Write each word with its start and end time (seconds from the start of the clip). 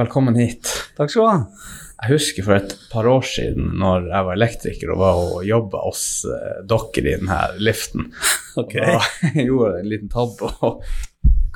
Velkommen 0.00 0.36
hit. 0.40 0.64
Takk 0.96 1.10
skal 1.12 1.22
du 1.22 1.28
ha. 1.28 1.40
Jeg 2.00 2.14
husker 2.14 2.44
for 2.46 2.56
et 2.56 2.70
par 2.88 3.04
år 3.10 3.24
siden 3.28 3.74
når 3.82 4.06
jeg 4.08 4.26
var 4.30 4.38
elektriker 4.38 4.92
og 4.94 5.00
var 5.02 5.18
og 5.20 5.42
jobba 5.44 5.82
hos 5.84 6.04
eh, 6.24 6.62
dere 6.70 7.02
i 7.02 7.04
denne 7.18 7.40
liften. 7.60 8.06
Ok. 8.56 8.78
Og 8.80 8.94
da 8.94 9.34
gjorde 9.50 9.74
jeg 9.74 9.82
en 9.84 9.90
liten 9.92 10.12
tabbe 10.14 10.48
og 10.64 10.80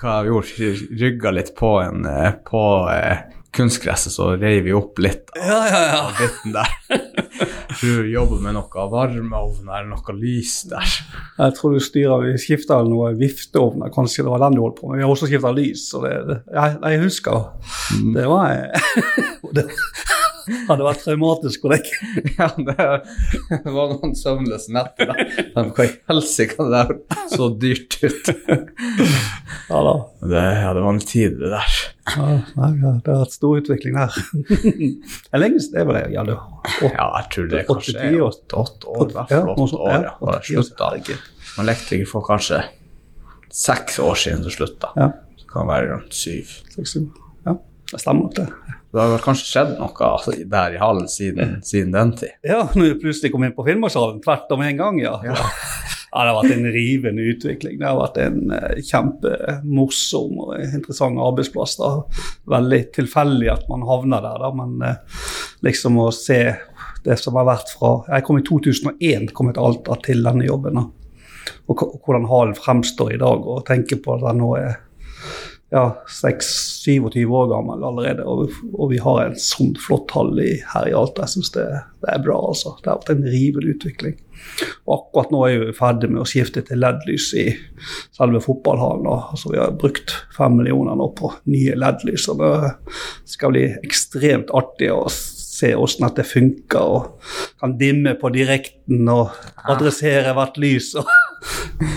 hva 0.02 0.18
jeg 0.18 0.28
gjorde, 0.34 0.68
rygga 1.00 1.32
litt 1.32 1.54
på, 1.56 1.70
en, 1.86 2.04
eh, 2.10 2.34
på 2.44 2.64
eh, 2.92 3.24
kunstgresset, 3.56 4.12
så 4.12 4.34
reiv 4.36 4.66
vi 4.68 4.76
opp 4.76 5.00
litt 5.00 5.32
av, 5.38 5.40
Ja, 5.48 5.60
ja, 5.70 5.82
ja. 5.94 6.04
biten 6.20 6.58
der. 6.58 6.76
Du 7.80 8.06
jobber 8.10 8.42
med 8.44 8.56
noe 8.56 8.86
varmeovn 8.92 9.68
eller 9.68 9.90
noe 9.90 10.16
lys 10.18 10.56
der. 10.70 10.96
Jeg 11.38 11.56
tror 11.58 11.74
du 11.74 11.82
styrer 11.82 12.24
Vi 12.24 12.34
skifta 12.40 12.80
noe 12.86 13.12
vifteovner, 13.18 13.92
kanskje 13.94 14.24
det 14.24 14.32
var 14.32 14.44
den 14.46 14.58
du 14.58 14.64
holdt 14.64 14.80
på 14.80 14.90
med. 14.90 15.00
Vi 15.00 15.06
har 15.06 15.14
også 15.14 15.30
skifta 15.30 15.54
lys. 15.54 15.88
Så 15.90 16.02
det, 16.04 16.14
det, 16.28 16.40
jeg, 16.54 16.78
jeg 16.82 17.02
husker. 17.04 17.48
Det 18.14 18.28
var 18.30 18.52
Det 19.56 19.68
hadde 20.68 20.84
vært 20.86 21.02
traumatisk 21.04 21.64
for 21.64 21.74
deg. 21.74 21.88
Ja, 22.38 22.48
det, 22.58 22.74
det 23.64 23.72
var 23.72 23.92
noen 23.94 24.14
søvnløse 24.18 24.72
netter. 24.74 25.10
da. 25.12 25.64
Hva 25.74 25.86
i 25.86 25.90
helsike, 26.10 26.56
det 26.58 26.70
der 26.74 27.28
så 27.32 27.48
dyrt 27.62 27.98
ut. 28.02 28.30
Ja 29.70 29.80
da. 29.86 29.94
Det, 30.24 30.42
ja, 30.60 30.72
det 30.76 30.82
var 30.84 30.92
en 30.92 31.00
tid, 31.04 31.36
det 31.40 31.50
der. 31.54 31.76
Ja, 32.14 32.26
nei, 32.58 32.70
ja, 32.82 32.90
det 33.00 33.12
har 33.14 33.22
vært 33.22 33.34
stor 33.36 33.60
utvikling 33.62 33.96
der. 33.96 34.18
Det 34.44 35.32
er 35.32 35.40
lenge 35.40 35.62
det 35.72 35.84
var 35.88 35.96
det. 36.00 36.04
Ja, 36.14 36.24
det 36.28 36.36
åtte, 36.36 36.90
Ja, 36.92 37.06
jeg 37.20 37.30
tror 37.34 37.50
det 37.52 37.62
kanskje 37.70 37.96
er 38.10 38.18
åtte, 38.26 38.60
åtte 38.60 38.90
år. 38.92 39.06
I 39.08 39.16
hvert 39.18 39.34
fall 39.34 39.52
åtte 39.66 39.80
år. 39.80 39.94
ja. 40.08 40.14
Og 40.20 40.34
ikke 40.36 40.64
slutta. 40.64 40.90
Som 41.54 41.64
elektriker 41.64 42.10
for 42.10 42.26
kanskje 42.26 42.60
seks 43.54 44.00
år 44.02 44.18
siden 44.18 44.42
det 44.44 44.52
slutta. 44.56 44.90
Ja. 44.98 45.10
Så 45.38 45.48
kan 45.52 45.64
det 45.68 45.74
være 45.74 45.90
rundt 45.94 46.16
syv. 46.18 46.50
Ja, 47.46 47.54
det 47.92 48.00
stemmer 48.02 48.26
nok 48.26 48.34
det. 48.40 48.48
Det 48.94 49.00
har 49.02 49.10
vel 49.10 49.22
kanskje 49.24 49.48
skjedd 49.48 49.72
noe 49.80 50.06
altså, 50.06 50.36
der 50.46 50.76
i 50.76 50.78
hallen 50.78 51.08
siden, 51.10 51.56
siden 51.66 51.90
den 51.96 52.12
tid. 52.20 52.36
Ja, 52.46 52.60
når 52.76 52.92
jeg 52.92 53.00
plutselig 53.02 53.32
kom 53.34 53.42
inn 53.42 53.56
på 53.56 53.64
Finnmarkshallen 53.66 54.20
tvert 54.22 54.52
om 54.54 54.62
en 54.62 54.78
gang, 54.78 55.00
ja. 55.02 55.16
Ja. 55.26 55.34
Ja, 56.14 56.20
Det 56.22 56.30
har 56.30 56.36
vært 56.36 56.54
en 56.54 56.68
rivende 56.70 57.22
utvikling. 57.26 57.80
Det 57.80 57.88
har 57.88 57.96
vært 57.98 58.20
en 58.22 58.52
uh, 58.54 58.76
kjempemorsom 58.86 60.36
og 60.44 60.52
interessant 60.62 61.18
arbeidsplass. 61.18 61.74
da. 61.80 61.88
Veldig 62.54 62.80
tilfeldig 62.94 63.50
at 63.50 63.64
man 63.66 63.82
havner 63.88 64.22
der, 64.22 64.44
da, 64.44 64.52
men 64.54 64.76
uh, 64.78 65.24
liksom 65.66 65.98
å 65.98 66.12
se 66.14 66.38
det 67.04 67.18
som 67.18 67.34
har 67.36 67.48
vært 67.50 67.74
fra 67.74 67.96
Jeg 68.14 68.24
kom 68.24 68.38
i 68.38 68.44
2001 68.46 69.32
kom 69.34 69.50
jeg 69.50 69.58
til 69.58 69.66
Alta 69.66 69.98
til 70.06 70.22
denne 70.22 70.46
jobben. 70.46 70.78
da. 70.78 70.86
Og, 71.66 71.82
og 71.82 71.98
hvordan 72.06 72.30
hallen 72.30 72.54
fremstår 72.62 73.16
i 73.16 73.20
dag, 73.20 73.42
og 73.50 73.66
tenke 73.66 73.98
på 73.98 74.14
at 74.14 74.22
den 74.28 74.38
nå 74.44 74.54
er 74.60 74.78
ja, 75.74 76.04
6-27 76.22 77.24
år 77.26 77.48
gammel 77.50 77.82
allerede, 77.84 78.22
og, 78.24 78.52
og 78.78 78.92
vi 78.92 79.00
har 79.02 79.24
en 79.24 79.38
sånn 79.40 79.72
flott 79.82 80.12
hall 80.14 80.36
i, 80.38 80.52
her 80.70 80.86
i 80.86 80.94
Alta. 80.94 81.24
Jeg 81.24 81.34
syns 81.34 81.50
det, 81.56 81.64
det 82.04 82.12
er 82.12 82.22
bra. 82.22 82.36
altså. 82.52 82.76
Det 82.82 82.92
har 82.92 83.00
vært 83.00 83.14
en 83.16 83.26
rivende 83.32 83.74
utvikling. 83.74 84.14
Og 84.84 84.94
akkurat 84.94 85.32
nå 85.34 85.42
er 85.48 85.60
vi 85.64 85.74
ferdig 85.74 86.10
med 86.12 86.22
å 86.22 86.28
skifte 86.28 86.62
til 86.68 86.82
LED-lys 86.82 87.28
i 87.40 87.46
selve 88.14 88.42
fotballhallen. 88.44 89.08
Altså, 89.34 89.50
vi 89.50 89.58
har 89.58 89.74
brukt 89.80 90.14
fem 90.36 90.54
millioner 90.60 90.98
nå 91.00 91.10
på 91.18 91.32
nye 91.50 91.74
LED-lys. 91.80 92.28
og 92.30 92.42
Det 92.44 93.34
skal 93.34 93.54
bli 93.54 93.66
ekstremt 93.82 94.54
artig 94.54 94.92
å 94.94 95.02
se 95.10 95.72
hvordan 95.74 96.06
dette 96.06 96.28
funker. 96.28 96.84
og 96.84 97.58
Kan 97.58 97.78
dimme 97.80 98.14
på 98.20 98.30
direkten 98.34 99.08
og 99.10 99.34
adressere 99.64 100.36
hvert 100.38 100.60
lys. 100.62 100.94
og 101.00 101.10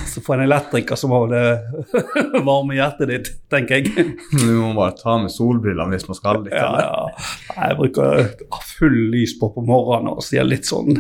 Så 0.08 0.22
får 0.26 0.34
en 0.38 0.44
elektriker 0.48 0.98
som 1.00 1.12
holder 1.14 1.38
det 1.38 2.42
varme 2.48 2.76
hjertet 2.78 3.10
ditt, 3.12 3.28
tenker 3.52 3.80
jeg. 3.86 4.16
Du 4.34 4.50
må 4.60 4.72
bare 4.78 4.96
ta 4.98 5.18
med 5.22 5.32
solbrillene 5.32 5.94
hvis 5.94 6.08
man 6.10 6.18
skal 6.18 6.42
litt. 6.44 6.56
Ja, 6.56 6.68
eller? 6.68 6.88
ja. 6.88 7.62
Jeg 7.68 7.78
bruker 7.80 8.62
full 8.78 8.98
lys 9.14 9.36
på 9.40 9.50
på 9.56 9.64
morgenen 9.66 10.12
og 10.16 10.24
sier 10.26 10.44
litt 10.48 10.68
sånn 10.68 10.92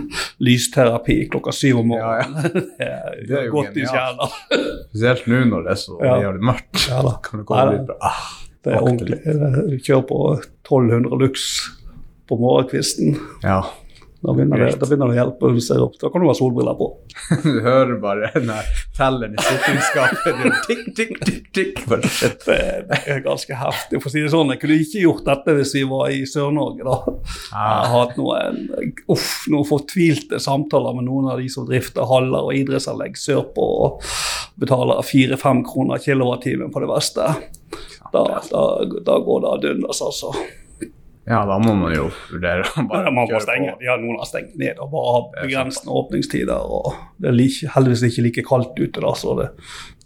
lysterapi 0.44 1.18
klokka 1.34 1.53
syv 1.56 1.81
om 1.84 1.91
Ja, 1.97 2.12
morgenen. 2.12 2.68
Det 2.80 2.91
Det 3.28 3.40
er 3.41 3.47
jo 3.50 3.56
godt 3.57 3.78
i 3.78 3.86
genialt. 3.86 4.38
Spesielt 4.91 5.28
nå 5.31 5.41
når 5.52 5.66
det 5.68 5.74
er 5.75 5.81
så 5.84 5.97
Ja. 6.03 6.16
jævlig 6.28 6.46
mørkt. 6.52 6.84
Ja 6.90 7.02
da. 7.06 7.16
Kan 7.25 7.41
du 7.41 7.46
Nei, 7.50 7.66
da. 7.66 7.72
litt 7.74 7.88
bra. 7.90 7.97
Ah, 8.12 8.22
Det 8.63 8.74
er 8.74 8.81
ordentlig. 8.84 9.19
Du 9.74 9.78
kjører 9.80 10.07
på 10.09 10.22
1200 10.68 11.19
lux 11.22 11.44
på 12.28 12.38
morgenkvisten. 12.41 13.18
Ja. 13.44 13.62
Da 14.17 14.33
begynner, 14.33 14.57
det, 14.57 14.72
da 14.81 14.88
begynner 14.89 15.11
det 15.11 15.13
å 15.13 15.19
hjelpe 15.19 15.50
du 15.53 15.59
ser 15.61 15.81
opp. 15.83 15.94
Da 16.01 16.09
kan 16.09 16.23
du 16.23 16.28
ha 16.29 16.33
solbriller 16.38 16.78
på. 16.79 16.88
Du 17.44 17.59
hører 17.63 17.97
bare 18.01 18.31
den 18.33 18.50
tellen 18.50 18.88
telleren 18.97 19.35
i 19.38 19.44
sikringsskapet. 19.45 20.41
Tikk, 20.67 20.83
tikk, 20.97 21.13
tikk, 21.25 21.45
tikk. 21.53 21.81
Det, 22.47 22.57
er 23.13 23.22
ganske 23.25 23.57
heftig. 23.57 24.01
For 24.01 24.09
å 24.09 24.13
si 24.13 24.23
det 24.25 24.31
sånn, 24.33 24.51
Jeg 24.56 24.61
kunne 24.63 24.79
ikke 24.81 25.03
gjort 25.03 25.23
dette 25.27 25.56
hvis 25.59 25.73
vi 25.77 25.83
var 25.89 26.11
i 26.13 26.23
Sør-Norge. 26.29 26.83
da. 26.88 26.97
Jeg 27.13 27.56
har 27.56 27.77
Ah, 27.77 27.88
hatt 27.94 28.17
noen, 28.17 28.59
uff, 29.13 29.45
noen 29.51 29.67
fortvilte 29.67 30.39
samtaler 30.44 30.97
med 30.97 31.07
noen 31.07 31.31
av 31.31 31.41
de 31.41 31.50
som 31.53 31.67
drifter 31.69 32.07
haller 32.09 32.50
og 32.50 32.56
idrettsanlegg 32.57 33.17
sørpå 33.22 33.67
og 33.88 34.07
betaler 34.59 35.03
fire-fem 35.06 35.63
kroner 35.67 36.01
kilowattimen 36.03 36.73
på 36.73 36.81
det 36.83 36.89
verste. 36.89 37.27
Da, 38.13 38.23
da, 38.50 38.63
da 39.06 39.19
går 39.23 39.44
det 39.44 39.51
ad 39.53 39.69
undas, 39.75 40.01
altså. 40.01 40.33
Ja, 41.27 41.41
da 41.43 41.57
må 41.59 41.73
man 41.75 41.91
jo 41.91 42.05
vurdere 42.29 42.63
å 42.63 42.85
bare 42.88 43.11
Man 43.11 43.27
kjøre 43.27 43.43
stenge. 43.43 43.73
på. 43.75 43.83
Ja, 43.83 43.97
noen 43.99 44.15
har 44.21 44.29
stengt 44.29 44.53
ned 44.55 44.79
og 44.79 44.93
bare 44.93 45.09
har 45.11 45.25
begrensende 45.41 45.91
åpningstider. 45.99 46.55
og 46.55 46.93
Det 47.19 47.27
er 47.27 47.35
like, 47.35 47.71
heldigvis 47.73 48.03
ikke 48.07 48.23
like 48.23 48.43
kaldt 48.47 48.79
ute, 48.79 49.03
da, 49.03 49.11
så 49.11 49.35
det, 49.41 49.47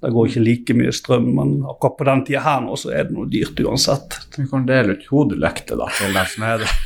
det 0.02 0.12
går 0.16 0.32
ikke 0.32 0.44
like 0.48 0.78
mye 0.80 0.96
strøm. 0.98 1.28
Men 1.38 1.54
akkurat 1.70 2.00
på 2.00 2.08
den 2.10 2.26
tida 2.26 2.42
her 2.48 2.66
nå 2.66 2.80
så 2.82 2.90
er 2.96 3.06
det 3.06 3.14
noe 3.14 3.30
dyrt 3.30 3.62
uansett. 3.62 4.18
Vi 4.40 4.48
kan 4.50 4.66
dele 4.66 4.98
ut 4.98 5.06
hodelykter, 5.12 5.78
da, 5.78 5.92
til 6.00 6.18
dem 6.18 6.34
som 6.34 6.48
er 6.50 6.66
der. 6.66 6.76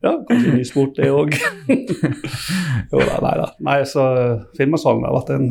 Ja, 0.00 0.14
kanskje 0.24 0.54
vi 0.54 0.64
spurte 0.64 1.02
det 1.02 1.10
òg. 1.10 1.34
jo 2.92 3.02
da, 3.02 3.18
nei 3.24 3.34
da. 3.42 3.50
Nei, 3.66 3.78
så 3.90 4.04
Finnmarkshallen 4.56 5.04
har 5.04 5.16
vært 5.18 5.34
en 5.34 5.50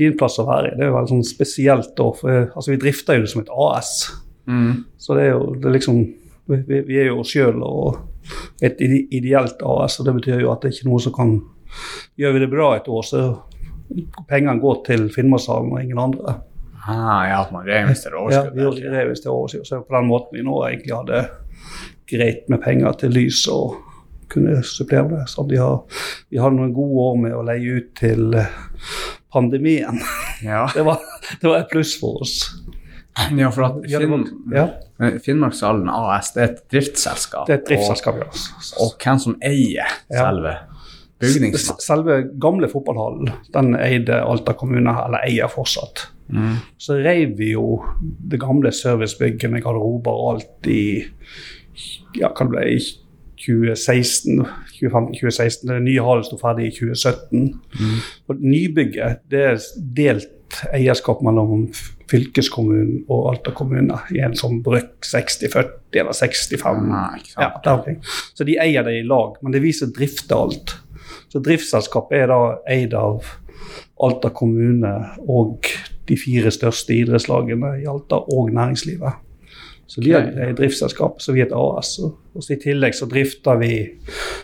fin 0.00 0.16
plass 0.16 0.40
å 0.40 0.48
være 0.48 0.72
i. 0.72 0.74
Det 0.78 0.86
er 0.86 0.90
jo 0.90 0.96
veldig 0.96 1.12
sånn 1.12 1.26
spesielt 1.28 1.92
da, 2.00 2.08
for 2.16 2.40
altså, 2.48 2.72
vi 2.72 2.80
drifter 2.82 3.20
jo 3.20 3.26
det 3.28 3.30
som 3.36 3.44
et 3.44 3.52
AS. 3.68 3.94
Mm. 4.48 4.84
Så 4.96 5.20
det 5.20 5.28
er 5.28 5.34
jo 5.36 5.52
det 5.60 5.68
er 5.68 5.76
liksom 5.76 6.00
Vi, 6.48 6.80
vi 6.84 6.98
er 7.00 7.06
jo 7.08 7.20
oss 7.22 7.30
sjøl 7.32 7.62
og 7.64 7.98
et 8.62 8.80
ide- 8.84 9.06
ideelt 9.16 9.62
AS, 9.64 9.98
og 10.00 10.06
det 10.08 10.14
betyr 10.18 10.40
jo 10.44 10.50
at 10.52 10.60
det 10.64 10.70
er 10.70 10.76
ikke 10.78 10.90
noe 10.90 11.00
som 11.00 11.14
kan 11.16 11.34
Gjør 12.20 12.32
vi 12.36 12.40
det 12.44 12.50
bra 12.52 12.66
et 12.76 12.86
år, 12.88 13.02
så 13.02 13.20
pengene 14.30 14.60
går 14.62 14.76
til 14.86 15.08
Finnmarkshallen 15.10 15.72
og 15.74 15.80
ingen 15.82 15.98
andre. 15.98 16.36
Ah, 16.86 17.24
ja, 17.26 17.40
at 17.42 17.50
man 17.50 17.64
reinvesterer 17.66 18.30
Ja, 18.30 18.42
vi 18.54 18.62
reinvesterer 18.92 19.32
overskudd. 19.34 19.66
Så 19.66 19.80
på 19.82 19.96
den 19.96 20.06
måten 20.06 20.36
vi 20.38 20.44
nå 20.46 20.54
egentlig 20.68 20.94
hadde 20.94 21.24
greit 22.12 22.46
med 22.52 22.62
penger 22.62 22.92
til 23.00 23.10
lys 23.16 23.40
og 23.50 23.74
kunne 24.30 24.60
supplere 24.62 25.08
det. 25.16 25.24
Så 25.32 25.42
vi, 25.50 25.56
har, 25.58 25.80
vi 26.30 26.38
hadde 26.38 26.60
noen 26.60 26.74
gode 26.76 27.08
år 27.08 27.18
med 27.24 27.34
å 27.34 27.42
leie 27.48 27.80
ut 27.80 27.90
til 27.98 28.34
eh, 28.38 28.54
pandemien. 29.34 29.98
Ja. 30.44 30.68
Det 30.76 30.84
var, 30.86 31.00
det 31.40 31.48
var 31.50 31.58
et 31.64 31.70
pluss 31.72 31.96
for 31.98 32.22
oss. 32.22 32.38
ja, 33.40 33.50
for 33.54 33.68
at 33.68 33.80
Finn, 33.86 34.24
ja, 34.52 34.68
eh, 35.02 35.18
Finnmarkshallen 35.22 35.90
AS 35.92 36.32
det 36.34 36.42
er 36.42 36.48
et 36.52 36.62
driftsselskap. 36.74 37.46
det 37.46 37.56
er 37.56 37.60
et 37.62 37.68
driftsselskap, 37.68 38.22
ja. 38.22 38.30
Og, 38.82 38.96
hvem 38.98 39.20
som 39.22 39.36
eier 39.44 39.98
selve 40.10 40.56
bygningsmassen. 41.22 41.84
Selve 41.84 42.18
gamle 42.42 42.68
fotballhallen 42.72 43.30
den 43.54 43.78
eide 43.78 44.18
Alta 44.24 44.56
kommune, 44.58 44.96
eller 45.06 45.24
eier 45.28 45.52
fortsatt. 45.52 46.08
Mm. 46.28 46.58
Så 46.80 46.98
reiv 47.04 47.36
vi 47.38 47.52
jo 47.52 47.82
det 48.00 48.40
gamle 48.42 48.72
servicebygget 48.72 49.52
med 49.52 49.62
garderober 49.62 50.12
og 50.12 50.34
alt 50.34 50.68
i 50.72 50.84
ja, 52.18 52.30
hva 52.30 52.46
det 52.46 52.52
ble 52.52 52.68
i 52.76 52.78
2016, 53.44 54.44
2015-2016. 54.78 55.68
Den 55.68 55.84
nye 55.84 56.04
hallen 56.04 56.24
sto 56.26 56.38
ferdig 56.40 56.70
i 56.70 56.74
2017. 56.78 57.50
Og 58.28 58.40
nybygget 58.40 59.24
det 59.30 59.44
er 59.50 59.60
delt 59.96 60.32
eierskap 60.74 61.22
mellom 61.24 61.66
fylkeskommunen 62.10 63.04
og 63.08 63.30
Alta 63.32 63.54
kommune 63.56 63.98
i 64.14 64.20
en 64.24 64.36
sånn 64.38 64.60
brøkk 64.64 65.06
60-40 65.08 66.00
eller 66.02 66.16
65. 66.16 66.82
Nei, 66.90 67.06
ikke 67.20 67.34
sant. 67.34 67.88
Ja. 67.88 68.18
Så 68.36 68.46
de 68.48 68.58
eier 68.60 68.86
det 68.86 68.98
i 69.00 69.06
lag, 69.08 69.38
men 69.42 69.54
det 69.54 69.64
viser 69.64 69.92
drifter 69.94 70.38
alt. 70.38 70.76
Så 71.32 71.42
driftsselskapet 71.44 72.24
er 72.24 72.30
da 72.32 72.40
eid 72.70 72.94
av 72.98 73.26
Alta 74.04 74.30
kommune 74.34 74.92
og 75.30 75.68
de 76.08 76.16
fire 76.18 76.50
største 76.52 76.94
idrettslagene 76.96 77.76
i 77.82 77.86
Alta 77.88 78.20
og 78.20 78.50
næringslivet. 78.54 79.20
Så 79.86 80.00
de 80.00 80.14
er 80.16 80.30
et 80.48 80.56
driftsselskap, 80.58 81.20
så 81.20 81.34
vi 81.36 81.42
er 81.42 81.50
et 81.50 81.56
AS. 81.56 81.98
Og 82.00 82.42
så 82.42 82.54
I 82.54 82.60
tillegg 82.62 82.96
så 82.96 83.06
drifter 83.08 83.58
vi 83.60 83.72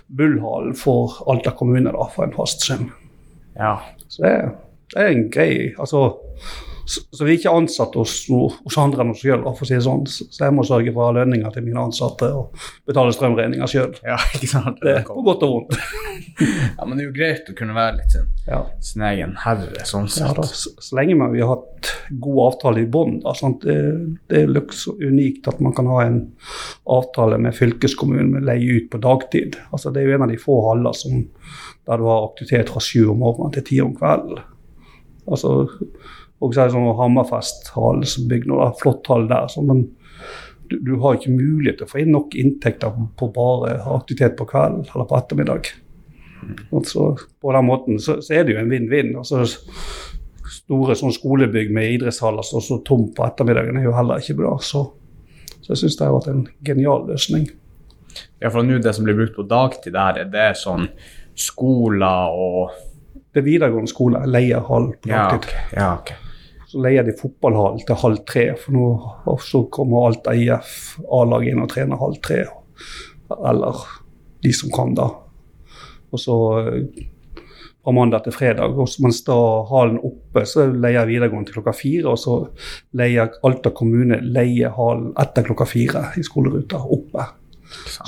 Bullhallen 0.07 0.77
for 0.79 1.17
Alta 1.31 1.53
kommune 1.57 1.93
da, 1.95 2.09
for 2.13 2.27
en 2.27 2.35
fast 2.37 2.67
sum. 2.67 2.91
Ja. 3.57 3.79
Så 4.07 4.23
det 4.25 4.33
er, 4.37 4.51
det 4.95 5.01
er 5.05 5.13
en 5.15 5.29
grei 5.31 5.53
altså 5.79 6.09
Så, 6.91 7.05
så 7.15 7.23
vi 7.23 7.37
er 7.37 7.39
ikke 7.39 7.53
ansatt 7.55 7.95
hos, 7.95 8.13
hos 8.65 8.77
andre 8.83 9.05
enn 9.05 9.13
oss 9.13 9.21
sjøl, 9.23 9.45
for 9.45 9.63
å 9.63 9.67
si 9.69 9.77
det 9.77 9.85
sånn. 9.85 10.01
Så 10.11 10.41
jeg 10.43 10.55
må 10.57 10.65
sørge 10.67 10.91
for 10.91 11.05
å 11.05 11.11
ha 11.13 11.13
lønninger 11.21 11.53
til 11.55 11.63
mine 11.63 11.85
ansatte 11.87 12.27
og 12.35 12.57
betale 12.89 13.13
strømregninger 13.15 13.71
sjøl. 13.71 13.93
Ja, 14.03 14.17
ikke 14.35 14.49
sant? 14.51 14.81
Det 14.83 14.97
er 14.97 15.05
på 15.07 15.23
godt 15.23 15.45
og 15.47 15.53
vondt. 15.53 15.77
Ja, 16.41 16.87
men 16.89 16.97
det 16.97 17.05
er 17.05 17.07
jo 17.07 17.15
greit 17.15 17.49
å 17.53 17.55
kunne 17.55 17.77
være 17.77 18.01
litt 18.01 18.17
sin, 18.17 18.27
Ja. 18.49 18.59
sin 18.83 19.03
egen 19.07 19.37
herre, 19.45 19.85
sånn 19.87 20.09
Ja, 20.19 20.33
da, 20.35 20.43
så, 20.49 20.73
så 20.83 20.97
lenge 20.99 21.15
man, 21.21 21.31
vi 21.37 21.45
har 21.45 21.53
hatt 21.53 21.91
god 22.25 22.41
avtale 22.49 22.83
i 22.83 22.91
bånn. 22.91 23.21
Det, 23.63 23.79
det 24.33 24.43
er 24.43 24.61
unikt 25.07 25.47
at 25.53 25.61
man 25.63 25.77
kan 25.77 25.91
ha 25.93 26.03
en 26.09 26.21
avtale 26.91 27.39
med 27.39 27.55
fylkeskommunen 27.55 28.33
med 28.35 28.49
leie 28.51 28.81
ut 28.81 28.91
på 28.91 28.99
dagtid. 29.05 29.61
Altså, 29.71 29.93
det 29.95 30.03
er 30.03 30.11
jo 30.11 30.19
en 30.19 30.27
av 30.27 30.33
de 30.35 30.41
få 30.43 30.59
haller 30.73 30.97
som, 30.97 31.23
der 31.87 32.01
du 32.03 32.09
har 32.11 32.31
aktivitet 32.33 32.73
fra 32.73 32.83
sju 32.83 33.13
om 33.13 33.23
morgenen 33.23 33.55
til 33.55 33.69
ti 33.71 33.85
om 33.85 33.95
kvelden. 33.95 34.43
Altså, 35.31 35.55
og 36.41 36.55
så 36.55 36.63
er 36.63 36.69
det 36.69 36.75
sånn 36.75 36.99
Hammerfest-hall 36.99 38.05
som 38.09 38.29
bygger 38.31 38.51
noe 38.51 38.71
flott 38.81 39.09
hall 39.13 39.29
der. 39.31 39.49
Så, 39.53 39.63
men 39.67 39.85
du, 40.71 40.79
du 40.87 40.95
har 41.03 41.19
ikke 41.19 41.35
mulighet 41.35 41.81
til 41.81 41.89
å 41.89 41.91
få 41.91 42.03
inn 42.03 42.13
nok 42.15 42.37
inntekter 42.39 42.97
på 43.19 43.31
bare 43.35 43.79
aktivitet 43.95 44.37
på 44.39 44.49
kvelden 44.51 44.87
eller 44.89 45.09
på 45.11 45.19
ettermiddag. 45.19 45.73
Og 46.73 46.87
så, 46.89 47.11
på 47.43 47.53
den 47.53 47.69
måten 47.69 48.01
så, 48.01 48.19
så 48.25 48.39
er 48.39 48.47
det 48.47 48.57
jo 48.57 48.63
en 48.63 48.73
vinn-vinn. 48.73 49.13
Altså, 49.21 49.45
store 50.51 50.97
sånn 50.99 51.15
skolebygg 51.15 51.73
med 51.75 51.97
idrettshaller 51.97 52.47
som 52.47 52.63
står 52.63 52.81
så 52.81 52.85
tomt 52.87 53.15
på 53.17 53.27
ettermiddagen, 53.27 53.79
er 53.79 53.87
jo 53.87 53.97
heller 53.97 54.23
ikke 54.23 54.39
bra. 54.41 54.57
Så, 54.65 54.87
så 55.61 55.75
jeg 55.75 55.83
syns 55.85 55.99
det 55.99 56.07
har 56.09 56.17
vært 56.17 56.31
en 56.33 56.45
genial 56.67 57.07
løsning. 57.11 57.49
Ja, 58.41 58.51
for 58.51 58.67
nå 58.67 58.81
det 58.83 58.95
som 58.97 59.07
blir 59.07 59.19
brukt 59.19 59.37
på 59.37 59.47
dagtid 59.47 59.95
der, 59.95 60.23
er 60.25 60.31
det 60.33 60.53
sånn 60.59 60.89
skoler 61.39 62.35
og 62.35 62.73
Det 63.31 63.41
er 63.41 63.47
videregående 63.47 63.91
skole 63.91 64.25
leier 64.27 64.65
hall 64.67 64.91
på 64.99 65.11
Ja, 65.13 65.29
okay. 65.37 65.63
Ja, 65.77 65.93
okay. 66.01 66.17
Så 66.71 66.83
leier 66.83 67.07
de 67.07 67.15
fotballhall 67.19 67.81
til 67.87 67.99
halv 67.99 68.25
tre, 68.27 68.45
for 68.59 68.75
nå 68.75 69.39
så 69.43 69.65
kommer 69.75 70.07
Alta 70.07 70.35
IF 70.39 71.01
A-lag 71.11 71.47
inn 71.51 71.63
og 71.63 71.71
trener 71.73 71.99
halv 71.99 72.21
tre. 72.23 72.45
Eller 73.39 73.81
de 74.43 74.53
som 74.55 74.71
kan, 74.75 74.95
da. 74.95 75.09
Og 76.11 76.23
så 76.23 76.37
eh, 76.61 77.09
fra 77.85 77.93
mandag 77.93 78.25
til 78.25 78.33
fredag. 78.33 78.79
Og 78.79 78.89
så 78.89 79.03
mens 79.05 79.23
da 79.27 79.37
hallen 79.71 79.99
oppe, 80.05 80.45
så 80.47 80.67
leier 80.71 81.09
videregående 81.09 81.51
til 81.51 81.59
klokka 81.59 81.75
fire. 81.77 82.13
Og 82.13 82.19
så 82.21 82.37
leier 82.99 83.35
Alta 83.47 83.73
kommune 83.75 84.21
leier 84.23 84.75
hallen 84.77 85.13
etter 85.21 85.47
klokka 85.47 85.67
fire 85.69 86.07
i 86.21 86.25
skoleruta 86.27 86.83
oppe. 86.83 87.27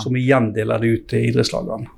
Som 0.02 0.16
igjen 0.18 0.50
deler 0.56 0.82
det 0.82 0.94
ut 0.94 1.06
til 1.10 1.30
idrettslagene. 1.30 1.90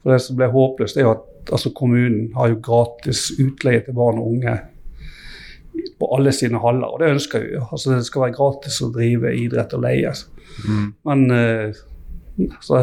For 0.00 0.14
det 0.14 0.22
som 0.24 0.38
ble 0.38 0.48
håpløst, 0.50 0.96
er 0.96 1.04
jo 1.06 1.16
at 1.18 1.26
altså, 1.52 1.72
kommunen 1.76 2.30
har 2.36 2.52
jo 2.52 2.60
gratis 2.64 3.30
utleie 3.38 3.82
til 3.84 3.96
barn 3.96 4.20
og 4.20 4.32
unge 4.34 4.56
på 6.00 6.08
alle 6.16 6.32
sine 6.34 6.60
haller, 6.60 6.88
og 6.88 7.00
det 7.00 7.12
ønsker 7.14 7.44
vi 7.44 7.54
jo. 7.54 7.66
Altså, 7.72 7.94
det 7.94 8.06
skal 8.08 8.26
være 8.26 8.36
gratis 8.36 8.80
å 8.84 8.90
drive 8.94 9.32
idrett 9.36 9.74
og 9.76 9.84
leie. 9.84 10.12
Mm. 10.66 10.86
Men 11.08 11.24
uh, 11.30 11.80
så, 12.64 12.82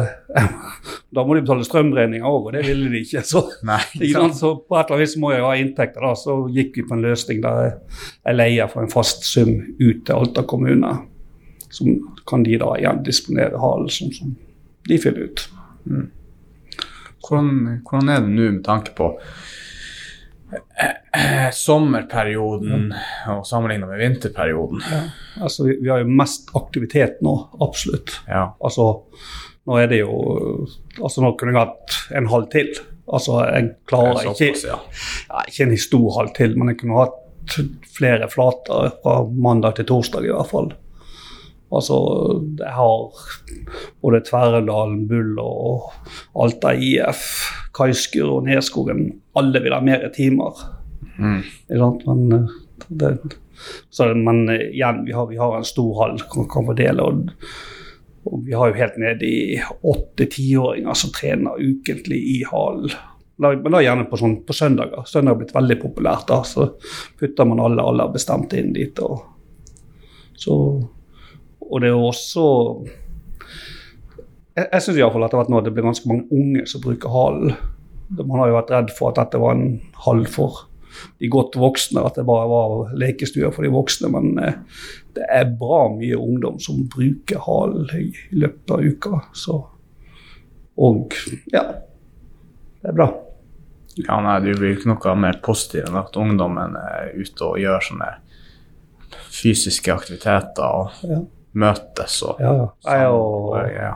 da 1.14 1.24
må 1.26 1.36
de 1.36 1.44
betale 1.44 1.66
strømregninger 1.66 2.26
òg, 2.26 2.48
og 2.48 2.56
det 2.56 2.64
ville 2.66 2.90
de 2.92 3.02
ikke. 3.04 3.22
Så, 3.26 3.44
Nei, 3.68 3.80
ikke 4.00 4.28
så 4.36 4.54
på 4.62 4.78
et 4.78 4.84
eller 4.86 4.98
annet 4.98 5.04
vis 5.04 5.16
må 5.20 5.32
jeg 5.34 5.46
ha 5.46 5.54
inntekter. 5.60 6.06
da, 6.06 6.14
Så 6.18 6.40
gikk 6.54 6.78
vi 6.78 6.86
på 6.88 6.98
en 6.98 7.06
løsning 7.06 7.42
der 7.44 7.62
jeg 7.68 8.38
leier 8.38 8.70
for 8.72 8.84
en 8.84 8.92
fast 8.92 9.26
sum 9.28 9.54
ut 9.80 10.04
til 10.04 10.14
Alta 10.16 10.46
kommune. 10.48 10.94
Så 11.68 11.84
kan 12.28 12.46
de 12.46 12.56
da 12.60 12.72
igjen 12.78 13.02
disponere 13.04 13.60
halen 13.60 13.90
sånn 13.92 14.14
som 14.16 14.36
de 14.88 15.00
finner 15.00 15.28
ut. 15.28 15.48
Hvordan, 17.24 17.80
hvordan 17.88 18.12
er 18.12 18.20
det 18.24 18.34
nå 18.34 18.50
med 18.58 18.64
tanke 18.66 18.94
på 18.96 19.12
sommerperioden 21.52 22.92
og 23.32 23.46
sammenlignet 23.46 23.90
med 23.90 24.00
vinterperioden? 24.00 24.82
Altså, 25.40 25.66
vi, 25.66 25.76
vi 25.82 25.90
har 25.90 26.04
jo 26.04 26.18
mest 26.20 26.52
aktivitet 26.58 27.20
nå, 27.24 27.34
absolutt. 27.64 28.14
Ja. 28.28 28.46
Altså, 28.64 28.90
nå 29.68 29.80
er 29.80 29.90
det 29.90 30.02
jo 30.04 30.14
Altså, 30.98 31.22
nå 31.22 31.34
kunne 31.38 31.52
jeg 31.54 31.60
hatt 31.60 31.98
en 32.18 32.30
halv 32.32 32.48
til. 32.50 32.72
Altså, 33.06 33.38
jeg 33.46 33.68
klarer 33.88 34.24
ikke 34.32 34.34
Såpass, 34.34 34.64
ja. 34.66 34.78
ja, 35.28 35.42
Ikke 35.46 35.68
en 35.68 35.78
stor 35.80 36.08
halv 36.18 36.32
til, 36.36 36.56
men 36.58 36.72
jeg 36.72 36.80
kunne 36.80 36.98
hatt 36.98 37.24
flere 37.94 38.28
flater 38.28 38.90
fra 39.02 39.20
mandag 39.30 39.78
til 39.78 39.88
torsdag 39.88 40.26
i 40.26 40.32
hvert 40.34 40.50
fall. 40.50 40.72
Altså, 41.68 41.96
jeg 42.58 42.72
har 42.72 43.24
både 44.00 44.22
Tverredalen, 44.24 45.02
Bull 45.08 45.36
og 45.42 45.90
Alta 46.40 46.72
IF, 46.72 47.26
Kaiskur 47.76 48.38
og 48.38 48.46
Nedskogen. 48.48 49.10
Alle 49.36 49.60
vil 49.64 49.76
ha 49.76 49.82
mer 49.84 50.06
timer. 50.14 50.62
Mm. 51.18 51.42
Men, 52.06 52.32
eh, 52.32 52.56
det, 52.88 53.12
så, 53.90 54.08
men 54.14 54.48
eh, 54.48 54.70
igjen, 54.72 55.04
vi 55.04 55.12
har, 55.12 55.28
vi 55.28 55.36
har 55.36 55.58
en 55.58 55.68
stor 55.68 55.92
hall 56.00 56.16
som 56.22 56.48
kan 56.48 56.70
fordele. 56.70 57.04
Og, 57.04 57.28
og 58.24 58.42
vi 58.48 58.56
har 58.56 58.72
jo 58.72 58.80
helt 58.80 58.98
ned 59.02 59.22
i 59.28 59.36
åtte-tiåringer 59.60 60.96
som 60.96 61.12
trener 61.12 61.60
ukentlig 61.60 62.22
i 62.38 62.42
hallen. 62.48 62.96
Men 63.38 63.70
da 63.70 63.84
gjerne 63.84 64.08
på, 64.10 64.18
sånn, 64.18 64.40
på 64.46 64.56
søndager. 64.56 65.04
Søndag 65.06 65.36
har 65.36 65.42
blitt 65.42 65.54
veldig 65.54 65.82
populært. 65.84 66.30
da, 66.30 66.40
Så 66.42 66.72
putter 67.20 67.46
man 67.46 67.60
alle 67.62 68.08
bestemte 68.10 68.58
inn 68.58 68.72
dit. 68.74 68.98
Og, 69.04 69.20
så, 70.34 70.56
og 71.68 71.82
det 71.82 71.90
er 71.90 71.94
jo 71.94 72.06
også 72.08 72.44
Jeg, 74.56 74.66
jeg 74.72 74.82
syns 74.82 74.96
iallfall 74.98 75.24
at 75.26 75.30
det 75.30 75.38
har 75.38 75.44
vært 75.44 75.52
nå 75.54 75.60
det 75.62 75.74
blir 75.76 75.86
ganske 75.86 76.08
mange 76.10 76.26
unge 76.34 76.64
som 76.66 76.82
bruker 76.82 77.12
halen. 77.14 77.52
Man 78.18 78.40
har 78.40 78.48
jo 78.50 78.56
vært 78.56 78.72
redd 78.74 78.90
for 78.96 79.12
at 79.12 79.20
dette 79.20 79.38
var 79.38 79.54
en 79.54 79.78
hall 80.06 80.24
for 80.26 80.64
de 81.20 81.28
godt 81.30 81.54
voksne, 81.60 82.02
at 82.02 82.16
det 82.18 82.24
bare 82.26 82.48
var 82.50 82.92
lekestuer 82.98 83.52
for 83.54 83.62
de 83.62 83.70
voksne. 83.70 84.10
Men 84.10 84.32
eh, 84.42 84.56
det 85.14 85.26
er 85.30 85.52
bra 85.60 85.84
mye 85.94 86.18
ungdom 86.18 86.58
som 86.62 86.80
bruker 86.90 87.42
halen 87.44 87.86
i, 87.94 88.08
i 88.32 88.40
løpet 88.42 88.74
av 88.74 88.82
uka. 88.82 89.20
Så, 89.36 89.60
og 90.78 91.14
ja, 91.52 91.64
det 92.82 92.92
er 92.92 92.98
bra. 92.98 93.08
ja, 93.98 94.18
nei, 94.22 94.36
det 94.44 94.58
blir 94.58 94.76
ikke 94.76 94.92
noe 94.92 95.14
mer 95.18 95.40
positivt 95.44 95.88
enn 95.90 95.98
at 95.98 96.18
ungdommen 96.18 96.76
er 96.78 97.12
ute 97.18 97.46
og 97.46 97.58
gjør 97.62 97.82
sånne 97.92 98.12
fysiske 99.38 99.94
aktiviteter 99.94 100.66
og 100.66 101.02
Ja. 101.06 101.24
Møtes 101.58 102.20
og 102.26 102.40
Ja, 102.42 102.52
ja. 102.60 102.68
Jeg 102.88 103.08
og, 103.14 103.56
ja. 103.74 103.94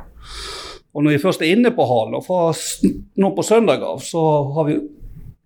og 0.94 1.04
når 1.06 1.14
vi 1.16 1.20
først 1.22 1.42
er 1.44 1.52
inne 1.56 1.72
på 1.76 1.86
hall, 1.88 2.14
og 2.18 2.24
fra 2.26 2.50
nå 3.22 3.30
på 3.36 3.44
søndag 3.46 3.84
av, 3.86 4.00
så 4.04 4.22
har 4.56 4.68
vi 4.68 4.80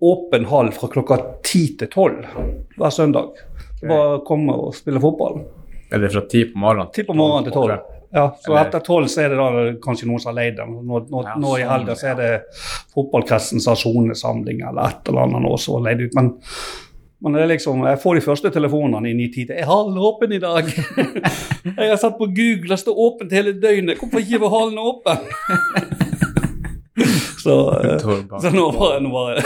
åpen 0.07 0.45
hall 0.51 0.73
fra 0.77 0.89
klokka 0.93 1.17
ti 1.47 1.67
til 1.81 1.89
tolv 1.93 2.25
hver 2.77 2.93
søndag. 2.93 3.31
Okay. 3.77 3.89
Bare 3.89 4.19
komme 4.29 4.53
og 4.57 4.75
spille 4.77 5.01
fotball. 5.01 5.43
Er 5.93 6.03
det 6.03 6.11
fra 6.13 6.25
ti 6.29 6.45
på 6.51 6.59
morgenen? 6.61 6.91
Ti 6.93 7.05
på 7.07 7.15
morgenen 7.17 7.47
til 7.49 7.55
tolv. 7.57 7.77
Ja, 8.13 8.31
så 8.41 8.53
Eller- 8.53 8.67
etter 8.69 8.81
tolv 8.87 9.09
så 9.13 9.23
er 9.25 9.29
det 9.33 9.37
da 9.37 9.73
kanskje 9.83 10.07
noen 10.09 10.21
som 10.23 10.31
har 10.31 10.37
leid 10.43 10.57
dem. 10.57 10.75
Nå, 10.87 11.01
nå, 11.11 11.23
Ja, 11.25 11.35
nå 11.37 11.57
i 11.57 11.63
sånn, 11.63 11.71
helga 11.73 11.95
så 11.99 12.07
er 12.13 12.15
det 12.21 12.29
fotballkretsens 12.95 13.65
som 13.67 13.77
sonesamling 13.77 14.63
eller 14.69 14.89
et 14.89 15.09
eller 15.11 15.27
annet 15.27 15.43
nå 15.43 15.57
som 15.59 15.75
har 15.79 15.91
leid 15.91 16.01
ut. 16.07 16.15
Men, 16.15 16.31
men 17.23 17.33
det 17.33 17.43
er 17.43 17.47
liksom, 17.55 17.81
jeg 17.89 17.99
får 18.03 18.15
de 18.19 18.25
første 18.27 18.51
telefonene 18.53 19.09
i 19.11 19.15
ni-ti 19.17 19.47
til 19.49 19.57
'Er 19.57 19.65
hallen 19.71 19.97
åpen 19.99 20.33
i 20.33 20.39
dag?' 20.43 20.69
jeg 21.79 21.89
har 21.91 21.97
satt 21.97 22.19
på 22.19 22.27
Google, 22.29 22.69
det 22.69 22.79
står 22.83 22.99
åpent 23.07 23.33
hele 23.33 23.53
døgnet. 23.61 23.97
Hvorfor 23.99 24.19
ikke 24.21 24.41
var 24.41 24.53
hallen 24.59 24.79
åpen? 24.79 25.19
så, 27.43 27.81
eh, 27.85 27.99
så 28.41 28.51
nå 28.53 28.71
var, 28.73 29.01
nå 29.01 29.11
var 29.13 29.39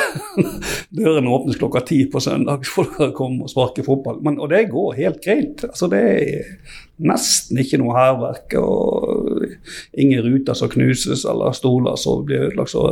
dørene 1.00 1.30
åpnes 1.34 1.56
klokka 1.60 1.80
ti 1.86 2.04
på 2.12 2.20
søndag. 2.22 2.64
Folk 2.66 2.94
kan 2.96 3.12
komme 3.16 3.44
og 3.46 3.50
sparke 3.52 3.84
fotball. 3.86 4.20
Men, 4.24 4.38
og 4.40 4.50
det 4.52 4.64
går 4.70 4.94
helt 4.98 5.20
greit. 5.24 5.64
Altså, 5.66 5.88
det 5.90 6.00
er 6.00 6.44
nesten 7.10 7.60
ikke 7.62 7.80
noe 7.82 7.96
hærverk. 7.98 8.56
Og 8.60 9.44
ingen 9.98 10.22
ruter 10.26 10.58
som 10.58 10.70
knuses 10.72 11.26
eller 11.28 11.54
stoler 11.56 11.98
som 12.00 12.24
blir 12.26 12.48
ødelagt. 12.48 12.72
Så 12.74 12.84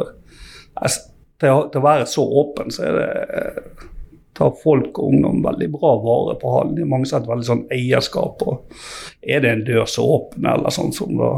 altså, 0.77 1.07
til, 1.41 1.55
å- 1.55 1.69
til 1.71 1.81
å 1.83 1.87
være 1.87 2.09
så 2.11 2.25
åpen, 2.43 2.73
så 2.75 2.89
er 2.89 2.99
det 2.99 3.11
tar 4.39 4.55
folk 4.63 4.99
og 4.99 5.13
ungdom 5.13 5.43
veldig 5.43 5.69
bra 5.75 5.93
vare 6.03 6.37
på 6.39 6.55
hallen. 6.55 6.77
Det 6.77 6.85
er 6.85 6.91
mange 6.93 7.11
har 7.11 7.25
et 7.25 7.31
veldig 7.31 7.49
sånn 7.49 7.67
eierskap. 7.75 8.45
og 8.47 8.79
Er 9.23 9.43
det 9.43 9.53
en 9.53 9.65
dør 9.67 9.89
som 9.91 10.13
åpner, 10.15 10.55
eller 10.55 10.75
sånn 10.75 10.95
som 10.95 11.17
da 11.19 11.33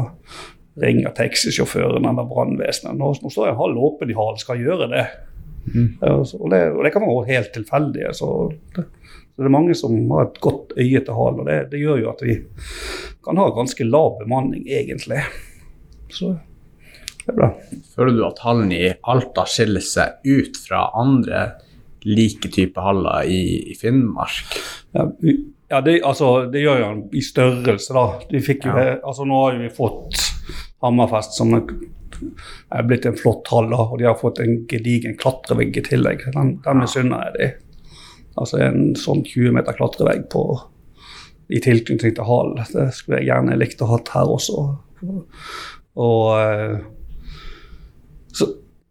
ringer 0.81 1.13
taxisjåføren 1.17 2.05
eller 2.07 2.29
brannvesenet. 2.29 2.95
Nå, 2.97 3.11
nå 3.21 3.33
står 3.33 3.51
en 3.51 3.59
hall 3.59 3.77
åpen 3.77 4.11
i 4.11 4.17
hallen, 4.17 4.39
skal 4.39 4.61
gjøre 4.61 4.87
det. 4.93 5.05
Ja, 6.01 6.13
og 6.17 6.47
det. 6.53 6.61
Og 6.73 6.83
det 6.85 6.93
kan 6.93 7.05
være 7.05 7.27
helt 7.29 7.51
tilfeldig. 7.57 8.05
Så 8.17 8.29
det, 8.75 8.85
så 9.31 9.43
det 9.43 9.49
er 9.49 9.57
mange 9.57 9.75
som 9.77 9.97
har 10.13 10.29
et 10.29 10.39
godt 10.43 10.75
øye 10.77 11.01
til 11.01 11.17
hallen, 11.17 11.41
og 11.43 11.49
det, 11.49 11.57
det 11.73 11.81
gjør 11.81 12.03
jo 12.03 12.13
at 12.13 12.23
vi 12.25 12.37
kan 13.25 13.41
ha 13.41 13.49
ganske 13.55 13.85
lav 13.87 14.15
bemanning, 14.21 14.65
egentlig. 14.69 15.21
Så 16.11 16.35
det 17.21 17.33
er 17.33 17.37
bra. 17.37 17.51
Føler 17.95 18.17
du 18.17 18.23
at 18.27 18.41
hallen 18.45 18.71
i 18.75 18.85
Alta 19.09 19.45
skiller 19.49 19.83
seg 19.85 20.25
ut 20.25 20.57
fra 20.61 20.87
andre 20.97 21.43
like 22.05 22.49
type 22.53 22.81
haller 22.81 23.23
i, 23.29 23.71
i 23.71 23.75
Finnmark? 23.77 24.57
Ja, 24.95 25.05
vi, 25.21 25.35
ja 25.71 25.81
det, 25.85 25.99
altså, 26.07 26.45
det 26.51 26.63
gjør 26.63 26.79
jo 26.81 26.85
han 26.89 27.01
i 27.13 27.23
størrelse, 27.23 27.93
da. 27.95 28.05
Jo, 28.31 28.43
Ja. 28.65 28.85
altså, 29.07 29.25
nå 29.25 29.41
har 29.45 29.59
vi 29.61 29.69
fått 29.75 30.27
Hammerfest 30.81 31.35
som 31.37 31.53
er, 31.53 31.67
er 32.73 32.87
blitt 32.89 33.05
en 33.05 33.17
flott 33.17 33.47
hall, 33.53 33.69
da, 33.69 33.83
og 33.85 33.99
de 34.01 34.07
har 34.09 34.17
fått 34.17 34.39
en 34.41 34.63
gedigen 34.69 35.13
klatrevegg 35.17 35.77
i 35.77 35.83
tillegg. 35.85 36.25
Den, 36.33 36.55
den 36.65 36.81
misunner 36.81 37.27
jeg 37.29 37.37
de. 37.37 37.49
Altså 38.41 38.61
en 38.63 38.95
sånn 38.97 39.21
20 39.27 39.53
meter 39.59 39.77
klatrevegg 39.77 40.25
på, 40.31 40.45
i 41.51 41.59
tilknytning 41.61 42.15
til 42.15 42.25
hallen. 42.25 42.63
Det 42.71 42.87
skulle 42.95 43.19
jeg 43.19 43.29
gjerne 43.29 43.59
likt 43.59 43.83
å 43.83 43.89
ha 43.91 43.99
her 44.13 44.33
også. 44.33 44.65
Og 46.01 46.27
eh, 46.39 46.77
så 46.79 47.00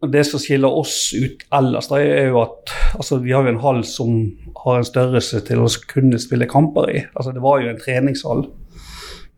det 0.09 0.23
som 0.25 0.39
skiller 0.41 0.73
oss 0.73 1.11
ut 1.13 1.43
ellers, 1.53 1.87
da, 1.91 1.99
er 2.01 2.31
jo 2.31 2.39
at 2.41 2.71
altså, 2.97 3.19
vi 3.21 3.31
har 3.35 3.45
jo 3.45 3.51
en 3.53 3.61
hall 3.61 3.83
som 3.85 4.15
har 4.63 4.79
en 4.79 4.87
størrelse 4.87 5.43
til 5.45 5.61
å 5.61 5.67
kunne 5.91 6.17
spille 6.21 6.47
kamper 6.49 6.89
i. 6.89 7.03
Altså, 7.13 7.31
det 7.35 7.43
var 7.43 7.61
jo 7.61 7.69
en 7.69 7.81
treningshall. 7.81 8.47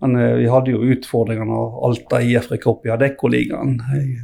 Men 0.04 0.16
eh, 0.20 0.36
vi 0.40 0.48
hadde 0.52 0.72
jo 0.72 0.84
utfordringene 0.96 1.48
når 1.52 1.76
Alta 1.88 2.22
IF 2.24 2.48
rykket 2.52 2.72
opp 2.72 2.88
i 2.88 2.92
Adeccoligaen 2.96 3.78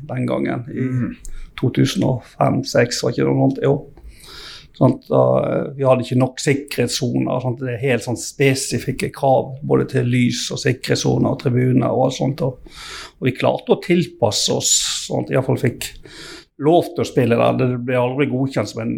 den 0.09 0.25
gangen. 0.29 0.65
I 0.71 0.87
Mm. 0.89 1.15
2005-2006, 1.59 3.01
var 3.03 3.11
ikke 3.11 3.23
det 3.25 3.27
noe 3.27 3.45
annet? 3.49 3.57
Jo. 3.65 3.73
Eh, 4.79 5.75
vi 5.75 5.83
hadde 5.83 6.05
ikke 6.05 6.19
nok 6.19 6.39
sikkerhetssoner. 6.39 7.47
Det 7.59 7.73
er 7.73 7.81
helt 7.83 8.05
sånn 8.05 8.19
spesifikke 8.19 9.11
krav 9.15 9.57
både 9.67 9.89
til 9.95 10.07
lys 10.07 10.45
og 10.55 10.61
sikkerhetssoner 10.61 11.33
og 11.33 11.39
tribuner 11.43 11.91
og 11.91 12.07
alt 12.07 12.19
sånt. 12.19 12.43
Og, 12.45 12.75
og 13.19 13.27
vi 13.27 13.35
klarte 13.35 13.75
å 13.75 13.81
tilpasse 13.83 14.55
oss, 14.55 14.73
sånn 15.07 15.25
at 15.25 15.33
iallfall 15.35 15.59
fikk 15.59 15.91
lov 16.63 16.91
til 16.93 17.03
å 17.03 17.07
spille 17.07 17.39
der. 17.39 17.59
Det 17.59 17.69
ble 17.87 17.99
aldri 17.99 18.29
godkjent 18.31 18.71
som 18.71 18.83
en 18.85 18.95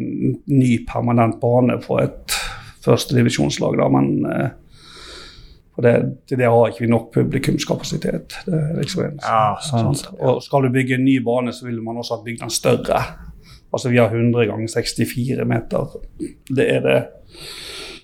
ny 0.49 0.73
permanent 0.89 1.39
bane 1.41 1.79
for 1.83 2.03
et 2.03 2.37
førstedivisjonslag, 2.85 3.81
men 3.93 4.13
eh, 4.29 4.49
for 5.71 5.85
det, 5.87 5.95
til 6.27 6.41
det 6.41 6.49
har 6.51 6.69
ikke 6.69 6.83
vi 6.83 6.91
nok 6.91 7.11
publikumskapasitet. 7.15 8.41
Liksom 8.75 9.21
Ja, 9.23 9.55
sant. 9.63 10.03
Og 10.19 10.41
skal 10.43 10.67
du 10.67 10.73
bygge 10.73 10.97
en 10.97 11.05
ny 11.07 11.21
bane, 11.23 11.53
så 11.55 11.69
vil 11.69 11.79
man 11.81 12.01
også 12.01 12.17
ha 12.17 12.25
bygd 12.25 12.43
den 12.43 12.51
større. 12.53 13.03
Altså 13.71 13.89
vi 13.89 13.99
har 14.01 14.11
100 14.11 14.45
ganger 14.45 14.67
64 14.67 15.45
meter. 15.47 15.99
Det 16.49 16.67
er 16.75 16.81
det 16.85 16.99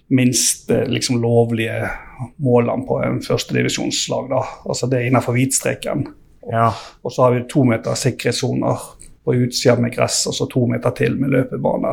minste 0.07 0.85
liksom, 0.87 1.21
lovlige 1.21 1.89
målene 2.39 2.85
på 2.87 3.01
en 3.03 3.19
førstedivisjonslag. 3.23 4.31
Altså 4.65 4.87
det 4.87 5.01
er 5.01 5.09
innenfor 5.09 5.35
hvitstreken. 5.35 6.07
Ja. 6.51 6.71
Og 7.03 7.11
så 7.11 7.25
har 7.25 7.35
vi 7.35 7.43
to 7.51 7.65
meter 7.67 7.97
sikkerhetssoner 7.99 8.85
på 9.27 9.33
utsida 9.35 9.75
med 9.75 9.91
gress, 9.91 10.21
og 10.27 10.35
så 10.35 10.45
to 10.47 10.61
meter 10.71 10.93
til 10.95 11.17
med 11.19 11.33
løpebane. 11.33 11.91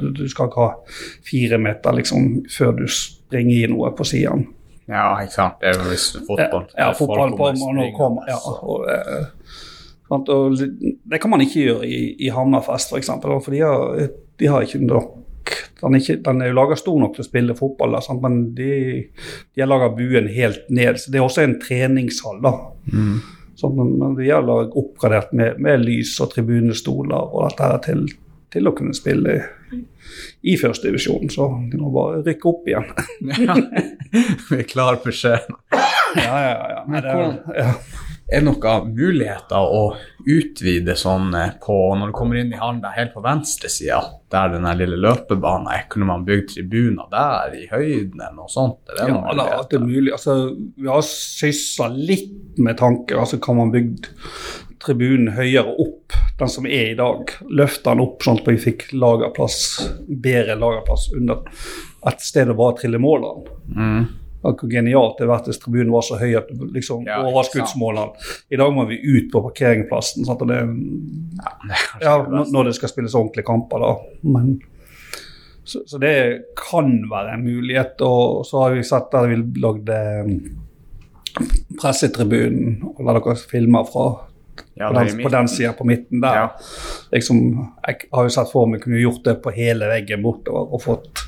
Du, 0.00 0.10
du 0.12 0.26
skal 0.28 0.50
ikke 0.50 0.66
ha 0.66 0.98
fire 1.24 1.58
meter 1.58 1.96
liksom, 1.96 2.42
før 2.52 2.74
du 2.76 2.84
springer 2.92 3.54
i 3.56 3.70
noe 3.72 3.94
på 3.96 4.04
sidene. 4.04 4.50
ja, 4.88 5.06
ikke 5.24 5.32
sant. 5.32 5.62
Det 5.62 5.70
er 5.70 5.78
jo 5.80 5.96
fotball 6.26 6.66
Ja, 6.74 6.82
ja 6.82 6.90
fotball 6.92 7.32
på 7.32 7.46
kommer 7.56 7.88
kommer. 7.96 8.28
Ja, 8.28 8.36
og, 8.52 8.84
eh, 8.92 9.24
og 10.12 10.56
det 10.58 11.18
kan 11.22 11.30
man 11.32 11.40
ikke 11.40 11.62
gjøre 11.64 11.86
i, 11.88 12.00
i 12.26 12.28
Hammerfest, 12.34 12.92
f.eks. 12.92 13.08
For, 13.22 13.40
for 13.40 13.50
de 13.54 13.62
har, 13.64 14.08
de 14.40 14.46
har 14.50 14.62
ikke 14.66 14.82
nok 14.84 15.20
den 15.80 15.94
er, 15.94 16.00
ikke, 16.00 16.14
den 16.24 16.40
er 16.40 16.48
jo 16.48 16.54
laga 16.56 16.76
stor 16.80 16.96
nok 17.02 17.12
til 17.16 17.20
å 17.24 17.26
spille 17.26 17.54
fotball, 17.58 17.92
da, 17.92 17.98
sant? 18.00 18.22
men 18.24 18.54
de, 18.56 18.68
de 19.52 19.60
har 19.60 19.68
laga 19.68 19.90
buen 19.92 20.28
helt 20.32 20.70
ned. 20.72 20.96
så 21.02 21.10
Det 21.12 21.18
er 21.20 21.24
også 21.26 21.42
en 21.44 21.58
treningshall. 21.60 22.38
da. 22.44 22.52
Mm. 22.92 23.18
Så, 23.56 23.68
men- 23.76 23.92
men 24.00 24.14
vi 24.16 24.30
har 24.30 24.42
laget 24.42 24.72
oppgradert 24.80 25.32
med, 25.36 25.58
med 25.60 25.84
lys 25.84 26.14
og 26.24 26.32
tribunestoler 26.32 27.28
og 27.34 27.50
dette 27.50 27.68
her 27.68 27.82
til, 27.84 28.06
til 28.54 28.70
å 28.70 28.72
kunne 28.76 28.96
spille 28.96 29.34
i, 29.76 29.82
i 30.54 30.56
førstedivisjon. 30.60 31.28
Så 31.30 31.50
de 31.72 31.80
må 31.82 31.92
bare 31.92 32.22
rykke 32.24 32.48
opp 32.54 32.68
igjen. 32.72 32.88
Ja. 33.44 33.56
Vi 34.48 34.60
er 34.62 34.66
klar 34.70 34.96
beskjed. 35.04 35.48
ja, 35.74 36.34
ja, 36.38 36.56
ja. 36.78 36.82
Men 36.88 37.02
det 37.04 37.14
ja. 37.60 37.70
Er 38.24 38.40
det 38.40 38.48
noen 38.48 38.92
muligheter 38.96 39.66
å 39.68 39.82
utvide 40.24 40.94
sånn 40.96 41.34
eh, 41.36 41.50
på 41.60 41.74
Når 42.00 42.08
du 42.08 42.14
kommer 42.16 42.38
inn 42.40 42.54
i 42.54 42.60
hallen 42.60 42.80
helt 42.96 43.12
på 43.12 43.22
venstresida, 43.24 44.00
der 44.32 44.54
den 44.54 44.68
lille 44.80 44.96
løpebanen 44.96 45.68
er, 45.74 45.84
kunne 45.92 46.08
man 46.08 46.24
bygd 46.24 46.54
tribuner 46.54 47.10
der 47.12 47.58
i 47.58 47.66
høyden 47.68 48.16
eller 48.16 48.38
noe 48.38 48.48
sånt? 48.48 48.80
Det 48.88 49.10
Ja, 49.10 49.20
da, 49.36 49.48
at 49.58 49.68
det 49.70 49.80
er 49.80 49.84
mulig. 49.84 50.14
Altså, 50.16 50.38
vi 50.56 50.88
har 50.88 51.04
sysla 51.04 51.90
litt 51.92 52.56
med 52.56 52.80
tanker. 52.80 53.20
Altså, 53.20 53.38
kan 53.44 53.60
man 53.60 53.74
bygd 53.74 54.08
tribunen 54.84 55.34
høyere 55.36 55.76
opp, 55.84 56.16
den 56.40 56.50
som 56.50 56.66
er 56.66 56.94
i 56.94 56.98
dag? 56.98 57.28
Løfte 57.52 57.92
den 57.92 58.04
opp 58.04 58.24
sånn 58.24 58.40
at 58.40 58.48
vi 58.48 58.58
fikk 58.70 58.88
lagerplass, 58.96 59.60
bedre 60.08 60.56
lagerplass 60.60 61.10
under 61.12 61.44
et 62.08 62.24
sted 62.24 62.48
å 62.52 62.56
bare 62.56 62.80
trille 62.80 63.00
målene. 63.00 63.60
Mm. 63.68 64.23
Hvor 64.44 64.68
genialt 64.68 65.16
det 65.20 65.28
vært 65.30 65.48
hvis 65.48 65.60
tribunen 65.62 65.92
var 65.94 66.04
så 66.04 66.18
høy 66.20 66.34
at 66.36 66.50
du 66.52 66.66
liksom 66.74 67.06
Ja, 67.08 67.22
overskuddsmålene 67.24 68.28
I 68.52 68.60
dag 68.60 68.74
må 68.76 68.84
vi 68.90 68.98
ut 69.00 69.30
på 69.32 69.40
parkeringsplassen. 69.46 70.26
Sant? 70.28 70.44
Det, 70.48 70.60
Ja, 72.04 72.18
når 72.28 72.68
det 72.68 72.76
skal 72.76 72.92
spilles 72.92 73.16
ordentlige 73.16 73.48
kamper, 73.48 73.80
da. 73.80 73.94
Men, 74.28 74.58
så, 75.64 75.80
så 75.88 75.98
det 76.02 76.14
kan 76.60 76.92
være 77.10 77.38
en 77.38 77.46
mulighet. 77.46 78.04
Og 78.04 78.44
så 78.46 78.66
har 78.66 78.76
vi 78.76 78.84
sett 78.84 79.10
der 79.14 79.32
vi 79.32 79.40
lagde 79.64 79.98
pressetribunen, 81.80 82.78
og 82.94 83.02
la 83.06 83.16
dere 83.18 83.36
filmer 83.40 83.88
fra 83.88 84.06
Ja, 84.78 84.90
på, 84.90 85.00
den, 85.00 85.22
på 85.22 85.30
den 85.32 85.48
sida 85.50 85.72
på 85.74 85.86
midten 85.86 86.20
der. 86.22 86.36
Ja. 86.36 86.48
Liksom, 87.14 87.40
jeg 87.86 88.08
har 88.12 88.26
jo 88.26 88.34
sett 88.36 88.52
for 88.52 88.70
meg 88.70 88.82
kunne 88.84 89.02
gjort 89.02 89.24
det 89.26 89.38
på 89.42 89.54
hele 89.54 89.88
veggen 89.90 90.22
bortover 90.22 90.74
og 90.74 90.82
fått 90.82 91.24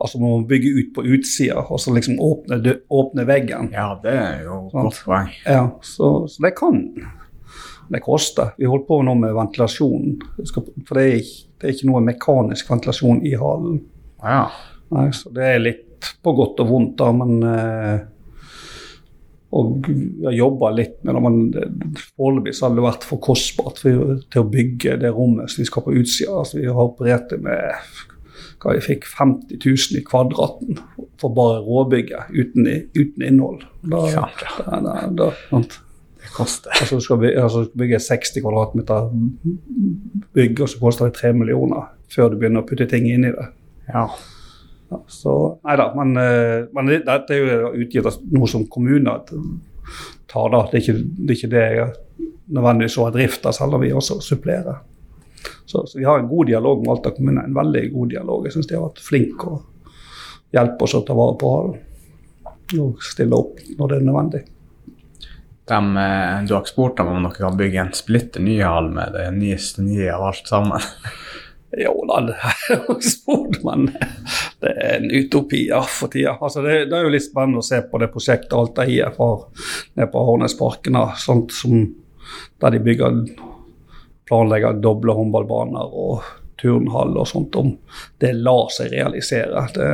Altså 0.00 0.20
må 0.20 0.32
man 0.38 0.46
bygge 0.48 0.70
ut 0.78 0.92
på 0.96 1.04
utsida 1.04 1.60
og 1.60 1.80
så 1.82 1.92
liksom 1.92 2.20
åpne, 2.24 2.76
åpne 2.88 3.26
veggen. 3.28 3.68
ja, 3.74 3.90
det 4.02 4.14
er 4.16 4.44
jo 4.46 4.60
et 4.66 4.76
godt 4.78 5.00
poeng. 5.04 5.32
Ja, 5.44 5.66
så, 5.84 6.12
så 6.30 6.46
det 6.46 6.54
kan. 6.56 6.80
Det 7.90 8.00
koster. 8.04 8.54
Vi 8.56 8.68
holder 8.70 8.86
på 8.86 9.00
nå 9.02 9.16
med 9.18 9.34
ventilasjon. 9.34 10.14
For 10.88 10.96
det 10.96 11.04
er, 11.04 11.16
ikke, 11.18 11.40
det 11.58 11.68
er 11.68 11.74
ikke 11.74 11.90
noe 11.90 12.04
mekanisk 12.06 12.70
ventilasjon 12.70 13.20
i 13.26 13.34
hallen. 13.38 13.80
Ja. 14.22 14.44
Nei, 14.94 15.10
så 15.14 15.32
det 15.34 15.46
er 15.46 15.62
litt 15.62 16.08
på 16.22 16.32
godt 16.38 16.62
og 16.62 16.70
vondt, 16.70 16.96
da, 16.98 17.10
men 17.14 17.44
eh, 17.46 18.00
Og 19.50 19.88
jeg 19.90 20.36
jobba 20.38 20.70
litt 20.70 21.00
med 21.02 21.16
det, 21.16 21.22
men 21.24 22.04
foreløpig 22.14 22.54
så 22.54 22.68
har 22.68 22.76
det 22.76 22.84
vært 22.84 23.06
for 23.06 23.18
kostbart 23.22 23.80
for, 23.82 24.20
til 24.30 24.44
å 24.44 24.50
bygge 24.50 24.94
det 25.02 25.10
rommet 25.16 25.50
som 25.50 25.64
vi 25.64 25.66
skal 25.66 25.82
på 25.82 25.94
utsida. 25.98 26.36
Altså, 26.38 26.60
vi 26.60 26.68
har 26.70 26.78
operert 26.84 27.32
det 27.32 27.40
med 27.42 27.74
hva 28.62 28.74
vi 28.76 28.80
fikk 28.84 29.06
50 29.06 29.58
000 29.64 30.00
i 30.00 30.04
kvadraten 30.06 30.78
for 31.20 31.34
bare 31.36 31.60
råbygget, 31.66 32.30
uten, 32.32 32.66
uten 32.96 33.22
innhold. 33.26 33.62
Da, 33.82 34.02
Ja, 34.12 34.26
da, 34.66 34.80
da, 34.80 34.94
da, 35.16 35.30
sant? 35.50 35.78
Det 36.20 36.30
koster. 36.36 36.70
Altså, 36.80 36.96
du 36.96 37.00
skal 37.04 37.16
bygge, 37.22 37.42
altså, 37.42 37.62
du 37.64 37.78
bygge 37.80 37.98
60 38.04 38.40
kvadratmeter 38.44 39.06
bygg, 40.36 40.60
og 40.60 40.68
så 40.68 40.80
koster 40.82 41.08
det 41.08 41.14
3 41.20 41.32
millioner 41.36 41.88
før 42.12 42.28
du 42.32 42.36
begynner 42.40 42.62
å 42.64 42.68
putte 42.68 42.86
ting 42.90 43.06
inn 43.08 43.24
i 43.28 43.32
det. 43.32 43.46
Ja. 43.92 44.06
Ja, 44.90 44.98
så, 45.06 45.32
nei 45.64 45.76
da, 45.78 45.84
men, 45.94 46.16
eh, 46.18 46.64
men 46.74 46.86
det- 46.90 47.04
dette 47.06 47.30
er 47.30 47.38
jo 47.62 47.68
utgitt 47.84 48.06
av 48.06 48.16
noe 48.32 48.48
som 48.48 48.64
kommuner 48.66 49.20
tar, 50.26 50.48
da. 50.50 50.64
Det 50.70 50.74
er 50.74 50.80
ikke 50.82 51.04
det, 51.26 51.30
er 51.30 51.34
ikke 51.36 51.50
det 51.50 51.62
jeg 51.76 51.92
nødvendigvis 52.50 52.96
har 52.98 53.12
drift 53.12 53.46
av, 53.46 53.52
selv 53.52 53.74
om 53.74 53.80
vi 53.80 53.92
også 53.92 54.20
supplerer. 54.20 54.80
Så, 55.70 55.86
så 55.86 55.98
vi 55.98 56.04
har 56.04 56.18
en 56.18 56.28
god 56.28 56.46
dialog 56.46 56.80
med 56.82 56.90
Alta 56.90 57.10
kommune, 57.14 57.44
en 57.44 57.54
veldig 57.54 57.84
god 57.92 58.08
dialog. 58.10 58.46
Jeg 58.46 58.56
syns 58.56 58.66
de 58.66 58.74
har 58.74 58.88
vært 58.88 59.04
flinke 59.06 59.46
å 59.46 59.60
hjelpe 60.50 60.86
oss 60.86 60.96
å 60.98 61.04
ta 61.06 61.14
vare 61.14 61.36
på 61.38 61.50
hallen. 61.54 61.76
Og 62.80 63.02
stille 63.02 63.38
opp 63.38 63.60
når 63.78 63.92
det 63.92 63.98
er 63.98 64.08
nødvendig. 64.08 64.40
Dem, 65.70 65.92
eh, 65.96 66.40
du 66.46 66.54
har 66.54 66.64
ikke 66.64 66.72
spurt 66.72 66.96
dem 66.98 67.12
om 67.12 67.22
dere 67.22 67.38
kan 67.38 67.58
bygge 67.58 67.82
en 67.84 67.92
splitter 67.94 68.42
ny 68.42 68.56
hall 68.62 68.90
med 68.90 69.14
det 69.14 69.28
nyeste 69.36 69.84
nye 69.86 70.10
av 70.14 70.30
alt 70.32 70.50
sammen? 70.50 70.82
Jo 71.78 71.92
da, 72.02 72.16
det 72.26 72.34
har 72.42 72.56
jeg 72.66 73.04
spurt, 73.06 73.60
men 73.62 73.84
det 74.58 74.72
er 74.72 74.96
en 74.96 75.04
utopi 75.06 75.60
ja, 75.68 75.78
for 75.86 76.10
tida. 76.10 76.32
Altså, 76.42 76.64
det, 76.64 76.88
det 76.90 76.96
er 76.98 77.04
jo 77.06 77.12
litt 77.14 77.28
spennende 77.28 77.62
å 77.62 77.66
se 77.68 77.78
på 77.86 78.00
det 78.02 78.08
prosjektet 78.10 78.56
Alta 78.58 78.88
IF 78.90 79.20
har 79.22 79.44
nede 79.94 80.08
på 80.10 80.24
Hårnesparken. 80.26 80.98
da, 80.98 81.04
Sånt 81.14 81.54
som 81.54 81.84
der 82.58 82.74
de 82.74 82.82
bygger 82.82 83.22
planlegger 84.30 84.78
doble 84.82 85.12
håndballbaner 85.18 85.90
og 86.04 86.22
turnhall 86.60 87.16
og 87.18 87.26
sånt. 87.26 87.56
Om 87.58 87.72
det 88.22 88.30
lar 88.38 88.68
seg 88.72 88.92
realisere. 88.94 89.66
Det, 89.74 89.90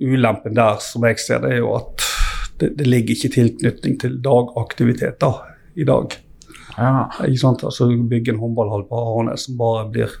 ulempen 0.00 0.54
der, 0.56 0.80
som 0.82 1.04
jeg 1.06 1.20
ser 1.22 1.42
det, 1.44 1.52
er 1.54 1.62
jo 1.62 1.74
at 1.78 2.02
det, 2.58 2.72
det 2.78 2.86
ligger 2.88 3.14
ikke 3.16 3.32
tilknytning 3.34 3.98
til 4.02 4.16
dagaktiviteter 4.24 5.40
i 5.78 5.86
dag. 5.86 6.16
Ja. 6.74 7.04
Ikke 7.22 7.40
sant? 7.44 7.62
Altså 7.66 7.86
Bygge 8.10 8.34
en 8.34 8.40
håndballhall 8.42 8.86
på 8.90 9.02
Arnes 9.18 9.46
som 9.46 9.58
bare 9.60 9.86
blir 9.94 10.16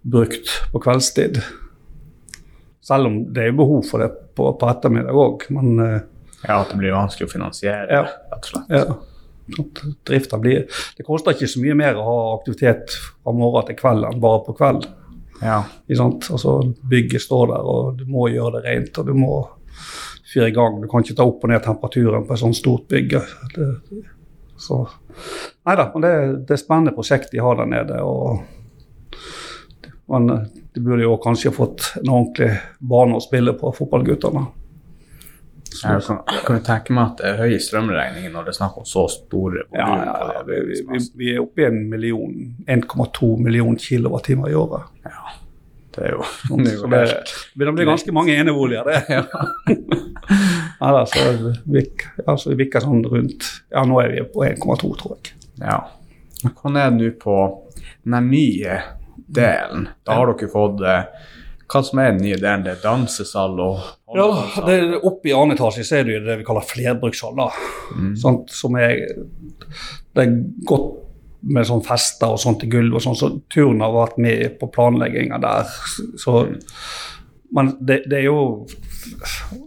brukt 0.00 0.48
på 0.72 0.80
kveldstid. 0.80 1.42
Selv 2.80 3.10
om 3.10 3.18
det 3.36 3.50
er 3.50 3.56
behov 3.58 3.84
for 3.88 4.00
det 4.00 4.08
på, 4.36 4.48
på 4.56 4.70
ettermiddag 4.72 5.12
òg, 5.20 5.44
men 5.52 5.74
eh, 5.84 5.98
ja, 6.46 6.56
at 6.62 6.70
det 6.72 6.78
blir 6.80 6.94
vanskelig 6.96 7.28
å 7.28 7.32
finansiere, 7.34 7.84
Ja. 7.92 8.06
rett 8.32 8.38
og 8.40 8.48
slett. 8.54 8.72
ja. 8.72 8.96
Drifta 10.06 10.38
blir 10.40 10.66
Det 10.96 11.06
koster 11.06 11.34
ikke 11.34 11.48
så 11.50 11.62
mye 11.62 11.76
mer 11.78 11.98
å 11.98 12.06
ha 12.06 12.18
aktivitet 12.36 12.94
fra 12.96 13.34
morgen 13.36 13.68
til 13.68 13.78
kveld 13.80 14.08
enn 14.08 14.22
bare 14.22 14.42
på 14.46 14.56
kveld. 14.58 14.86
Ja. 15.40 15.62
Altså 15.88 16.58
Bygget 16.90 17.24
står 17.24 17.50
der, 17.54 17.64
og 17.64 17.98
du 17.98 18.06
må 18.10 18.28
gjøre 18.28 18.60
det 18.60 18.66
rent, 18.68 19.00
og 19.00 19.08
du 19.08 19.16
må 19.16 19.34
fyre 20.30 20.50
i 20.50 20.54
gang. 20.54 20.78
Du 20.80 20.88
kan 20.90 21.04
ikke 21.04 21.16
ta 21.18 21.26
opp 21.26 21.44
og 21.44 21.52
ned 21.52 21.64
temperaturen 21.64 22.26
på 22.28 22.36
et 22.36 22.42
sånt 22.42 22.58
stort 22.58 22.86
bygg. 22.90 23.18
Det, 23.56 23.68
så 24.60 24.84
Nei 25.66 25.74
da, 25.76 25.90
men 25.92 26.04
det, 26.04 26.14
det 26.48 26.54
er 26.54 26.60
spennende 26.60 26.94
prosjekt 26.96 27.32
de 27.32 27.40
har 27.42 27.58
der 27.58 27.68
nede. 27.68 28.00
og 28.00 28.40
men 30.10 30.26
de 30.74 30.80
burde 30.82 31.04
jo 31.04 31.16
kanskje 31.22 31.52
fått 31.54 31.92
en 32.00 32.08
ordentlig 32.10 32.48
bane 32.82 33.14
å 33.14 33.22
spille 33.22 33.52
på, 33.54 33.70
fotballguttene. 33.76 34.42
Jeg 35.82 36.02
kan, 36.06 36.18
jeg 36.28 36.42
kan 36.46 36.60
tenke 36.66 36.92
meg 36.96 37.04
at 37.12 37.20
det 37.22 37.28
er 37.30 37.38
høye 37.44 37.58
strømregninger 37.62 38.32
når 38.34 38.48
det 38.48 38.52
er 38.52 38.58
snakk 38.58 38.78
om 38.80 38.84
så 38.88 39.06
store 39.12 39.62
Ja, 39.72 39.86
volum. 39.86 40.02
ja, 40.06 40.32
ja, 40.34 40.42
det 40.48 40.58
vi, 40.68 40.80
vi, 40.90 41.00
vi 41.22 41.30
er 41.34 41.40
oppe 41.44 41.62
i 41.62 41.68
en 41.70 41.78
million, 41.90 42.34
1,2 42.68 43.30
million 43.40 43.76
kilowattimer 43.80 44.50
i 44.52 44.56
året. 44.60 44.82
Ja, 45.08 45.32
det 45.96 46.04
er 46.10 46.12
jo, 46.16 46.26
det 46.60 46.72
er 46.72 46.76
jo 46.76 46.90
det 46.92 47.00
helt 47.06 47.32
begynner 47.56 47.88
ganske 47.92 48.12
mange 48.12 48.36
eneboliger, 48.36 48.84
det. 48.90 49.00
ja. 49.08 49.24
Ja, 50.80 50.92
da, 50.94 51.00
så 51.06 51.18
vi, 51.68 51.82
altså, 52.26 52.50
vi 52.52 52.56
vikker 52.62 52.80
sånn 52.84 53.02
rundt 53.04 53.44
Ja, 53.74 53.82
nå 53.84 53.98
er 54.00 54.12
vi 54.14 54.22
på 54.32 54.44
1,2, 54.46 54.92
tror 55.00 55.16
jeg. 55.18 55.34
ja. 55.60 55.80
Hvordan 56.40 56.76
er 56.80 56.86
det 56.94 56.96
nå 57.02 57.08
på 57.20 57.34
den 58.08 58.30
nye 58.30 58.78
delen? 59.28 59.88
Da 60.08 60.14
har 60.16 60.30
dere 60.30 60.48
fått 60.48 60.80
eh, 60.88 61.02
Hva 61.70 61.82
som 61.86 62.00
er 62.02 62.14
den 62.14 62.24
nye 62.24 62.38
delen? 62.38 62.64
Det 62.66 62.72
er 62.72 62.82
dansesal 62.82 63.60
og 63.62 64.16
Ja, 64.16 64.26
det, 64.66 64.78
Oppe 65.06 65.30
i 65.30 65.34
annen 65.36 65.54
etasje 65.54 65.84
så 65.86 66.00
er 66.00 66.08
det 66.08 66.16
jo 66.16 66.24
det 66.26 66.40
vi 66.40 66.46
kaller 66.48 66.66
flerbrukshall. 66.66 67.36
da. 67.38 67.46
Sant? 68.18 68.50
Som 68.50 68.78
er 68.80 69.04
Det 70.14 70.24
er 70.24 70.34
godt 70.66 71.06
med 71.40 71.64
sånn 71.64 71.84
fester 71.86 72.34
og 72.34 72.40
sånt 72.42 72.66
i 72.66 72.68
gulv 72.68 72.98
og 72.98 73.04
sånn, 73.04 73.16
så 73.16 73.30
turen 73.48 73.80
har 73.80 73.94
vært 73.94 74.18
med 74.20 74.58
på 74.60 74.68
planlegginga 74.74 75.38
der. 75.40 75.70
Så, 76.20 76.42
men 77.56 77.70
det, 77.80 78.02
det 78.10 78.18
er 78.18 78.26
jo 78.26 78.66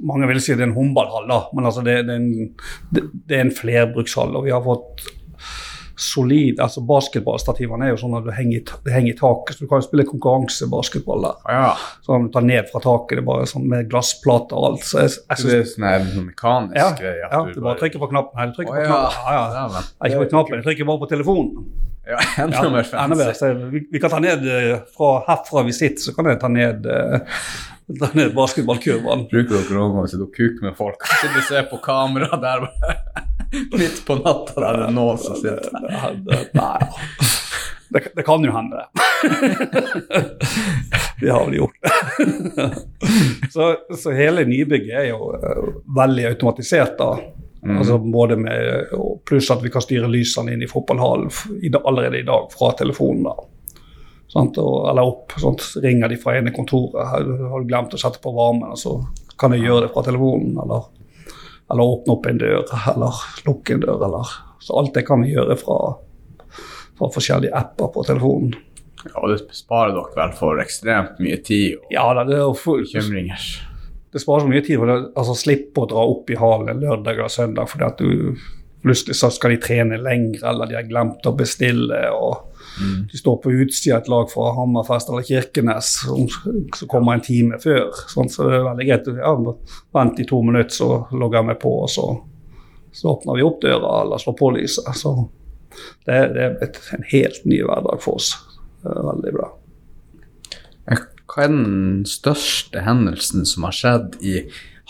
Mange 0.06 0.28
vil 0.30 0.38
si 0.44 0.54
det 0.54 0.62
er 0.62 0.70
en 0.70 0.76
håndballhall, 0.76 1.26
da, 1.26 1.40
men 1.58 1.66
altså 1.66 1.82
det, 1.82 1.96
det, 2.06 2.14
er 2.14 2.22
en, 2.22 3.08
det 3.26 3.38
er 3.40 3.42
en 3.48 3.56
flerbrukshall. 3.58 4.36
Og 4.38 4.46
vi 4.46 4.54
har 4.54 4.62
fått 4.62 5.02
solid 6.00 6.60
altså 6.64 6.82
Basketballstativene 6.88 7.88
er 7.88 7.94
jo 7.94 8.00
sånn 8.02 8.16
at 8.18 8.26
du 8.26 8.32
henger, 8.34 8.74
henger 8.90 9.12
i 9.12 9.18
taket, 9.18 9.58
så 9.58 9.66
du 9.66 9.70
kan 9.70 9.82
jo 9.82 9.88
spille 9.88 10.06
konkurransebasketball 10.10 11.28
der. 11.28 11.40
Ja. 11.54 11.70
Sånn 12.06 12.28
du 12.28 12.34
tar 12.34 12.46
ned 12.48 12.70
fra 12.72 12.82
taket, 12.84 13.20
det 13.20 13.24
er 13.24 13.30
bare 13.30 13.48
sånn 13.50 13.70
med 13.70 13.90
glassplater 13.92 14.60
og 14.60 14.70
alt. 14.72 14.86
Så 14.90 15.04
jeg, 15.04 15.16
jeg 15.22 15.44
synes, 15.44 15.78
det 15.78 15.90
er 15.92 16.06
sånn 16.10 16.30
mekanisk 16.32 16.80
ja, 16.82 16.92
greie? 17.00 17.24
ja, 17.24 17.46
du 17.50 17.62
bare 17.62 17.80
trykker 17.82 18.04
på 18.04 18.12
knappen. 18.14 18.40
Nei, 18.40 18.50
du 18.50 18.60
trykker 18.60 18.74
på 18.74 18.84
ja. 18.84 18.92
knappen. 18.92 19.26
Ja, 19.28 19.48
ja. 19.58 19.66
ja, 19.74 19.88
ikke 20.10 20.24
på 20.26 20.30
knappen, 20.36 20.60
jeg 20.60 20.70
trykker 20.70 20.90
bare 20.92 21.04
på 21.06 21.12
telefonen. 21.14 21.66
Ja, 22.08 22.20
enda 22.44 22.70
mer 22.70 22.84
fancy. 22.84 23.34
Så 23.40 23.54
vi, 23.54 23.88
vi 23.92 24.00
kan 24.00 24.12
ta 24.12 24.20
ned 24.20 24.44
eh, 24.48 24.80
fra 24.98 25.14
herfra 25.28 25.64
vi 25.64 25.76
sitter, 25.76 26.04
så 26.04 26.16
kan 26.16 26.28
jeg 26.28 26.42
ta 26.42 26.50
ned, 26.52 26.90
eh, 26.90 27.40
ned 28.14 28.34
basketballkurven. 28.36 29.28
Bruker 29.32 29.56
dere 29.60 29.78
noen 29.78 29.96
gang 29.96 30.08
å 30.08 30.12
sitte 30.12 30.28
og 30.28 30.34
kuke 30.36 30.66
med 30.66 30.78
folk? 30.78 31.06
så 31.10 31.30
og 31.30 31.46
ser 31.50 31.68
på 31.72 31.80
kamera 31.84 32.40
der 32.42 32.68
midt 33.80 34.04
på 34.08 34.18
natta, 34.22 34.56
der 34.60 34.82
det 34.82 34.88
er 34.90 34.96
noen 34.96 35.22
som 35.22 35.38
sitter 35.38 35.70
Nei, 36.58 36.78
det, 37.94 38.02
det 38.16 38.24
kan 38.26 38.44
jo 38.46 38.52
hende. 38.52 38.86
Det 41.22 41.30
har 41.36 41.46
vel 41.46 41.56
gjort. 41.56 41.78
så, 43.54 43.76
så 43.98 44.12
hele 44.12 44.46
nybygget 44.50 44.96
er 45.04 45.10
jo 45.12 45.30
eh, 45.38 45.68
veldig 45.96 46.26
automatisert. 46.32 46.98
da. 46.98 47.12
Mm. 47.64 47.78
Altså 47.78 47.98
både 47.98 48.36
med, 48.36 48.90
og 48.98 49.22
Pluss 49.30 49.52
at 49.54 49.62
vi 49.64 49.72
kan 49.72 49.86
styre 49.86 50.10
lysene 50.10 50.56
inn 50.56 50.66
i 50.66 50.70
fotballhallen 50.72 51.30
allerede 51.84 52.20
i 52.20 52.28
dag 52.28 52.50
fra 52.52 52.74
telefonen. 52.82 53.30
da. 53.30 53.53
Sant? 54.34 54.58
Eller 54.58 55.06
opp. 55.06 55.36
Sant? 55.42 55.62
Ringer 55.84 56.10
de 56.10 56.18
fra 56.18 56.38
ene 56.40 56.54
kontoret. 56.56 57.06
Har 57.08 57.24
du 57.62 57.70
glemt 57.70 57.94
å 57.94 58.02
sette 58.02 58.22
på 58.24 58.34
varmen, 58.34 58.74
så 58.80 58.98
kan 59.40 59.54
jeg 59.54 59.68
gjøre 59.68 59.88
det 59.88 59.94
fra 59.94 60.04
telefonen. 60.08 60.56
Eller, 60.64 60.88
eller 61.72 61.94
åpne 61.96 62.16
opp 62.16 62.30
en 62.30 62.42
dør, 62.42 62.66
eller 62.96 63.24
lukke 63.48 63.78
en 63.78 63.86
dør. 63.86 64.08
Eller. 64.10 64.34
Så 64.64 64.78
alt 64.80 64.94
det 64.96 65.06
kan 65.08 65.22
vi 65.22 65.34
gjøre 65.36 65.58
fra, 65.60 65.78
fra 66.98 67.12
forskjellige 67.14 67.54
apper 67.60 67.92
på 67.94 68.06
telefonen. 68.10 68.56
Ja, 69.04 69.18
og 69.20 69.34
det 69.34 69.42
sparer 69.52 69.92
dere 69.98 70.16
vel 70.16 70.34
for 70.38 70.62
ekstremt 70.64 71.18
mye 71.20 71.36
tid 71.44 71.74
og 71.76 71.90
Ja, 71.92 72.06
det, 72.24 72.38
er 72.40 72.54
full, 72.56 72.86
bekymringer. 72.86 73.48
det 74.16 74.22
sparer 74.24 74.46
så 74.46 74.52
mye 74.54 74.64
tid 74.64 74.80
for 74.80 74.88
det, 74.88 74.96
altså 75.20 75.36
slippe 75.36 75.84
å 75.84 75.90
dra 75.92 76.06
opp 76.08 76.32
i 76.32 76.38
hallen 76.40 76.80
lørdag 76.80 77.18
eller 77.18 77.34
søndag 77.34 77.68
fordi 77.68 77.90
at 77.90 78.00
du 78.00 78.38
plutselig 78.84 79.18
så 79.20 79.28
skal 79.32 79.52
de 79.52 79.60
trene 79.64 80.00
lenger, 80.00 80.46
eller 80.48 80.72
de 80.72 80.78
har 80.80 80.88
glemt 80.88 81.28
å 81.28 81.36
bestille. 81.36 82.00
og 82.16 82.53
De 83.12 83.20
står 83.20 83.38
på 83.44 83.54
utsida 83.64 83.98
av 83.98 84.02
et 84.02 84.12
lag 84.12 84.30
fra 84.32 84.50
Hammerfest 84.58 85.10
eller 85.12 85.26
Kirkenes 85.28 85.92
som, 86.08 86.28
som 86.76 86.90
kommer 86.92 87.18
en 87.18 87.26
time 87.26 87.60
før. 87.62 87.92
Sånn, 88.10 88.32
så 88.34 88.48
det 88.50 88.58
er 88.58 88.68
veldig 88.68 88.88
greit. 88.90 89.10
Ja, 89.20 89.34
Vent 89.94 90.22
i 90.22 90.28
to 90.30 90.42
minutter, 90.46 90.74
så 90.74 90.90
logger 91.14 91.42
jeg 91.42 91.50
meg 91.52 91.60
på, 91.62 91.74
og 91.86 91.92
så, 91.94 92.08
så 92.96 93.14
åpner 93.14 93.38
vi 93.38 93.46
opp 93.46 93.62
døra 93.62 94.00
eller 94.04 94.22
slår 94.22 94.38
på 94.40 94.54
lyset. 94.58 94.90
Så 94.98 95.16
det, 96.06 96.22
det 96.36 96.48
er 96.48 96.58
et, 96.66 96.80
en 96.98 97.06
helt 97.14 97.44
ny 97.46 97.62
hverdag 97.66 98.02
for 98.02 98.22
oss. 98.22 98.34
Det 98.84 98.94
er 98.94 99.12
veldig 99.12 99.36
bra. 99.38 99.52
Hva 101.34 101.48
er 101.48 101.54
den 101.54 102.04
største 102.06 102.84
hendelsen 102.86 103.48
som 103.50 103.66
har 103.66 103.74
skjedd 103.74 104.18
i 104.22 104.36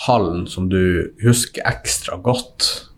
hallen 0.07 0.43
som 0.51 0.67
du 0.71 1.13
husker 1.23 1.63
ekstra 1.69 2.17
godt? 2.19 2.89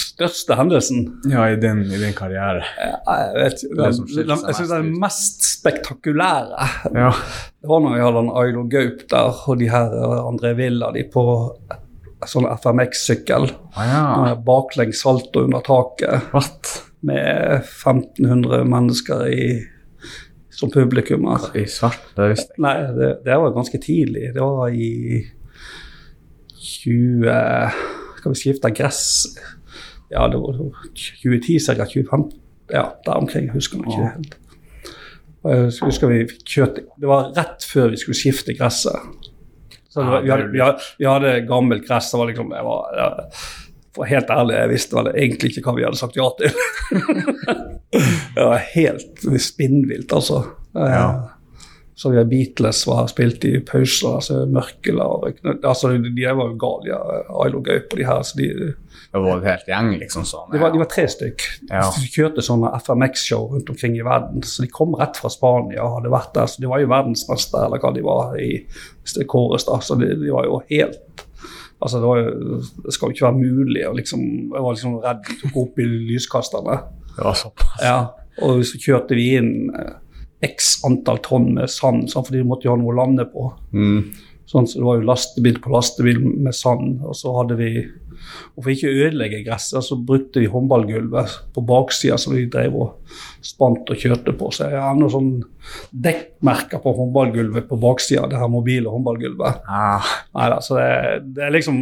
Største 0.00 0.56
hendelsen 0.58 1.04
Ja, 1.30 1.44
i 1.52 1.56
din, 1.60 1.82
i 1.88 1.98
din 2.00 2.14
karriere. 2.16 2.64
Ja, 2.80 3.16
Jeg 3.20 3.36
vet 3.36 3.62
ikke. 3.64 3.76
Det 3.76 3.84
Den, 3.84 4.28
den, 4.30 4.44
jeg 4.46 4.56
syns 4.58 4.60
mest 4.60 4.74
den 4.74 4.90
mest 5.02 5.46
spektakulære 5.50 6.68
Ja. 6.94 7.10
Det 7.60 7.68
var 7.70 7.82
når 7.84 7.94
vi 7.96 8.04
hadde 8.04 8.22
en 8.24 8.32
Ailo 8.42 8.64
Gaup 8.72 9.02
der, 9.10 9.40
og 9.46 9.58
de 9.60 9.68
her 9.70 9.96
eh, 9.96 10.20
André 10.24 10.54
Villa 10.58 10.92
de 10.94 11.04
på 11.12 11.24
sånn 12.28 12.46
FMX-sykkel. 12.52 13.46
Ah, 13.80 13.86
ja. 13.88 14.34
Baklengs 14.44 15.00
salto 15.00 15.44
under 15.46 15.62
taket 15.64 16.32
What? 16.34 16.72
med 17.00 17.62
1500 17.64 18.64
mennesker 18.68 19.22
i, 19.32 19.44
som 20.52 20.72
publikummer. 20.72 21.46
I 21.56 21.64
svart? 21.64 22.02
Det 22.16 22.26
visste 22.34 22.52
jeg. 22.52 22.60
Nei, 22.66 22.74
det, 22.98 23.10
det 23.24 23.38
var 23.40 23.54
ganske 23.56 23.80
tidlig. 23.80 24.34
Det 24.36 24.44
var 24.44 24.68
i 24.68 25.22
20 26.60 27.32
Skal 28.20 28.34
vi 28.34 28.36
skifte 28.42 28.70
gress? 28.76 29.04
Ja, 30.10 30.26
det 30.28 30.38
var 30.42 30.58
2010, 30.58 31.58
ca. 31.66 31.74
2015. 31.84 32.38
Ja, 32.70 32.84
der 33.06 33.12
omkring. 33.12 33.46
Jeg 33.46 33.54
husker 33.54 33.78
man 33.78 33.90
ikke 33.90 34.12
helt. 34.14 34.36
Jeg 35.40 35.70
husker 35.86 36.10
vi 36.10 36.24
fikk 36.28 36.42
kjørt 36.52 36.80
Det 37.00 37.08
var 37.08 37.30
rett 37.32 37.64
før 37.64 37.94
vi 37.94 38.00
skulle 38.00 38.18
skifte 38.18 38.54
gresset. 38.58 39.28
Så 39.90 40.02
det 40.04 40.10
var, 40.10 40.22
vi, 40.22 40.30
hadde, 40.30 40.50
vi, 40.52 40.60
hadde, 40.62 40.88
vi 40.98 41.08
hadde 41.08 41.32
gammelt 41.48 41.86
gress. 41.88 42.10
Det 42.12 42.20
var 42.20 42.30
liksom 42.30 42.52
jeg 42.54 42.66
var, 42.66 42.92
jeg, 42.98 43.40
For 43.96 44.10
helt 44.10 44.30
ærlig, 44.30 44.54
jeg 44.58 44.72
visste 44.74 44.98
vel 44.98 45.10
egentlig 45.14 45.50
ikke 45.50 45.64
hva 45.66 45.76
vi 45.78 45.86
hadde 45.88 45.98
sagt 45.98 46.18
ja 46.18 46.28
til. 46.38 46.52
det 48.36 48.46
var 48.52 48.66
helt 48.74 49.26
spinnvilt, 49.42 50.12
altså. 50.14 50.44
Ja. 50.74 51.06
Så 51.98 52.12
vi 52.12 52.20
har 52.20 52.28
Beatles 52.30 52.84
var 52.86 53.08
spilt 53.10 53.44
i 53.44 53.56
pauser, 53.66 54.14
altså 54.20 54.44
Mørkelar 54.48 55.26
altså, 55.66 55.90
De 55.90 56.12
de 56.14 56.28
var 56.28 56.52
jo 56.52 56.54
gale, 56.62 56.92
ja. 56.92 57.00
Ailo 57.42 57.60
Gaup 57.66 57.90
og 57.90 57.98
de 57.98 58.06
her. 58.06 58.22
så 58.22 58.38
de, 58.38 58.70
Det 59.10 59.20
var 59.24 59.40
helt 59.42 59.66
gjeng, 59.66 59.88
liksom 59.98 60.26
sånn. 60.28 60.52
de, 60.52 60.58
var, 60.62 60.70
de 60.70 60.78
var 60.78 60.88
tre 60.90 61.02
stykk. 61.10 61.46
Ja. 61.66 61.88
De 61.96 62.10
kjørte 62.10 62.44
sånne 62.46 62.70
FMX-show 62.78 63.48
rundt 63.56 63.72
omkring 63.72 63.96
i 63.98 64.04
verden. 64.06 64.44
Så 64.46 64.62
de 64.62 64.70
kom 64.70 64.94
rett 64.98 65.18
fra 65.18 65.32
Spania 65.32 65.82
og 65.82 65.96
hadde 65.96 66.12
vært 66.14 66.30
der. 66.36 66.46
Så 66.50 66.62
de 66.62 66.70
var 66.70 66.82
jo 66.82 66.92
verdensmester, 66.92 67.64
eller 67.66 67.82
hva 67.82 67.90
de 67.96 68.04
var 68.06 68.38
i 68.38 68.52
kåres, 69.26 69.66
da. 69.66 69.80
Så 69.82 69.98
de, 69.98 70.12
de 70.20 70.30
var 70.30 70.46
jo 70.46 70.62
helt 70.70 71.26
Altså, 71.80 71.96
det, 71.96 72.06
var 72.06 72.18
jo, 72.20 72.56
det 72.84 72.92
skal 72.92 73.08
jo 73.08 73.14
ikke 73.14 73.24
være 73.24 73.40
mulig 73.40 73.84
å 73.88 73.94
liksom 73.96 74.24
Jeg 74.52 74.64
var 74.64 74.74
liksom 74.74 74.96
redd 75.00 75.22
de 75.24 75.36
tok 75.40 75.54
opp 75.62 75.78
i 75.80 75.86
lyskasterne. 75.88 76.74
Det 77.14 77.24
var 77.24 77.38
såpass. 77.40 77.78
Ja, 77.80 78.00
og 78.44 78.60
så 78.68 78.80
kjørte 78.80 79.16
vi 79.16 79.30
inn 79.38 79.54
eh, 79.72 79.94
x 80.44 80.74
antall 80.84 81.22
tonn 81.24 81.54
med 81.56 81.72
sand, 81.72 82.06
sånn, 82.12 82.26
for 82.26 82.36
de 82.36 82.44
måtte 82.44 82.68
jo 82.68 82.74
ha 82.74 82.80
noe 82.80 82.92
å 82.92 82.98
lande 83.00 83.26
på. 83.32 83.46
Mm. 83.72 84.12
Sånn, 84.50 84.66
så 84.66 84.80
det 84.80 84.86
var 84.86 84.98
jo 84.98 85.06
lastebil 85.06 85.58
på 85.62 85.70
lastebil 85.70 86.16
med 86.26 86.56
sand. 86.56 87.04
Og 87.06 87.14
så 87.14 87.34
hadde 87.38 87.58
vi 87.60 87.72
Og 88.52 88.64
for 88.64 88.68
ikke 88.68 88.90
å 88.90 88.96
ødelegge 89.06 89.38
gresset, 89.46 89.80
så 89.86 89.96
brukte 89.96 90.42
vi 90.42 90.48
håndballgulvet 90.50 91.36
på 91.54 91.62
baksida 91.64 92.18
som 92.20 92.34
vi 92.36 92.42
drev 92.52 92.74
og 92.76 93.14
spant 93.46 93.88
og 93.88 93.96
kjørte 94.02 94.34
på. 94.36 94.50
Så 94.52 94.66
jeg 94.68 94.82
har 94.82 94.98
noen 94.98 95.12
sånn 95.14 95.30
dekkmerker 96.04 96.82
på 96.84 96.92
håndballgulvet 96.98 97.68
på 97.70 97.78
baksida, 97.80 98.26
det 98.28 98.42
her 98.42 98.52
mobile 98.52 98.92
håndballgulvet. 98.92 99.62
Ah, 99.64 100.10
Neida, 100.36 100.60
så 100.66 100.76
det, 100.76 100.90
det 101.38 101.46
er 101.46 101.56
liksom 101.56 101.80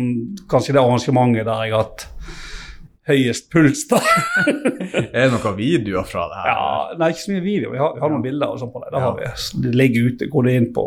kanskje 0.52 0.76
det 0.76 0.84
arrangementet 0.84 1.48
der 1.48 1.64
jeg 1.66 1.74
har 1.74 1.88
hatt 1.88 2.06
høyest 3.08 3.48
puls, 3.52 3.82
da. 3.90 3.98
er 5.12 5.26
det 5.26 5.30
noen 5.34 5.56
videoer 5.58 6.06
fra 6.08 6.26
det 6.30 6.38
her? 6.42 6.48
Ja, 6.52 6.96
nei, 7.00 7.08
ikke 7.14 7.24
så 7.24 7.32
mye 7.34 7.44
video. 7.44 7.72
Vi 7.72 7.80
har, 7.80 7.94
vi 7.96 8.02
har 8.04 8.12
noen 8.12 8.24
bilder 8.24 8.52
og 8.54 8.60
sånn 8.62 8.72
på 8.74 8.82
det. 8.84 8.90
det 8.92 9.00
Ja. 9.00 9.04
har 9.08 9.16
vi. 9.18 9.30
Så 9.44 9.62
det 9.64 9.74
ligger 9.80 10.08
ute. 10.12 10.28
Går 10.32 10.46
du 10.48 10.50
inn 10.52 10.68
på 10.76 10.84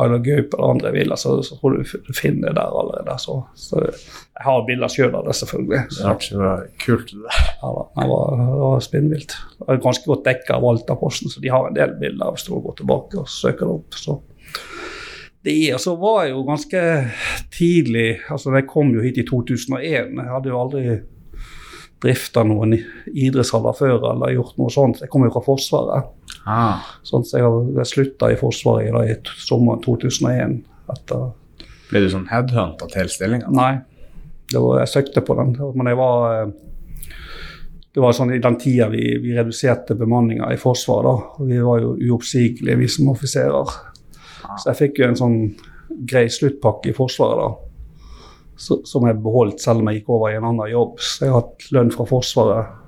Ayla 0.00 0.18
Gaup 0.24 0.54
eller 0.56 0.70
andre 0.76 0.92
villa, 0.96 1.16
så, 1.20 1.36
så 1.46 1.56
tror 1.60 1.76
du 1.78 1.82
du 2.06 2.12
finner 2.16 2.48
det 2.52 2.58
der 2.60 2.78
allerede. 2.80 3.16
Så, 3.22 3.38
så 3.54 3.82
jeg 3.86 4.44
har 4.46 4.64
bilder 4.68 4.92
sjøl 4.92 5.14
av 5.16 5.26
det, 5.28 5.36
selvfølgelig. 5.40 5.82
Så, 5.96 6.14
Det 6.30 6.40
var 6.42 6.64
kult 6.84 7.12
det 7.12 7.22
det. 7.24 7.42
ja, 7.62 7.72
da, 7.76 7.84
det 8.00 8.08
var, 8.12 8.36
det 8.40 8.60
var 8.62 8.80
spinnvilt. 8.84 9.36
Det 9.58 9.68
var 9.70 9.82
ganske 9.88 10.10
godt 10.12 10.24
dekka 10.28 10.58
av 10.58 10.66
Altaposten, 10.72 11.32
så 11.32 11.40
de 11.44 11.52
har 11.52 11.68
en 11.70 11.76
del 11.76 11.94
bilder 12.00 12.32
hvis 12.36 12.46
du 12.48 12.54
går 12.60 12.76
tilbake 12.82 13.20
og 13.22 13.28
søker 13.32 13.66
det 13.66 13.76
opp. 13.80 14.00
Så. 14.06 14.18
Det 15.46 15.72
altså, 15.76 15.94
var 16.00 16.24
jo 16.26 16.40
ganske 16.42 16.80
tidlig 17.54 18.08
altså 18.34 18.50
Jeg 18.56 18.66
kom 18.66 18.90
jo 18.96 19.04
hit 19.04 19.20
i 19.22 19.26
2001. 19.28 20.16
Jeg 20.18 20.32
hadde 20.32 20.50
jo 20.50 20.58
aldri 20.58 20.84
drifta 22.02 22.42
noen 22.44 22.74
idrettshaller 23.14 23.76
før 23.78 24.10
eller 24.10 24.34
gjort 24.34 24.58
noe 24.60 24.72
sånt. 24.74 25.00
Jeg 25.04 25.10
kom 25.12 25.24
jo 25.24 25.32
fra 25.32 25.44
Forsvaret. 25.46 26.10
Ah, 26.46 26.84
Sånn, 27.06 27.24
så 27.26 27.40
jeg, 27.40 27.52
jeg 27.78 27.90
slutta 27.92 28.30
i 28.30 28.38
Forsvaret 28.38 28.92
da, 28.94 29.04
i 29.06 29.16
sommeren 29.46 29.82
2001. 29.86 30.58
Etter 30.92 31.24
ble 31.86 32.02
du 32.02 32.08
sånn 32.10 32.28
headhunta 32.30 32.88
til 32.90 33.10
stillinga? 33.10 33.50
Nei, 33.54 33.72
var, 34.52 34.80
jeg 34.82 34.92
søkte 34.92 35.22
på 35.26 35.36
den. 35.38 35.54
Men 35.78 35.90
jeg 35.92 35.98
var 35.98 36.24
eh, 36.32 36.54
Det 37.94 38.02
var 38.02 38.12
sånn 38.12 38.34
i 38.34 38.42
den 38.42 38.58
tida 38.60 38.90
vi, 38.92 39.04
vi 39.22 39.32
reduserte 39.32 39.94
bemanninga 39.96 40.50
i 40.52 40.58
Forsvaret. 40.60 41.06
da, 41.38 41.46
Vi 41.48 41.60
var 41.64 41.80
jo 41.80 41.94
uoppsigelige, 41.96 42.80
vi 42.82 42.88
som 42.92 43.08
offiserer. 43.14 43.76
Så 44.58 44.70
jeg 44.70 44.80
fikk 44.80 45.00
jo 45.00 45.10
en 45.10 45.18
sånn 45.18 45.38
grei 46.08 46.26
sluttpakke 46.32 46.90
i 46.90 46.96
Forsvaret 46.96 47.42
da. 47.42 47.52
Som 48.56 49.04
jeg 49.04 49.20
beholdt 49.20 49.60
selv 49.60 49.82
om 49.82 49.90
jeg 49.90 50.00
gikk 50.00 50.10
over 50.16 50.32
i 50.32 50.38
en 50.38 50.48
annen 50.48 50.72
jobb. 50.72 50.98
Så 51.02 51.26
jeg 51.26 51.34
har 51.34 51.44
hatt 51.44 51.70
lønn 51.76 51.92
fra 51.94 52.08
Forsvaret 52.08 52.82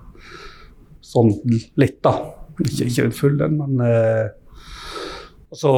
sånn 1.09 1.33
litt, 1.81 2.01
da. 2.05 2.15
Ikke, 2.59 2.89
ikke 2.89 3.11
full 3.15 3.39
lønn, 3.39 3.55
men 3.61 3.85
eh, 3.87 4.27
så 5.55 5.71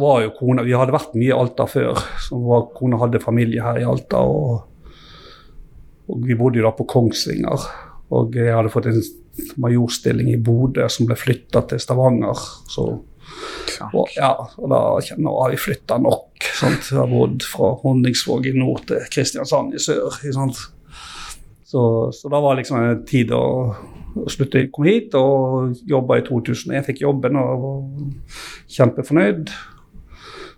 var 0.00 0.22
jo 0.24 0.32
kona 0.38 0.64
Vi 0.64 0.74
hadde 0.74 0.94
vært 0.94 1.14
mye 1.18 1.30
i 1.30 1.36
Alta 1.36 1.66
før. 1.70 1.98
Så 2.22 2.38
kona 2.76 2.98
hadde 3.02 3.22
familie 3.22 3.64
her 3.64 3.80
i 3.80 3.86
Alta. 3.86 4.22
Og, 4.22 4.60
og 6.10 6.26
vi 6.26 6.36
bodde 6.38 6.60
jo 6.60 6.66
da 6.66 6.74
på 6.76 6.86
Kongsvinger. 6.90 7.66
Og 8.16 8.38
jeg 8.38 8.54
hadde 8.54 8.72
fått 8.72 8.90
en 8.90 9.02
majorstilling 9.62 10.32
i 10.32 10.40
Bodø 10.42 10.86
som 10.90 11.08
ble 11.08 11.18
flytta 11.18 11.64
til 11.70 11.82
Stavanger. 11.82 12.46
Så, 12.70 12.86
og, 13.88 14.10
ja, 14.16 14.32
og 14.60 14.68
da 14.72 14.80
nå 15.20 15.32
har 15.42 15.54
vi 15.54 15.60
flytta 15.60 15.98
nok. 16.02 16.50
Sant? 16.58 16.90
Jeg 16.90 17.00
har 17.00 17.08
bodd 17.10 17.46
fra 17.46 17.72
Honningsvåg 17.82 18.50
i 18.50 18.54
nord 18.56 18.84
til 18.90 19.02
Kristiansand 19.12 19.76
i 19.76 19.82
sør. 19.82 20.20
Sant? 20.34 20.60
Så, 21.70 21.82
så 22.12 22.30
da 22.32 22.40
var 22.42 22.58
liksom 22.58 22.80
en 22.82 23.02
tid 23.06 23.30
å, 23.36 23.42
slutte. 24.30 24.64
å 24.64 24.70
kom 24.74 24.88
hit 24.88 25.14
og 25.18 25.76
jobba 25.88 26.18
i 26.18 26.24
2001. 26.26 26.72
Jeg 26.74 26.86
fikk 26.88 27.04
jobben 27.04 27.38
og 27.38 27.66
var 27.66 27.84
kjempefornøyd. 28.78 29.52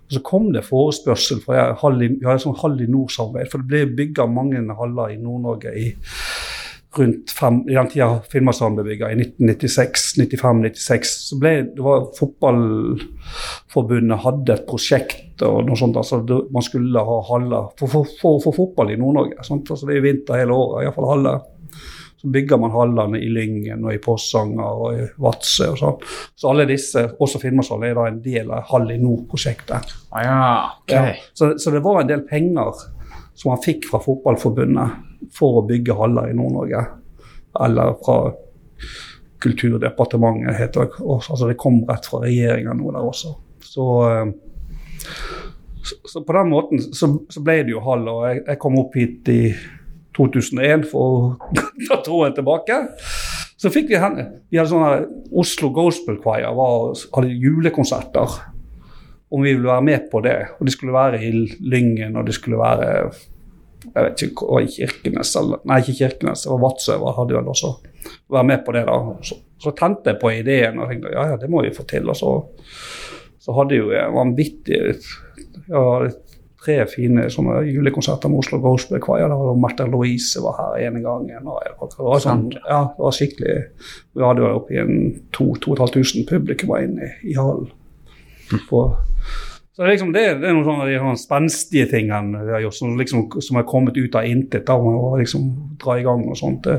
Og 0.03 0.15
så 0.17 0.21
kom 0.25 0.49
det 0.53 0.65
forespørsel 0.67 1.39
fra 1.43 1.59
jeg, 1.59 1.75
har 1.79 1.99
i, 2.01 2.09
vi 2.17 2.27
hadde 2.27 2.43
sånn 2.43 2.57
hall 2.63 2.81
i 2.81 2.89
nord-samarbeid. 2.89 3.51
For 3.51 3.61
det 3.61 3.69
ble 3.69 3.99
bygga 4.01 4.27
mange 4.29 4.63
haller 4.79 5.13
i 5.13 5.21
Nord-Norge 5.21 5.75
i 5.79 5.87
rundt 6.97 7.31
fem, 7.31 7.69
i 7.69 7.75
den 7.75 7.87
tida 7.91 8.19
Finnmarkshallen 8.31 8.75
ble 8.77 8.85
bygga, 8.87 9.11
i 9.11 9.15
1996, 9.19 10.17
95-96. 10.19 11.13
Så 11.29 11.39
ble 11.41 11.51
det 11.75 11.83
var 11.83 12.07
Fotballforbundet 12.17 14.23
hadde 14.25 14.57
et 14.57 14.67
prosjekt 14.69 15.43
og 15.45 15.55
noe 15.67 15.77
sånt. 15.79 15.97
altså 15.99 16.15
det, 16.27 16.37
Man 16.53 16.65
skulle 16.65 17.07
ha 17.07 17.17
haller 17.29 17.63
for, 17.79 17.87
for, 17.91 18.03
for, 18.21 18.33
for 18.43 18.57
fotball 18.57 18.93
i 18.93 18.99
Nord-Norge. 18.99 19.35
Altså 19.39 19.85
Det 19.87 19.97
er 19.97 20.05
vinter 20.05 20.41
hele 20.41 20.57
året, 20.57 20.85
iallfall 20.85 21.09
haller. 21.09 21.37
Så 22.23 22.29
bygger 22.31 22.57
man 22.61 22.71
hallene 22.71 23.19
i 23.19 23.27
Lyngen 23.27 23.83
og 23.83 23.91
i 23.91 24.03
Porsanger 24.03 24.83
og 24.85 24.89
i 24.95 25.07
Vadsø 25.23 25.65
og 25.73 25.79
sånn. 25.81 25.97
Så 26.39 26.51
alle 26.51 26.69
disse, 26.69 27.01
også 27.19 27.41
Finnmarkshallen, 27.41 27.87
er 27.89 27.95
da 27.99 28.03
en 28.07 28.21
del 28.23 28.47
av 28.53 28.69
Hall 28.69 28.87
i 28.93 29.01
Nord-prosjektet. 29.01 29.85
Ah, 30.13 30.21
ja, 30.23 30.43
okay. 30.85 31.17
Ja. 31.17 31.31
Så, 31.35 31.43
så 31.59 31.73
det 31.73 31.83
var 31.83 31.99
en 31.99 32.11
del 32.13 32.23
penger 32.29 32.71
som 33.33 33.51
han 33.51 33.65
fikk 33.65 33.89
fra 33.89 33.99
Fotballforbundet 34.03 35.12
for 35.33 35.61
å 35.61 35.67
bygge 35.67 35.95
haller 35.97 36.31
i 36.31 36.37
Nord-Norge. 36.37 36.83
Eller 37.63 37.95
fra 38.03 38.17
Kulturdepartementet, 39.43 40.55
heter 40.55 40.87
det. 40.87 41.03
Altså 41.03 41.49
det 41.49 41.59
kom 41.59 41.81
rett 41.89 42.07
fra 42.07 42.23
regjeringa 42.23 42.75
nå 42.79 42.93
der 42.95 43.07
også. 43.09 43.33
Så, 43.63 43.87
eh, 44.09 44.29
så, 45.83 45.97
så 46.07 46.23
på 46.23 46.35
den 46.37 46.51
måten 46.53 46.83
så, 46.83 47.09
så 47.29 47.43
ble 47.43 47.59
det 47.67 47.75
jo 47.75 47.83
hall, 47.83 48.07
og 48.07 48.27
jeg, 48.29 48.43
jeg 48.47 48.61
kom 48.63 48.79
opp 48.79 48.95
hit 48.95 49.31
i 49.33 49.41
2001 50.15 50.87
for 50.91 51.03
å 51.03 51.53
ta 51.89 51.99
troen 52.05 52.35
tilbake. 52.37 52.79
Så 53.59 53.71
fikk 53.71 53.91
vi 53.93 53.99
henne. 53.99 54.25
Vi 54.51 54.59
hadde 54.59 54.71
sånne 54.71 55.35
Oslo 55.39 55.69
Gospel 55.75 56.17
Choir 56.23 56.49
var, 56.57 56.95
hadde 57.15 57.35
julekonserter. 57.43 58.39
Om 59.33 59.43
vi 59.43 59.53
ville 59.55 59.69
være 59.69 59.85
med 59.87 60.09
på 60.11 60.19
det. 60.21 60.37
Og 60.59 60.67
de 60.67 60.73
skulle 60.73 60.95
være 60.95 61.21
i 61.23 61.31
Lyngen, 61.63 62.17
og 62.19 62.27
de 62.27 62.35
skulle 62.35 62.59
være 62.59 63.09
jeg 63.83 64.03
vet 64.05 64.21
ikke, 64.27 64.47
hva, 64.47 64.61
i 64.63 64.67
Kirkenes 64.71 65.35
eller 65.39 65.59
Nei, 65.69 65.79
ikke 65.83 65.97
Kirkenes, 65.99 66.43
det 66.45 66.51
var 66.51 66.61
Vadsø. 66.63 66.97
var- 67.01 67.15
hadde 67.19 67.35
vel 67.37 67.49
også 67.53 67.73
Være 68.33 68.43
med 68.43 68.63
på 68.65 68.71
det, 68.75 68.85
da. 68.87 68.97
Så, 69.23 69.35
så 69.63 69.71
tente 69.77 70.09
jeg 70.11 70.19
på 70.19 70.31
ideen 70.33 70.79
og 70.79 70.89
tenkte 70.89 71.11
ja, 71.13 71.25
ja, 71.31 71.37
det 71.39 71.49
må 71.49 71.61
vi 71.63 71.71
få 71.75 71.83
til. 71.87 72.09
Og 72.09 72.15
så, 72.19 72.31
så 73.39 73.53
hadde 73.55 73.77
jo 73.77 73.91
jeg 73.93 74.11
vanvittig 74.11 74.79
ja, 75.69 75.83
tre 76.63 76.75
fine 76.87 77.25
sånne 77.31 77.61
julekonserter 77.67 78.31
med 78.31 78.39
Oslo 78.43 78.59
Gospel 78.63 78.99
Choir. 79.03 79.27
Da 79.31 79.35
var 79.39 79.55
Märtha 79.59 79.85
Louise 79.87 80.39
var 80.43 80.57
her 80.59 80.87
ene 80.87 81.01
gangen. 81.03 81.47
og 81.47 81.63
det 81.91 82.03
var 82.07 82.19
sånn, 82.23 82.45
ja, 82.59 82.81
det 82.95 83.03
var 83.05 83.15
skikkelig 83.15 83.55
Vi 84.15 84.23
hadde 84.23 84.43
jo 84.43 84.51
oppi 84.59 84.79
en 84.83 84.93
2500 85.35 86.25
publikum 86.29 86.69
var 86.75 86.83
inne 86.87 87.07
i, 87.07 87.31
i 87.31 87.37
hallen. 87.39 87.71
På, 88.69 88.85
så 89.73 89.87
liksom 89.87 90.11
det, 90.13 90.25
det 90.41 90.49
er 90.49 90.53
noen 90.53 90.67
sånne, 90.67 90.89
de 90.91 91.13
spenstige 91.17 91.87
tingene 91.89 92.43
vi 92.45 92.53
har 92.53 92.61
gjort, 92.61 92.77
som, 92.77 92.91
liksom, 92.99 93.23
som 93.41 93.57
er 93.57 93.65
kommet 93.69 93.97
ut 93.97 94.17
av 94.19 94.27
intet. 94.29 94.67
da, 94.67 94.75
og 94.77 95.17
liksom 95.17 95.47
dra 95.81 95.97
i 95.97 96.05
gang 96.05 96.27
og 96.29 96.37
sånt. 96.37 96.69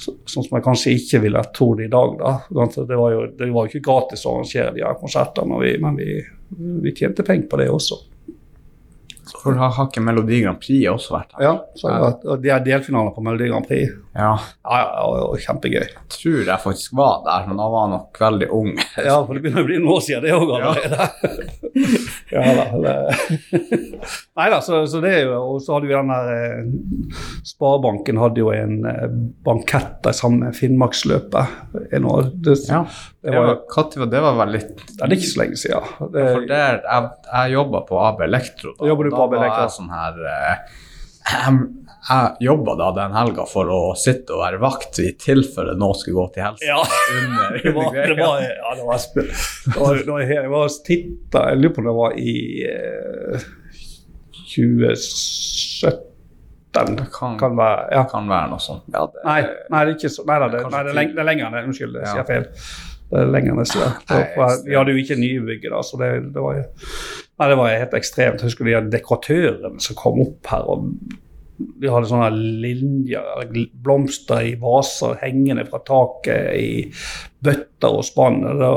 Så, 0.00 0.16
sånn 0.26 0.46
som 0.46 0.56
jeg 0.56 0.64
kanskje 0.64 0.94
ikke 0.96 1.20
ville 1.26 1.42
trodd 1.54 1.84
i 1.84 1.90
dag. 1.92 2.16
da. 2.18 2.34
Det 2.50 2.98
var 2.98 3.14
jo 3.14 3.24
det 3.38 3.50
var 3.52 3.66
jo 3.66 3.70
ikke 3.70 3.86
gratis 3.86 4.24
å 4.26 4.34
arrangere 4.34 4.74
de 4.74 4.82
her 4.82 4.98
konsertene, 4.98 5.60
men 5.84 6.00
vi, 6.00 6.16
vi 6.82 6.94
tjente 6.96 7.26
penger 7.26 7.46
på 7.52 7.60
det 7.60 7.68
også. 7.70 8.00
Hvor 9.40 9.56
har, 9.58 9.72
har 9.76 9.88
ikke 9.88 10.02
Melodi 10.04 10.40
Grand 10.44 10.60
Prix 10.62 10.86
også 10.90 11.14
vært 11.16 11.34
her? 11.36 11.44
Ja, 11.46 11.52
og 12.30 12.42
De 12.42 12.50
er 12.52 12.64
delfinaler 12.66 13.14
på 13.16 13.24
Melodi 13.24 13.48
Grand 13.50 13.66
Prix. 13.68 13.92
Ja. 14.14 14.32
Ja, 14.66 14.78
ja, 14.80 14.86
ja, 14.96 15.24
og 15.30 15.38
kjempegøy. 15.38 15.84
Jeg 15.86 16.08
tror 16.10 16.40
jeg 16.48 16.62
faktisk 16.64 16.96
var 16.98 17.20
der, 17.26 17.44
men 17.46 17.60
da 17.60 17.68
var 17.70 17.84
jeg 17.86 17.92
nok 17.94 18.20
veldig 18.24 18.48
ung. 18.58 18.72
Ja, 18.98 19.20
for 19.22 19.36
det 19.38 19.44
begynner 19.44 19.62
å 19.62 19.68
bli 19.68 19.78
noen 19.78 19.92
år 19.94 20.02
siden, 20.02 20.26
det 20.26 20.34
òg 20.34 20.50
allerede. 20.58 21.08
ja 22.34 22.56
da. 22.58 22.94
Nei 24.40 24.48
da, 24.50 24.58
så, 24.64 24.82
så 24.90 25.00
det 25.02 25.10
er 25.12 25.24
jo 25.28 25.38
Og 25.54 25.58
så 25.62 25.74
hadde 25.76 25.88
vi 25.90 25.94
den 25.96 26.10
der 26.10 26.28
eh, 26.34 27.40
Sparebanken 27.46 28.20
hadde 28.20 28.42
jo 28.42 28.50
en 28.54 28.76
eh, 28.88 29.06
bankett 29.46 29.98
der 30.06 30.16
sammen 30.16 30.46
med 30.46 30.58
Finnmarksløpet. 30.58 31.56
En 31.92 32.10
år. 32.10 32.30
Det, 32.44 32.58
Ja. 32.70 32.84
Det 33.22 33.30
Det 33.30 33.36
var, 33.36 33.46
Når 34.00 34.10
det? 34.10 34.20
var 34.24 34.34
vel 34.38 34.50
litt 34.54 34.76
det 34.96 35.02
er 35.04 35.12
ikke 35.16 35.28
så 35.32 35.40
lenge 35.42 35.56
siden. 35.60 35.82
For 35.98 36.08
Det, 36.14 36.22
der, 36.48 36.78
jeg, 36.86 37.10
jeg 37.32 37.52
jobba 37.52 37.80
på 37.88 37.98
AB 38.06 38.20
Elektro. 38.24 38.72
Da, 38.78 38.86
Jobber 38.88 39.04
du 39.04 39.10
på 39.10 39.16
da 39.18 39.24
AB 39.26 39.34
Elektro? 39.36 39.56
var 39.56 39.66
jeg 39.66 39.76
sånn 39.76 39.92
her 39.92 40.14
eh, 40.30 40.56
Jeg, 41.30 41.52
jeg 42.08 42.46
jobba 42.46 42.74
da 42.80 42.86
den 42.96 43.12
helga 43.12 43.44
for 43.44 43.68
å 43.68 43.80
sitte 44.00 44.32
og 44.32 44.40
være 44.40 44.56
vakt 44.62 44.96
i 45.04 45.10
tilfelle 45.20 45.74
noe 45.76 45.92
skulle 46.00 46.16
gå 46.16 46.24
til 46.32 46.46
helse. 46.46 46.64
Ja. 46.64 46.78
under, 47.20 47.58
det 47.60 47.74
var, 47.76 47.92
det 47.92 48.16
var, 48.16 48.40
ja, 48.40 48.70
det 48.78 48.86
var, 48.88 48.96
sp- 49.04 49.26
det 49.28 49.76
var, 49.76 50.00
det 50.00 50.08
var, 50.08 50.20
jeg 50.24 50.48
var 50.54 50.72
titta, 50.88 51.42
Jeg 51.52 51.60
lurer 51.60 51.74
på 51.76 51.82
om 51.84 51.90
det 51.90 51.96
var 52.00 52.16
i 52.16 52.34
eh, 52.72 53.44
2017. 54.56 56.06
Det 56.72 57.06
kan, 57.12 57.32
Kan 57.38 57.56
være, 57.58 57.88
ja. 57.92 58.04
kan 58.10 58.28
være 58.30 58.50
noe 58.52 58.62
sånt. 58.62 58.84
Ja, 58.94 59.04
det, 59.10 59.24
Nei, 59.26 59.40
nei, 59.74 59.80
det 59.84 59.90
er 59.92 59.96
ikke 59.98 60.10
så, 60.14 60.22
nei, 60.28 60.36
det, 60.44 60.60
nei, 60.70 60.82
det, 60.86 60.90
er 60.92 60.96
leng, 61.00 61.10
det 61.16 61.22
er 61.22 61.26
lenger 61.28 61.48
enn 61.48 61.56
det. 61.58 61.62
Unnskyld, 61.68 61.96
jeg 61.98 62.06
Ja. 62.06 62.12
sier 62.14 62.26
feil. 62.28 62.44
Det 63.10 63.18
er 63.18 63.32
lenger 63.34 63.64
siden. 63.66 63.96
Vi 64.66 64.76
hadde 64.76 64.92
jo 64.94 65.00
ikke 65.02 65.18
nybygget 65.18 65.72
da, 65.74 65.80
så 65.82 65.98
det, 65.98 66.10
det 66.34 66.44
var 66.44 66.60
Nei, 66.60 67.48
det 67.48 67.56
var 67.56 67.72
helt 67.72 67.96
ekstremt. 67.96 68.42
Jeg 68.42 68.50
husker 68.50 68.68
de 68.68 68.92
dekoratørene 68.92 69.80
som 69.80 69.96
kom 69.96 70.20
opp 70.20 70.50
her. 70.52 70.66
og 70.68 70.90
De 71.80 71.88
hadde 71.88 72.10
sånne 72.10 72.28
linjer, 72.36 73.46
blomster 73.80 74.44
i 74.44 74.52
vaser 74.60 75.16
hengende 75.22 75.64
fra 75.70 75.80
taket 75.88 76.50
i 76.60 76.70
bøtter 77.42 77.94
og 77.96 78.04
spann. 78.04 78.40
Det, 78.44 78.68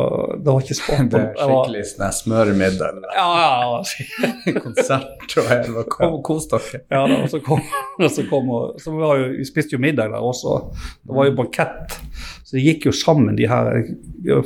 det 0.43 0.47
var 0.53 0.61
ikke 0.63 0.77
spann. 0.77 1.09
det 1.11 1.19
er 1.19 1.29
Det 1.33 1.47
var- 1.49 1.65
skikkelig 1.67 1.83
sånn 1.91 2.05
her 2.05 2.15
smøremiddel. 2.19 3.01
Ja, 3.19 3.27
ja, 3.43 3.51
ja. 3.67 4.53
Konsert 4.65 5.37
og 5.41 5.49
hele 5.51 5.83
Kom 5.91 6.17
og 6.19 6.23
kos 6.29 6.47
dere. 6.51 6.81
Ja, 6.91 7.03
da, 7.11 7.19
og 7.25 7.29
så 7.33 7.41
kom, 7.43 7.61
og 7.99 8.09
så 8.11 8.25
kom 8.29 8.49
og, 8.55 8.79
så 8.83 8.95
vi, 8.95 9.03
jo, 9.03 9.29
Vi 9.39 9.45
spiste 9.49 9.75
jo 9.77 9.83
middag 9.83 10.11
der 10.15 10.23
også. 10.23 10.57
Det 11.03 11.15
var 11.19 11.29
jo 11.31 11.35
bankett. 11.43 11.99
Så 12.43 12.57
det 12.57 12.65
gikk 12.67 12.89
jo 12.91 12.95
sammen, 12.95 13.35
de 13.39 13.47
her 13.49 13.83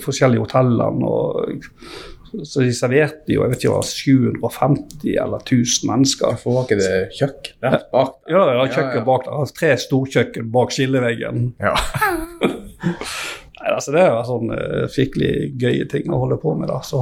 forskjellige 0.04 0.46
hotellene. 0.46 1.06
og 1.08 2.44
så 2.44 2.60
de 2.60 2.74
serverte 2.76 3.32
jo 3.32 3.40
jeg 3.46 3.54
vet 3.54 3.62
ikke, 3.64 3.78
750 3.88 5.14
eller 5.24 5.40
1000 5.46 5.88
mennesker. 5.88 6.34
Hvorfor 6.36 6.58
var 6.58 6.66
ikke 6.68 6.80
det 6.82 6.98
kjøkken 7.16 7.70
rett 7.72 7.86
bak? 7.94 8.18
Ja, 8.30 8.42
Ja, 8.58 8.66
kjøkken 8.68 9.00
ja. 9.00 9.06
bak 9.08 9.24
der. 9.30 9.54
Tre 9.56 9.70
storkjøkken 9.80 10.50
bak 10.52 10.76
skilleveggen. 10.76 11.46
Ja. 11.64 11.72
Nei, 13.68 13.74
altså 13.76 13.92
Det 13.92 14.04
var 14.08 14.24
sånne 14.28 14.58
eh, 14.64 14.84
skikkelig 14.92 15.32
gøye 15.60 15.88
ting 15.92 16.12
å 16.14 16.22
holde 16.22 16.38
på 16.40 16.54
med. 16.56 16.70
da, 16.72 16.78
Så 16.88 17.02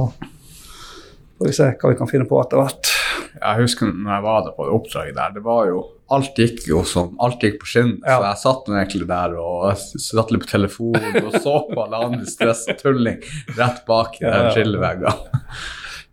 får 1.38 1.46
vi 1.46 1.52
se 1.54 1.68
hva 1.78 1.92
vi 1.92 1.98
kan 2.00 2.10
finne 2.10 2.26
på 2.26 2.40
etter 2.42 2.58
hvert. 2.58 2.90
Jeg 3.36 3.60
husker 3.60 3.90
når 3.92 4.14
jeg 4.16 4.24
var 4.24 4.40
der 4.46 4.54
på 4.56 4.64
det 4.66 4.72
oppdraget 4.74 5.16
der, 5.18 5.34
det 5.36 5.42
var 5.44 5.66
jo 5.68 5.84
Alt 6.14 6.38
gikk 6.38 6.60
jo 6.70 6.84
som 6.86 7.16
Alt 7.20 7.42
gikk 7.42 7.56
på 7.60 7.66
skinn. 7.68 7.96
Ja. 8.06 8.16
Så 8.16 8.26
jeg 8.28 8.40
satt 8.42 8.68
egentlig 8.72 9.08
der 9.10 9.34
og 9.42 9.78
satt 9.78 10.30
litt 10.32 10.44
på 10.44 10.50
telefonen 10.52 11.18
og 11.26 11.34
så 11.42 11.56
på 11.68 11.80
alle 11.82 12.00
andre 12.08 12.28
stress 12.30 12.64
og 12.70 12.78
tulling 12.82 13.18
rett 13.58 13.82
bak 13.88 14.18
Ja, 14.22 14.30
den 14.30 14.46
ja. 14.48 14.52
skilleveggene. 14.54 15.34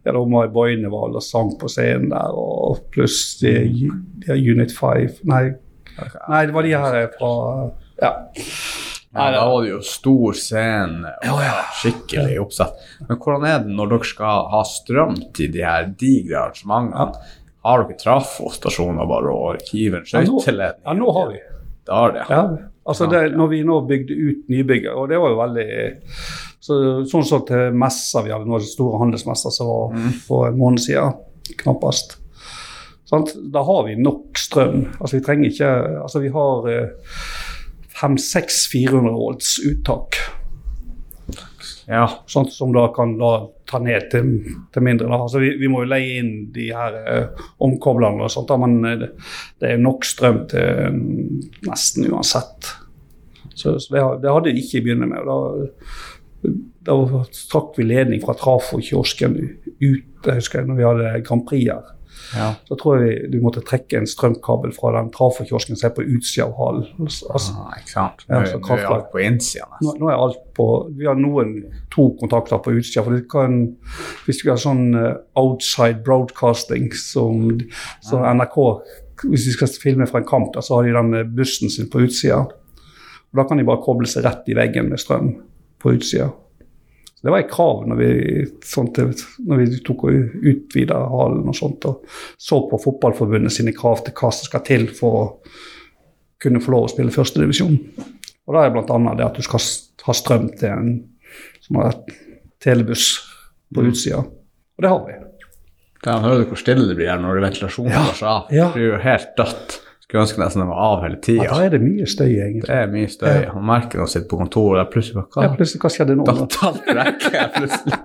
Ja, 0.04 0.12
da 0.12 0.24
var 0.28 0.50
Boine 0.52 0.90
var 0.92 1.14
og 1.16 1.24
sang 1.24 1.54
på 1.62 1.70
scenen 1.72 2.10
der, 2.12 2.34
og 2.36 2.82
pluss 2.92 3.38
de, 3.40 3.54
de 4.26 4.36
Unit 4.36 4.74
5 4.76 5.22
Nei, 5.32 5.46
Nei, 6.28 6.42
det 6.50 6.58
var 6.58 6.66
de 6.68 6.74
her 6.76 7.00
fra 7.16 7.34
Ja. 8.02 8.12
Ja, 9.14 9.28
da 9.30 9.44
var 9.46 9.62
det 9.62 9.70
jo 9.70 9.80
stor 9.86 10.34
scene 10.34 11.12
og 11.30 11.42
skikkelig 11.78 12.40
oppsett. 12.42 12.80
Men 13.06 13.20
hvordan 13.22 13.44
er 13.46 13.60
det 13.62 13.76
når 13.78 13.92
dere 13.92 14.10
skal 14.10 14.48
ha 14.50 14.62
strøm 14.66 15.20
til 15.38 15.52
de 15.54 15.62
her 15.62 15.92
digre 16.00 16.40
arrangementene? 16.48 17.26
Har 17.64 17.84
dere 17.84 17.98
trafostasjoner 18.02 19.08
bare 19.08 19.34
og 19.38 19.62
hiver 19.70 20.02
en 20.02 20.08
skøyteledning? 20.10 20.82
ja, 20.82 20.96
nå 20.98 21.12
har 21.20 21.30
vi. 21.30 21.38
Det 21.86 21.94
har 22.00 22.16
det, 22.16 22.26
ja. 22.30 22.40
Ja, 22.40 22.72
altså 22.90 23.08
det, 23.12 23.22
når 23.38 23.52
vi 23.54 23.62
nå 23.68 23.78
bygde 23.88 24.18
ut 24.18 24.50
nybygget, 24.50 24.92
og 24.98 25.08
det 25.12 25.22
var 25.22 25.34
jo 25.34 25.40
veldig 25.44 25.70
så, 26.64 26.80
Sånn 27.12 27.26
som 27.28 27.46
til 27.48 27.74
messer 27.76 28.24
vi 28.26 28.32
hadde 28.34 28.48
nå, 28.50 28.60
store 28.66 29.02
handelsmesser 29.04 29.52
som 29.54 29.70
var 29.70 30.12
for 30.26 30.50
en 30.50 30.60
måned 30.60 30.80
siden, 30.84 31.18
knappest. 31.60 32.18
Sånn, 33.10 33.28
Da 33.54 33.62
har 33.68 33.84
vi 33.86 33.98
nok 34.00 34.40
strøm. 34.40 34.86
Altså 34.98 35.18
vi 35.20 35.26
trenger 35.26 35.52
ikke 35.52 35.72
Altså 36.02 36.22
vi 36.24 36.32
har 36.34 36.70
eh, 38.04 38.10
500-600-400 38.10 39.14
volts 39.18 39.58
uttak. 39.70 40.20
ja. 41.88 42.06
Sånn, 42.28 42.50
som 42.52 42.74
da 42.76 42.88
kan 42.96 43.18
da 43.20 43.34
ta 43.70 43.80
ned 43.84 44.10
til, 44.12 44.32
til 44.74 44.86
mindre. 44.86 45.10
Altså, 45.16 45.42
vi, 45.44 45.54
vi 45.60 45.70
må 45.72 45.84
jo 45.84 45.92
leie 45.92 46.20
inn 46.22 46.32
de 46.54 46.70
her 46.76 47.00
eh, 47.02 47.44
omkoblerne, 47.64 48.26
og 48.26 48.32
sånt, 48.34 48.52
da, 48.52 48.60
men 48.62 48.80
eh, 48.88 48.98
det, 49.02 49.12
det 49.62 49.74
er 49.74 49.84
nok 49.84 50.08
strøm 50.08 50.44
til 50.52 50.96
mm, 50.96 51.44
nesten 51.70 52.10
uansett. 52.12 52.74
Så, 53.54 53.78
så 53.80 53.96
det, 53.96 54.04
det 54.24 54.34
hadde 54.34 54.52
vi 54.52 54.64
ikke 54.64 54.80
i 54.80 54.86
begynnelsen 54.88 55.14
med. 55.14 55.28
Da, 56.44 56.54
da 56.90 57.24
trakk 57.52 57.78
vi 57.80 57.88
ledning 57.88 58.24
fra 58.24 58.36
trafo-kiosken 58.38 59.38
ut 59.84 60.10
jeg 60.24 60.40
husker 60.40 60.62
jeg, 60.62 60.70
når 60.70 60.80
vi 60.80 60.88
hadde 60.88 61.22
Grand 61.28 61.44
Prix 61.48 61.68
her. 61.68 61.92
Ja. 62.36 62.48
Så 62.68 62.76
tror 62.80 62.98
jeg 62.98 63.04
vi, 63.06 63.38
vi 63.38 63.42
måtte 63.44 63.62
trekke 63.66 64.00
en 64.00 64.08
strømkabel 64.10 64.74
fra 64.76 64.92
den 64.98 65.12
trafokiosken 65.14 65.78
som 65.80 65.90
er 65.90 65.94
på 65.98 66.06
utsida 66.16 66.48
av 66.48 66.56
hallen. 66.58 66.88
Altså, 67.04 67.54
Ah, 67.62 67.76
ikke 67.80 67.92
sant. 67.94 68.26
Nå, 68.30 68.40
ja, 68.42 68.58
nå 68.58 68.74
er 68.78 68.88
alt 68.96 69.12
på 69.14 69.22
innsida 69.24 69.68
nå, 69.70 69.76
nesten. 69.78 70.02
nå 70.02 70.10
er 70.12 70.18
alt 70.26 70.42
på 70.58 70.68
Vi 70.98 71.06
har 71.10 71.16
noen 71.20 71.54
to 71.94 72.08
kontakter 72.20 72.60
på 72.66 72.74
utsida. 72.78 73.04
For 73.06 73.14
det 73.16 73.28
kan, 73.32 73.60
hvis 74.26 74.44
vi 74.46 74.52
har 74.52 74.60
sånn 74.62 74.84
eh, 74.98 75.16
outside 75.40 76.04
broadcasting 76.06 76.92
som, 76.98 77.48
som 78.02 78.26
NRK 78.38 78.60
Hvis 79.24 79.46
de 79.48 79.54
skal 79.56 79.70
filme 79.80 80.06
fra 80.10 80.20
en 80.20 80.28
kamp, 80.28 80.50
da, 80.56 80.62
så 80.66 80.76
har 80.80 80.84
de 80.90 80.94
den 80.98 81.14
eh, 81.22 81.28
bussen 81.38 81.70
sin 81.72 81.90
på 81.94 82.02
utsida. 82.04 82.42
Og 82.44 83.40
Da 83.40 83.46
kan 83.50 83.58
de 83.58 83.64
bare 83.66 83.82
koble 83.86 84.08
seg 84.10 84.26
rett 84.26 84.50
i 84.52 84.58
veggen 84.58 84.90
med 84.90 85.00
strøm 85.02 85.32
på 85.82 85.94
utsida. 85.96 86.32
Så 87.24 87.28
Det 87.30 87.32
var 87.32 87.40
et 87.40 87.52
krav 87.54 87.86
når 87.88 88.00
vi, 88.02 88.08
sånt, 88.68 88.98
når 89.48 89.62
vi 89.62 89.78
tok 89.88 90.02
og 90.10 90.34
utvida 90.44 90.98
hallen 91.08 91.48
og 91.48 91.56
sånt, 91.56 91.86
og 91.88 92.04
så 92.36 92.58
på 92.68 92.80
Fotballforbundet 92.84 93.54
sine 93.56 93.72
krav 93.72 94.02
til 94.04 94.12
hva 94.18 94.32
som 94.36 94.50
skal 94.50 94.66
til 94.68 94.90
for 94.92 95.16
å 95.22 95.24
kunne 96.44 96.60
få 96.60 96.74
lov 96.74 96.90
å 96.90 96.92
spille 96.92 97.14
førstedivisjon. 97.16 97.78
Og 98.44 98.58
da 98.58 98.66
er 98.66 98.74
bl.a. 98.76 98.98
det 99.16 99.24
at 99.30 99.40
du 99.40 99.46
skal 99.48 99.64
ha 100.10 100.16
strøm 100.20 100.50
til 100.60 100.68
en 100.74 100.90
som 101.64 101.80
har 101.80 101.96
telebuss 102.60 103.06
på 103.74 103.86
utsida. 103.88 104.20
Og 104.20 104.84
det 104.84 104.92
har 104.92 105.06
vi. 105.08 105.16
Da 106.04 106.18
hører 106.20 106.44
du 106.44 106.50
hvor 106.52 106.60
stille 106.60 106.90
det 106.90 106.98
blir 107.00 107.08
her 107.08 107.24
når 107.24 107.40
ventilasjonen 107.46 107.94
Ja. 107.96 108.04
går 108.10 108.20
seg 108.20 108.28
av. 108.34 108.52
Ja. 108.52 108.68
Det 108.68 108.74
blir 108.82 108.90
jo 108.90 109.00
helt 109.06 109.32
dødt. 109.40 109.80
Skulle 110.14 110.28
ønske 110.28 110.38
nesten 110.44 110.62
den 110.62 110.68
var 110.70 110.78
av 110.86 111.00
hele 111.08 111.16
Ja, 111.18 111.22
tida. 111.26 111.46
da 111.50 111.64
er 111.66 111.70
det 111.74 111.80
mye 111.82 112.06
støy, 112.06 112.28
egentlig. 112.38 112.68
Det 112.70 112.76
er 112.78 112.92
mye 112.94 113.08
støy. 113.10 113.48
Man 113.56 113.66
merker 113.66 113.98
når 113.98 114.06
man 114.06 114.12
sitter 114.14 114.30
på 114.30 114.38
kontoret, 114.44 114.84
og 114.86 114.92
plutselig 114.94 115.16
bare 115.24 115.48
Ja, 115.48 115.56
plutselig, 115.58 115.82
hva 115.82 115.90
skjedde 115.96 116.18
nå? 116.20 116.28
da? 116.28 116.34
Datt 116.54 116.84
her 117.34 117.50
plutselig. 117.58 117.98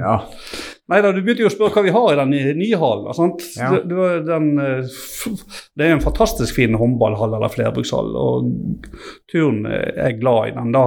Ja. 0.00 0.14
Nei 0.90 0.98
da, 1.04 1.10
du 1.14 1.20
begynte 1.22 1.44
jo 1.44 1.48
å 1.50 1.52
spørre 1.52 1.74
hva 1.76 1.82
vi 1.86 1.92
har 1.94 2.12
i 2.12 2.16
den 2.18 2.30
nye- 2.34 2.54
nye 2.58 2.78
hallen. 2.80 3.10
Sant? 3.14 3.42
Ja. 3.58 3.68
Det, 3.74 3.82
det, 3.90 3.96
var 3.98 4.16
den, 4.26 4.46
eh, 4.58 5.34
det 5.78 5.86
er 5.86 5.92
en 5.94 6.02
fantastisk 6.02 6.56
fin 6.58 6.74
håndballhall 6.78 7.34
eller 7.36 7.52
flerbrukshall, 7.52 8.10
og 8.18 8.86
turen 9.30 9.66
er 9.70 10.16
glad 10.18 10.48
i 10.50 10.56
den 10.56 10.72
da. 10.74 10.84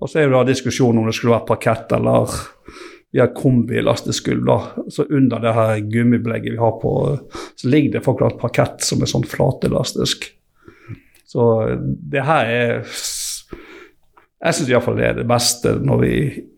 Og 0.00 0.08
så 0.08 0.20
er 0.22 0.28
det 0.30 0.36
da 0.38 0.44
diskusjon 0.48 1.00
om 1.00 1.08
det 1.08 1.16
skulle 1.18 1.36
vært 1.36 1.50
parkett 1.50 1.92
eller 1.98 2.32
vi 3.12 3.20
har 3.20 3.32
kombilasteskulv. 3.34 4.44
da, 4.46 4.58
Så 4.88 5.04
under 5.10 5.38
det 5.42 5.54
her 5.54 5.80
gummibelegget 5.80 6.52
vi 6.52 6.60
har 6.60 6.76
på, 6.82 7.18
så 7.56 7.68
ligger 7.68 7.98
det 7.98 8.04
forklart 8.04 8.38
parkett 8.38 8.84
som 8.86 9.02
er 9.02 9.10
sånn 9.10 9.26
flatelastisk. 9.26 10.28
Så 11.26 11.46
det 11.82 12.22
her 12.26 12.46
er 12.50 12.84
jeg 14.40 14.56
syns 14.56 14.70
iallfall 14.72 14.96
det 14.96 15.04
er 15.04 15.16
det 15.18 15.26
beste 15.28 15.74
når 15.84 15.98
vi 16.00 16.12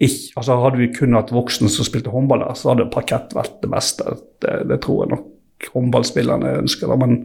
ikke 0.07 0.37
altså 0.39 0.59
Hadde 0.63 0.79
vi 0.79 0.93
kun 0.95 1.17
hatt 1.19 1.33
voksne 1.35 1.71
som 1.73 1.87
spilte 1.87 2.13
håndball 2.15 2.45
der, 2.45 2.55
så 2.55 2.71
hadde 2.71 2.87
parkett 2.95 3.35
vært 3.35 3.57
det 3.65 3.71
beste. 3.73 4.15
Det, 4.39 4.61
det 4.71 4.79
tror 4.85 5.03
jeg 5.03 5.15
nok 5.17 5.32
håndballspillerne 5.73 6.57
ønsker. 6.63 6.91
Da. 6.91 6.97
Men 6.99 7.17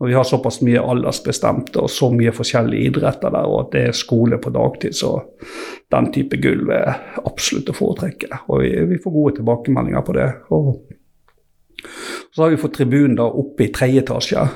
når 0.00 0.10
vi 0.10 0.16
har 0.16 0.26
såpass 0.28 0.60
mye 0.66 0.82
aldersbestemte 0.82 1.84
og 1.84 1.92
så 1.92 2.10
mye 2.14 2.34
forskjellige 2.34 2.90
idretter 2.90 3.32
der, 3.32 3.46
og 3.46 3.66
at 3.66 3.72
det 3.76 3.84
er 3.88 3.96
skole 3.96 4.40
på 4.42 4.52
dagtid, 4.54 4.96
så 4.98 5.14
den 5.94 6.10
type 6.14 6.40
gulv 6.42 6.72
er 6.74 6.92
absolutt 7.24 7.70
å 7.70 7.76
foretrekke. 7.76 8.42
Og 8.50 8.62
vi, 8.64 8.72
vi 8.92 9.00
får 9.02 9.16
gode 9.18 9.36
tilbakemeldinger 9.38 10.06
på 10.06 10.16
det. 10.16 10.30
Og 10.56 10.72
så 12.34 12.42
har 12.42 12.50
vi 12.50 12.60
fått 12.60 12.76
tribunen 12.80 13.16
da 13.18 13.28
oppe 13.28 13.66
i 13.66 13.72
tredje 13.74 14.02
etasje. 14.02 14.48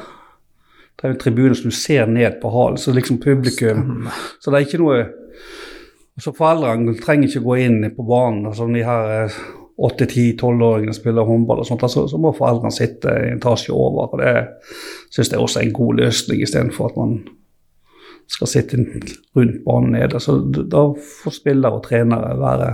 Det 1.01 1.07
er 1.07 1.15
en 1.15 1.21
tribune 1.21 1.57
som 1.57 1.71
du 1.71 1.77
ser 1.77 2.11
ned 2.11 2.41
på 2.43 2.51
hallen, 2.53 2.77
så 2.77 2.93
liksom 2.93 3.21
publikum 3.23 4.09
Så 4.41 4.51
det 4.51 4.59
er 4.59 4.67
ikke 4.67 4.81
noe 4.83 4.99
Så 6.21 6.35
foreldrene 6.37 6.93
trenger 7.01 7.31
ikke 7.31 7.47
gå 7.47 7.57
inn 7.63 7.79
på 7.97 8.05
banen. 8.05 8.47
altså 8.47 8.67
de 8.69 8.83
her 8.85 9.33
8-10-12-åringene 9.81 10.95
spiller 10.95 11.25
håndball 11.25 11.63
og 11.63 11.69
sånt, 11.69 11.83
altså, 11.87 12.05
så 12.11 12.19
må 12.21 12.35
foreldrene 12.37 12.75
sitte 12.75 13.13
en 13.17 13.39
etasje 13.39 13.73
over. 13.73 14.13
og 14.13 14.21
Det 14.21 14.35
syns 15.15 15.33
jeg 15.33 15.41
også 15.41 15.61
er 15.61 15.69
en 15.69 15.77
god 15.79 16.03
løsning, 16.03 16.43
istedenfor 16.45 16.91
at 16.91 16.99
man 17.01 17.15
skal 18.31 18.51
sitte 18.51 18.79
rundt 19.37 19.65
banen 19.65 19.97
nede. 19.97 20.21
Så 20.21 20.37
da 20.45 20.85
får 21.23 21.37
spillere 21.41 21.81
og 21.81 21.85
trenere 21.89 22.37
være 22.39 22.71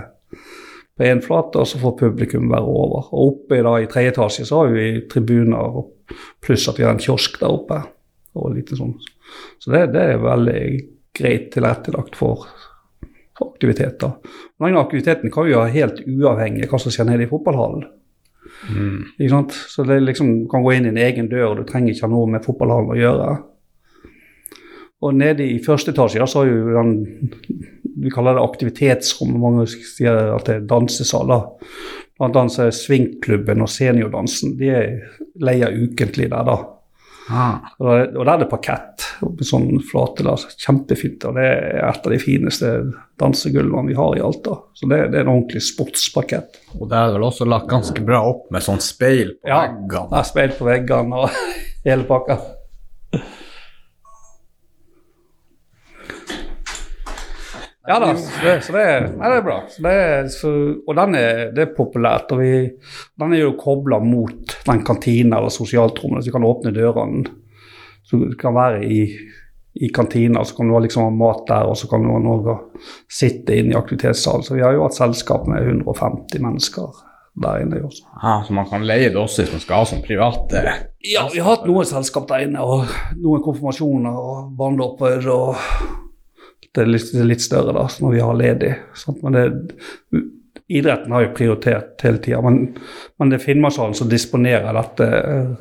på 0.97 1.05
én 1.05 1.23
flate, 1.25 1.61
og 1.61 1.69
så 1.69 1.81
får 1.81 1.99
publikum 2.01 2.51
være 2.51 2.73
over. 2.73 3.09
Og 3.13 3.27
oppe 3.29 3.63
da, 3.63 3.77
i 3.79 3.89
tredje 3.91 4.15
etasje 4.15 4.49
så 4.49 4.65
har 4.65 4.75
vi 4.75 4.89
tribuner, 5.13 5.83
pluss 6.45 6.69
at 6.69 6.81
vi 6.81 6.87
har 6.87 6.97
en 6.97 7.03
kiosk 7.03 7.39
der 7.41 7.53
oppe. 7.53 7.83
og 8.37 8.53
litt 8.53 8.69
sånn. 8.77 8.93
Så 9.63 9.71
det, 9.73 9.87
det 9.95 10.03
er 10.13 10.19
veldig 10.21 10.63
greit 11.17 11.47
tilrettelagt 11.55 12.19
for, 12.19 12.45
aktiviteter. 13.45 14.17
Den 14.63 14.79
aktiviteten 14.81 15.33
kan 15.33 15.47
vi 15.47 15.57
ha 15.57 15.67
helt 15.69 16.01
uavhengig 16.07 16.67
av 16.67 16.73
hva 16.73 16.81
som 16.81 16.95
skjer 16.95 17.09
nede 17.11 17.27
i 17.27 17.31
fotballhallen. 17.31 17.85
Ikke 19.19 19.33
sant? 19.33 19.57
Så 19.69 19.85
det 19.87 20.01
liksom 20.03 20.47
kan 20.51 20.65
gå 20.65 20.73
inn 20.77 20.89
i 20.89 20.93
en 20.95 21.03
egen 21.03 21.29
dør, 21.31 21.51
og 21.51 21.61
du 21.61 21.69
trenger 21.69 21.93
ikke 21.93 22.07
ha 22.07 22.13
noe 22.13 22.31
med 22.33 22.45
fotballhallen 22.47 22.95
å 22.95 22.99
gjøre. 22.99 23.29
Og 25.05 25.19
nede 25.19 25.45
i 25.45 25.61
første 25.63 25.93
etasje 25.93 26.25
så 26.25 26.43
har 26.43 26.49
jo 26.49 26.73
den 26.73 26.95
Vi 27.97 28.11
kaller 28.13 28.37
det 28.37 28.45
aktivitetsrom. 28.45 29.37
Mange 29.41 29.65
sier 29.73 30.35
at 30.35 30.49
det 30.49 30.55
er 30.55 30.67
dansesaler. 30.69 31.47
Blant 32.17 32.37
annet 32.37 32.53
så 32.53 32.67
er 32.67 32.75
Svingklubben 32.77 33.65
og 33.65 33.71
Seniordansen 33.73 34.57
de 34.61 34.69
er 34.73 34.91
leier 35.41 35.73
ukentlig 35.73 36.29
der, 36.33 36.45
da. 36.45 36.57
Ah. 37.29 37.59
Og 37.81 38.15
der- 38.15 38.29
er 38.35 38.39
det 38.39 38.49
parkett. 38.51 39.07
med 39.23 39.41
Sånn 39.49 39.81
flate, 39.83 40.23
da. 40.23 40.35
Kjempefint. 40.37 41.25
Og 41.25 41.35
det 41.35 41.45
er 41.45 41.89
et 41.89 42.07
av 42.07 42.13
de 42.13 42.19
fineste 42.19 42.93
dansegulvene 43.19 43.89
vi 43.89 43.95
har 43.95 44.17
i 44.17 44.21
Alta. 44.21 44.59
Så 44.75 44.89
det, 44.89 45.11
det 45.11 45.19
er 45.21 45.25
en 45.27 45.33
ordentlig 45.43 45.63
sportsparkett. 45.63 46.59
Og 46.81 46.89
det 46.91 46.97
er 46.99 47.13
vel 47.17 47.23
også 47.27 47.47
lagt 47.49 47.69
ganske 47.69 48.05
bra 48.05 48.21
opp 48.29 48.51
med 48.53 48.63
sånn 48.63 48.81
speil 48.85 49.35
på 49.43 49.49
Ja. 49.49 49.63
veggene. 49.67 50.13
Er 50.21 50.23
speil 50.29 50.51
på 50.59 50.69
veggene 50.69 51.15
og 51.25 51.31
hele 51.87 52.05
pakka. 52.05 52.39
Ja 57.87 58.01
da, 58.03 58.11
så 58.19 58.43
det, 58.43 58.55
så 58.67 58.75
det, 58.75 58.85
nei, 59.15 59.31
det 59.31 59.39
er 59.39 59.47
bra. 59.47 59.57
Så 59.71 59.83
det 59.85 59.95
er, 60.03 60.29
så, 60.35 60.53
og 60.83 60.99
den 60.99 61.17
er, 61.19 61.43
det 61.55 61.63
er 61.63 61.75
populært. 61.77 62.33
og 62.35 62.43
vi, 62.43 62.53
Den 63.19 63.35
er 63.37 63.45
jo 63.45 63.57
kobla 63.61 64.01
mot 64.03 64.57
den 64.67 64.85
kantina 64.87 65.39
eller 65.39 65.55
sosialtrommet, 65.55 66.25
så 66.25 66.31
vi 66.31 66.37
kan 66.37 66.47
åpne 66.49 66.75
dørene. 66.75 67.25
Så 68.07 68.19
du 68.23 68.37
kan 68.39 68.55
være 68.55 68.85
i, 68.87 69.01
i 69.83 69.91
kantina, 69.95 70.45
så 70.47 70.57
kan 70.59 70.71
du 70.71 70.79
liksom 70.83 71.09
ha 71.09 71.15
mat 71.15 71.47
der, 71.49 71.71
og 71.71 71.79
så 71.79 71.91
kan 71.91 72.03
du 72.03 72.13
ha 72.15 72.21
noe 72.23 72.59
sitte 73.11 73.55
inne 73.55 73.75
i 73.75 73.79
aktivitetssalen. 73.79 74.47
Så 74.47 74.59
vi 74.59 74.65
har 74.67 74.75
jo 74.75 74.87
hatt 74.87 74.99
selskap 74.99 75.47
med 75.51 75.67
150 75.67 76.43
mennesker 76.43 77.03
der 77.37 77.61
inne 77.61 77.83
også. 77.85 78.07
Ah, 78.23 78.41
så 78.47 78.55
man 78.57 78.67
kan 78.71 78.87
leie 78.87 79.11
det 79.13 79.19
også 79.21 79.43
hvis 79.45 79.53
man 79.53 79.61
skal 79.61 79.83
ha 79.83 79.89
som 79.91 80.03
private 80.05 80.63
Ja, 81.05 81.27
vi 81.29 81.43
har 81.43 81.51
hatt 81.51 81.67
noen 81.69 81.85
selskap 81.85 82.25
der 82.31 82.47
inne, 82.47 82.65
og 82.65 82.89
noen 83.21 83.45
konfirmasjoner 83.45 84.17
og 84.17 84.55
barnedåper. 84.57 85.29
og 85.35 86.06
Det 86.77 86.85
er 86.85 86.91
litt, 86.93 87.13
litt 87.25 87.45
større 87.45 87.73
da, 87.73 87.87
når 88.05 88.13
vi 88.13 88.21
har 88.21 88.37
ledig. 88.37 88.73
Sant? 89.01 89.23
Men 89.25 89.37
det, 89.37 89.47
idretten 90.69 91.13
har 91.13 91.25
jo 91.25 91.33
prioritert 91.37 92.03
hele 92.05 92.19
tida. 92.19 92.43
Men, 92.45 92.77
men 93.19 93.31
det 93.31 93.39
er 93.39 93.45
Finnmarkshallen 93.47 93.97
som 93.97 94.11
disponerer 94.11 94.77
dette, 94.77 95.09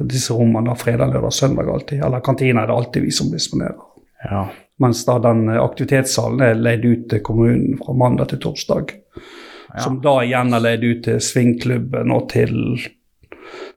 disse 0.02 0.36
rommene 0.36 0.72
da, 0.72 0.78
fredag, 0.80 1.14
lørdag, 1.14 1.34
søndag 1.34 1.72
alltid. 1.72 2.04
Eller 2.04 2.26
kantina 2.26 2.64
er 2.64 2.72
det 2.72 2.78
alltid 2.80 3.06
vi 3.06 3.14
som 3.16 3.32
disponerer. 3.32 3.80
Ja. 4.26 4.48
Mens 4.82 5.06
da 5.08 5.20
den 5.24 5.48
aktivitetssalen 5.56 6.42
er 6.44 6.60
leid 6.60 6.86
ut 6.86 7.08
til 7.14 7.24
kommunen 7.24 7.80
fra 7.80 7.96
mandag 7.96 8.34
til 8.34 8.44
torsdag. 8.44 8.92
Ja. 9.16 9.80
Som 9.84 10.02
da 10.04 10.18
igjen 10.24 10.56
er 10.56 10.64
leid 10.64 10.84
ut 10.84 11.06
til 11.08 11.22
svingklubben 11.24 12.12
og 12.16 12.28
til 12.34 12.56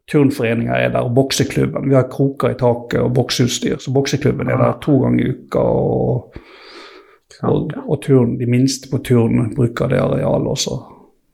turnforeninger 0.09 0.73
er 0.73 0.93
der, 0.95 1.05
og 1.05 1.15
bokseklubben. 1.15 1.91
Vi 1.91 1.95
har 1.95 2.09
kroker 2.11 2.55
i 2.55 2.59
taket 2.59 3.03
og 3.03 3.13
bokseutstyr, 3.15 3.77
så 3.83 3.93
bokseklubben 3.93 4.49
er 4.49 4.57
der 4.57 4.79
to 4.81 4.97
ganger 5.03 5.27
i 5.27 5.35
uka. 5.37 5.61
og 5.61 6.39
og, 7.47 7.73
og 7.85 8.01
turn, 8.03 8.37
de 8.41 8.49
minste 8.51 8.91
på 8.91 9.01
turn 9.07 9.53
bruker 9.55 9.93
det 9.93 10.01
arealet 10.03 10.53
også. 10.55 10.77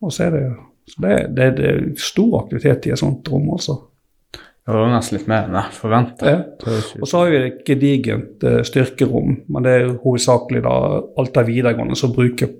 Og 0.05 0.13
så 0.13 0.27
er 0.27 0.37
det, 0.37 0.45
så 0.91 1.05
det, 1.05 1.17
det, 1.37 1.51
det 1.59 1.69
er 1.71 1.83
stor 2.01 2.39
aktivitet 2.43 2.89
i 2.89 2.95
et 2.95 3.01
sånt 3.01 3.29
rom 3.33 3.49
også. 3.57 3.79
Det 4.65 4.73
var 4.73 4.93
nesten 4.95 5.19
litt 5.19 5.29
mer 5.29 5.49
enn 5.49 5.57
jeg 5.59 5.77
forventa. 5.77 6.31
Ja. 6.31 6.77
Og 7.01 7.09
så 7.09 7.21
har 7.21 7.33
vi 7.33 7.41
et 7.43 7.65
gedigent 7.69 8.45
uh, 8.49 8.61
styrkerom, 8.65 9.35
men 9.53 9.67
det 9.67 9.75
er 9.77 9.91
hovedsakelig 10.01 10.63
da 10.65 10.77
Alta 11.21 11.45
videregående 11.45 11.99
som 12.01 12.15
bruker 12.17 12.53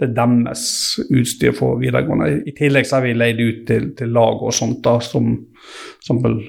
det 0.00 0.08
er 0.08 0.14
deres 0.16 0.64
utstyr 1.12 1.52
for 1.54 1.78
videregående. 1.78 2.42
I 2.48 2.54
tillegg 2.56 2.88
så 2.88 2.98
har 2.98 3.06
vi 3.06 3.14
leid 3.14 3.38
ut 3.38 3.60
til, 3.68 3.92
til 3.98 4.10
lag 4.14 4.42
og 4.42 4.54
sånt, 4.56 4.80
da, 4.82 4.96
som 5.04 5.36
f.eks. 6.02 6.48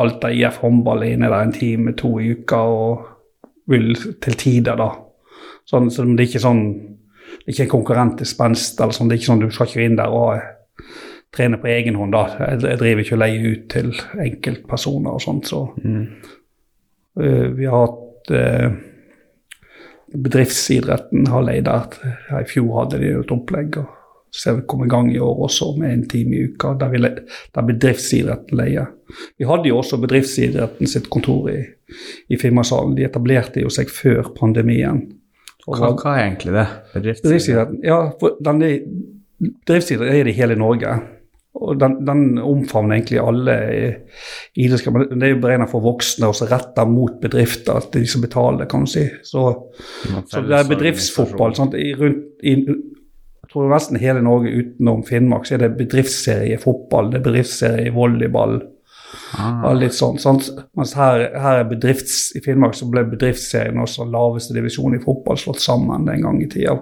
Alta 0.00 0.30
IF 0.32 0.60
håndball 0.62 1.04
er 1.04 1.16
inne 1.16 1.28
der 1.28 1.44
en 1.44 1.52
time, 1.52 1.92
to 1.96 2.14
i 2.20 2.30
uka, 2.32 2.60
og 2.62 3.11
vil 3.70 3.94
til 4.20 4.34
tider, 4.38 4.76
da. 4.76 4.90
Sånn, 5.68 5.90
så 5.90 6.04
det 6.04 6.24
er 6.24 6.28
ikke 6.30 6.42
sånn 6.42 6.64
det 7.32 7.48
er 7.48 7.54
ikke 7.54 7.64
en 7.64 7.70
konkurrent 7.72 8.18
til 8.20 8.28
spenst, 8.28 8.80
eller 8.80 8.92
sånn, 8.92 9.08
det 9.08 9.14
er 9.16 9.20
ikke 9.22 9.30
sånn 9.30 9.40
du 9.40 9.50
skal 9.50 9.66
ikke 9.66 9.86
inn 9.86 9.96
der 9.96 10.12
og 10.12 10.42
trene 11.32 11.58
på 11.58 11.70
egen 11.72 11.96
hånd. 11.96 12.12
da. 12.12 12.26
Jeg, 12.38 12.60
jeg 12.68 12.78
driver 12.82 13.02
ikke 13.02 13.16
og 13.16 13.22
leier 13.22 13.46
ut 13.48 13.64
til 13.72 13.92
enkeltpersoner 14.26 15.16
og 15.16 15.22
sånt, 15.24 15.48
så 15.48 15.62
Mm. 15.82 16.06
uh, 17.18 17.48
vi 17.56 17.64
har 17.64 17.86
hatt 17.86 18.30
uh, 18.30 18.70
Bedriftsidretten 20.12 21.26
har 21.32 21.42
leid 21.42 21.64
der. 21.64 21.86
I 22.36 22.44
fjor 22.44 22.82
hadde 22.82 22.98
de 23.00 23.14
et 23.16 23.30
opplegg. 23.32 23.78
og 23.80 24.01
så 24.34 24.54
vi 24.56 24.62
kom 24.66 24.84
i 24.84 24.88
gang 24.88 25.10
i 25.12 25.20
år 25.20 25.42
også 25.44 25.74
med 25.76 25.92
en 25.92 26.04
time 26.08 26.36
i 26.36 26.44
uka, 26.48 26.72
der, 26.80 26.88
vi, 26.88 27.00
der 27.52 27.66
bedriftsidretten 27.68 28.56
leier. 28.56 28.86
Vi 29.36 29.44
hadde 29.44 29.68
jo 29.68 29.80
også 29.82 29.98
bedriftsidretten 30.00 30.88
sitt 30.88 31.10
kontor 31.12 31.50
i, 31.52 31.58
i 32.32 32.38
Finnmarkshallen. 32.40 32.94
De 32.96 33.04
etablerte 33.04 33.60
jo 33.60 33.72
seg 33.72 33.92
før 33.92 34.30
pandemien. 34.38 35.02
Hva, 35.66 35.92
hva 35.92 36.14
er 36.14 36.22
egentlig 36.30 36.54
det? 36.56 36.68
Bedriftsidretten, 36.94 37.82
ja, 37.84 37.98
for 38.20 38.38
den 38.40 38.62
er, 38.66 38.78
bedriftsidrett 39.66 40.14
er 40.14 40.24
det 40.24 40.32
i 40.32 40.38
hele 40.40 40.56
Norge. 40.56 40.94
Og 41.62 41.76
den, 41.76 41.98
den 42.08 42.24
omfavner 42.40 42.96
egentlig 42.96 43.20
alle 43.20 43.58
idrettskamper. 44.56 45.10
Det 45.12 45.28
er 45.28 45.34
jo 45.34 45.42
beregna 45.44 45.68
for 45.68 45.84
voksne 45.84 46.32
og 46.32 46.40
retta 46.48 46.86
mot 46.88 47.20
bedrifter, 47.20 47.76
at 47.76 47.92
de 47.92 48.06
som 48.08 48.24
betaler, 48.24 48.64
kan 48.70 48.88
du 48.88 48.90
si. 48.94 49.04
Så, 49.28 49.44
så 50.32 50.42
det 50.48 50.56
er 50.56 50.72
bedriftsfotball. 50.72 51.52
I, 51.76 51.92
rundt, 52.00 52.24
i, 52.40 52.56
tror 53.52 53.70
nesten 53.70 54.00
hele 54.00 54.22
Norge 54.24 54.50
utenom 54.50 55.02
Finnmark 55.06 55.46
så 55.46 55.56
er 55.56 55.66
det 55.66 55.74
bedriftsserie 55.78 56.56
i 56.56 56.60
fotball, 56.60 57.10
det 57.12 57.20
er 57.20 57.26
bedriftsserie 57.28 57.88
i 57.88 57.94
volleyball. 57.94 58.60
Ah, 59.36 59.62
og 59.68 59.78
litt 59.80 59.94
sånn, 59.96 60.18
sant? 60.20 60.48
Mens 60.76 60.92
her, 60.96 61.26
her 61.40 61.62
er 61.62 61.68
bedrifts, 61.68 62.32
i 62.36 62.42
Finnmark 62.44 62.76
så 62.76 62.88
ble 62.92 63.04
bedriftsserien 63.08 63.80
også 63.80 64.06
laveste 64.08 64.56
divisjon 64.56 64.96
i 64.96 65.02
fotball 65.02 65.40
slått 65.40 65.60
sammen 65.64 66.06
den 66.08 66.24
gang 66.24 66.40
i 66.42 66.48
tida. 66.52 66.78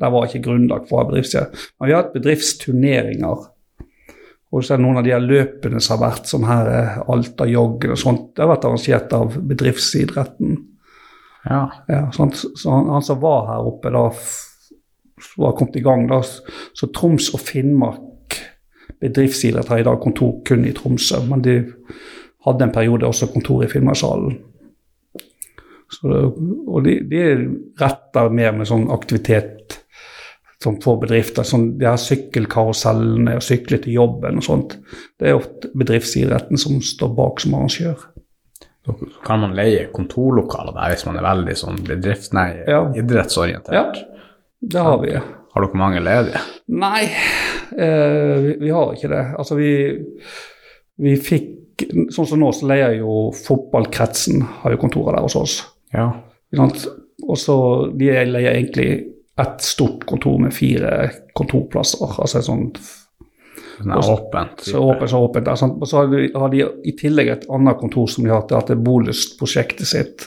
Der 0.00 0.12
var 0.12 0.28
ikke 0.28 0.42
grunnlag 0.44 0.86
for 0.88 0.98
å 0.98 1.02
ha 1.02 1.10
bedriftsserie. 1.10 1.64
Men 1.78 1.88
vi 1.88 1.94
har 1.94 2.04
hatt 2.04 2.16
bedriftsturneringer. 2.16 3.46
Og 4.50 4.64
så 4.64 4.74
er 4.74 4.80
det 4.80 4.84
noen 4.86 4.98
av 4.98 5.06
de 5.06 5.14
her 5.14 5.22
løpene 5.22 5.80
som 5.80 5.96
har 5.96 6.04
vært, 6.08 6.28
som 6.28 6.44
her 6.48 6.70
er 6.74 6.94
Alta 7.12 7.46
joggen 7.46 7.94
og 7.94 8.00
sånt, 8.00 8.30
det 8.34 8.44
har 8.44 8.52
vært 8.54 8.66
arrangert 8.68 9.16
av 9.16 9.40
bedriftsidretten. 9.52 10.56
ja. 11.48 11.64
Ja, 11.88 12.06
sant? 12.16 12.40
Så 12.40 12.72
han, 12.72 12.88
han 12.90 13.04
som 13.06 13.20
var 13.22 13.46
her 13.52 13.68
oppe 13.70 13.92
da, 13.94 14.08
var 15.38 15.56
kommet 15.58 15.76
i 15.76 15.84
gang 15.84 16.06
da, 16.10 16.20
så 16.22 16.88
Troms 16.94 17.30
og 17.34 17.40
Finnmark 17.40 18.38
bedriftsidrett 19.00 19.68
har 19.72 19.80
i 19.80 19.86
dag 19.86 20.00
kontor 20.02 20.40
kun 20.46 20.66
i 20.68 20.74
Tromsø, 20.76 21.22
men 21.28 21.42
de 21.44 21.54
hadde 22.46 22.66
en 22.66 22.72
periode 22.74 23.08
også 23.08 23.30
kontor 23.32 23.64
i 23.64 23.68
Finnmarkshallen. 23.72 24.38
Så, 25.90 26.06
og 26.70 26.84
de, 26.86 27.00
de 27.10 27.22
retter 27.80 28.30
mer 28.30 28.52
med 28.54 28.68
sånn 28.70 28.86
aktivitet 28.94 29.80
som 30.62 30.76
får 30.82 31.00
bedrifter. 31.06 31.46
Sånn, 31.46 31.72
de 31.80 31.88
her 31.88 31.98
sykkelkarusellene 32.00 33.38
og 33.40 33.44
sykle 33.44 33.80
til 33.82 33.96
jobben 33.96 34.38
og 34.38 34.46
sånt. 34.46 34.76
Det 35.18 35.30
er 35.30 35.38
ofte 35.40 35.70
bedriftsidretten 35.74 36.60
som 36.60 36.78
står 36.84 37.14
bak 37.16 37.42
som 37.42 37.56
arrangør. 37.58 38.06
Så 38.86 38.94
kan 39.26 39.42
man 39.42 39.56
leie 39.58 39.88
kontorlokaler 39.92 40.76
der 40.76 40.94
hvis 40.94 41.04
man 41.08 41.18
er 41.20 41.26
veldig 41.26 41.56
sånn 41.58 41.82
bedrift, 41.88 42.32
Nei, 42.36 42.48
Ja. 42.68 42.84
idrettsorientert. 42.96 43.74
Ja, 43.74 44.19
det 44.60 44.82
har 44.84 44.98
vi. 45.02 45.14
Har 45.50 45.64
dere 45.64 45.78
mange 45.80 46.02
ledige? 46.04 46.40
Nei, 46.78 47.04
eh, 47.76 48.36
vi, 48.44 48.56
vi 48.60 48.70
har 48.74 48.92
ikke 48.94 49.10
det. 49.10 49.24
Altså, 49.40 49.56
vi, 49.58 49.72
vi 51.00 51.16
fikk 51.16 51.56
Sånn 51.80 52.26
som 52.28 52.42
nå, 52.42 52.50
så 52.52 52.66
leier 52.68 52.98
jo 52.98 53.30
fotballkretsen 53.32 54.42
har 54.60 54.74
jo 54.74 54.80
kontorer 54.82 55.16
der 55.16 55.24
hos 55.24 55.36
oss. 55.40 55.54
Ja. 55.94 56.10
Og 56.60 57.38
så 57.40 57.56
De 57.96 58.10
leier 58.28 58.50
egentlig 58.50 58.90
ett 59.40 59.64
stort 59.64 60.04
kontor 60.04 60.36
med 60.42 60.52
fire 60.52 61.08
kontorplasser. 61.32 62.18
altså 62.20 62.38
et 62.38 62.44
sånt 62.44 62.80
Sånn 63.80 63.94
åpent. 63.96 64.60
så 64.60 64.82
åpent, 64.84 65.10
så 65.10 65.22
åpent 65.24 65.48
Og 65.48 65.88
så 65.88 65.96
har 66.02 66.10
de, 66.12 66.26
har 66.34 66.52
de 66.52 66.66
i 66.84 66.92
tillegg 67.00 67.28
et 67.32 67.46
annet 67.48 67.78
kontor 67.80 68.10
som 68.12 68.24
de 68.24 68.30
har 68.34 68.44
til 68.44 68.58
at 68.58 68.68
det 68.68 68.76
er 68.76 68.84
Bolyst-prosjektet 68.84 69.88
sitt. 69.88 70.26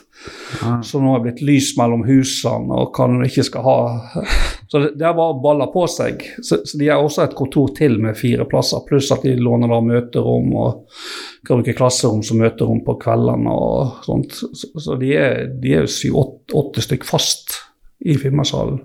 Ah. 0.62 0.82
Så 0.82 1.02
nå 1.02 1.12
er 1.14 1.20
det 1.20 1.26
blitt 1.28 1.44
lys 1.48 1.72
mellom 1.80 2.04
husene 2.08 2.78
og 2.78 2.96
hva 2.96 3.08
du 3.12 3.24
ikke 3.26 3.46
skal 3.48 3.66
ha. 3.66 3.80
Så 4.74 4.80
det, 4.82 4.94
det 4.98 5.06
er 5.06 5.18
bare 5.18 5.36
baller 5.44 5.70
på 5.74 5.84
seg. 5.92 6.24
Så, 6.42 6.64
så 6.66 6.80
de 6.80 6.88
har 6.90 7.04
også 7.04 7.28
et 7.28 7.36
kontor 7.38 7.74
til 7.78 8.00
med 8.02 8.18
fire 8.18 8.48
plasser, 8.50 8.82
pluss 8.88 9.12
at 9.14 9.22
de 9.22 9.36
låner 9.38 9.70
da 9.70 9.78
møterom 9.86 10.56
og 10.58 10.96
kan 11.46 11.60
bruke 11.60 11.76
klasserom 11.78 12.24
som 12.26 12.42
møterom 12.42 12.82
på 12.86 12.96
kveldene 13.04 13.54
og 13.54 14.00
sånt. 14.08 14.34
Så, 14.34 14.72
så 14.82 14.98
de 14.98 15.12
er, 15.20 15.44
jo 15.62 15.84
syv-åtte 15.86 16.82
stykk 16.88 17.06
fast 17.06 17.60
i 18.02 18.18
Finnmarkshallen. 18.18 18.82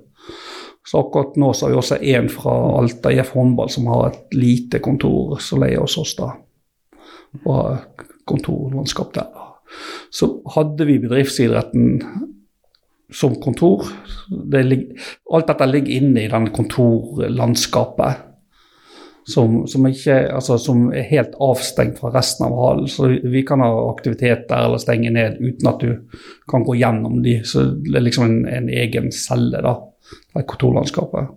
Så 0.88 1.00
akkurat 1.00 1.40
nå 1.40 1.54
så 1.56 1.66
har 1.66 1.72
vi 1.72 1.80
også 1.80 2.00
en 2.16 2.28
fra 2.32 2.52
Alta 2.78 3.12
IF 3.12 3.32
håndball 3.36 3.72
som 3.72 3.88
har 3.92 4.10
et 4.10 4.36
lite 4.36 4.80
kontor 4.84 5.36
som 5.44 5.64
leier 5.64 5.80
hos 5.84 5.96
oss, 6.00 6.14
da. 6.20 6.34
Og 7.44 7.50
har 7.54 7.82
kontorlandskap 8.28 9.16
der. 9.16 9.37
Så 10.10 10.30
hadde 10.54 10.86
vi 10.88 10.98
bedriftsidretten 11.02 12.00
som 13.12 13.36
kontor. 13.40 13.86
Det 14.28 14.64
alt 15.32 15.48
dette 15.48 15.68
ligger 15.68 16.00
inne 16.00 16.24
i 16.24 16.32
den 16.32 16.50
kontorlandskapet. 16.54 18.24
Som, 19.28 19.66
som, 19.68 19.84
ikke, 19.84 20.14
altså, 20.32 20.56
som 20.56 20.86
er 20.88 21.04
helt 21.10 21.34
avstengt 21.44 21.98
fra 22.00 22.08
resten 22.14 22.46
av 22.46 22.54
hallen. 22.56 22.86
Så 22.88 23.10
vi 23.28 23.42
kan 23.44 23.60
ha 23.60 23.68
aktivitet 23.90 24.46
der 24.48 24.64
eller 24.64 24.80
stenge 24.80 25.12
ned 25.12 25.36
uten 25.42 25.68
at 25.68 25.84
du 25.84 26.22
kan 26.48 26.64
gå 26.64 26.78
gjennom 26.80 27.20
de. 27.24 27.42
Så 27.44 27.66
det 27.84 27.98
er 28.00 28.06
liksom 28.06 28.24
en, 28.24 28.38
en 28.48 28.70
egen 28.72 29.12
celle, 29.12 29.60
da, 29.64 29.74
det 30.32 30.46
kontorlandskapet. 30.48 31.28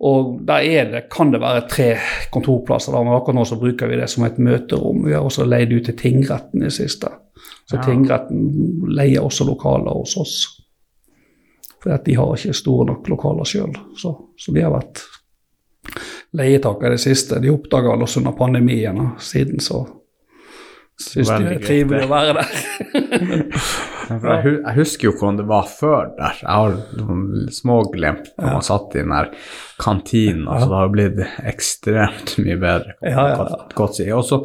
Og 0.00 0.40
der 0.46 0.54
er 0.66 0.88
det, 0.90 1.02
kan 1.10 1.30
det 1.32 1.40
være 1.40 1.68
tre 1.70 1.96
kontorplasser, 2.34 2.92
da, 2.92 3.02
men 3.06 3.14
akkurat 3.14 3.36
nå 3.38 3.44
så 3.46 3.56
bruker 3.60 3.86
vi 3.88 3.96
det 4.00 4.08
som 4.10 4.24
et 4.26 4.38
møterom. 4.42 5.04
Vi 5.06 5.12
har 5.14 5.22
også 5.24 5.46
leid 5.46 5.72
ut 5.72 5.84
til 5.86 5.96
tingretten 5.96 6.64
i 6.66 6.70
siste. 6.70 7.08
Så 7.70 7.76
Ja. 7.76 7.82
tingretten 7.86 8.90
leier 8.90 9.22
også 9.24 9.44
lokaler 9.46 9.94
hos 9.94 10.16
oss. 10.16 10.34
For 11.82 11.96
de 12.04 12.14
har 12.16 12.34
ikke 12.36 12.52
store 12.56 12.86
nok 12.86 13.08
lokaler 13.08 13.44
sjøl. 13.44 13.74
Så, 13.96 14.12
så 14.38 14.52
de 14.52 14.60
har 14.64 14.70
vært 14.74 15.02
leietakere 16.34 16.86
i 16.88 16.96
det 16.96 17.00
siste. 17.00 17.40
De 17.40 17.50
oppdaga 17.52 17.94
oss 18.02 18.16
under 18.16 18.32
pandemien, 18.32 18.98
og 19.00 19.20
siden 19.22 19.60
så 19.60 19.84
syns 21.00 21.28
de 21.28 21.44
det 21.44 21.56
er 21.56 21.66
trivelig 21.66 22.04
å 22.04 22.08
være 22.10 22.34
der. 22.40 23.52
Jeg, 24.10 24.44
jeg 24.64 24.74
husker 24.76 25.08
jo 25.08 25.14
hvordan 25.16 25.38
det 25.40 25.46
var 25.48 25.66
før 25.70 26.10
der. 26.18 26.36
Jeg 26.42 26.50
har 26.50 26.76
noen 27.00 27.48
småglimt 27.54 28.30
når 28.38 28.52
man 28.58 28.66
satt 28.66 28.94
i 28.96 29.00
den 29.02 29.14
der 29.14 29.30
kantinen. 29.80 30.46
Altså, 30.48 30.68
det 30.70 30.78
har 30.82 30.92
blitt 30.94 31.24
ekstremt 31.54 32.36
mye 32.44 32.56
bedre. 32.62 32.94
Ja, 33.02 33.10
ja, 33.32 33.34
ja. 33.38 33.58
godt- 33.74 33.96
si. 33.98 34.06
Og 34.12 34.24
så, 34.28 34.40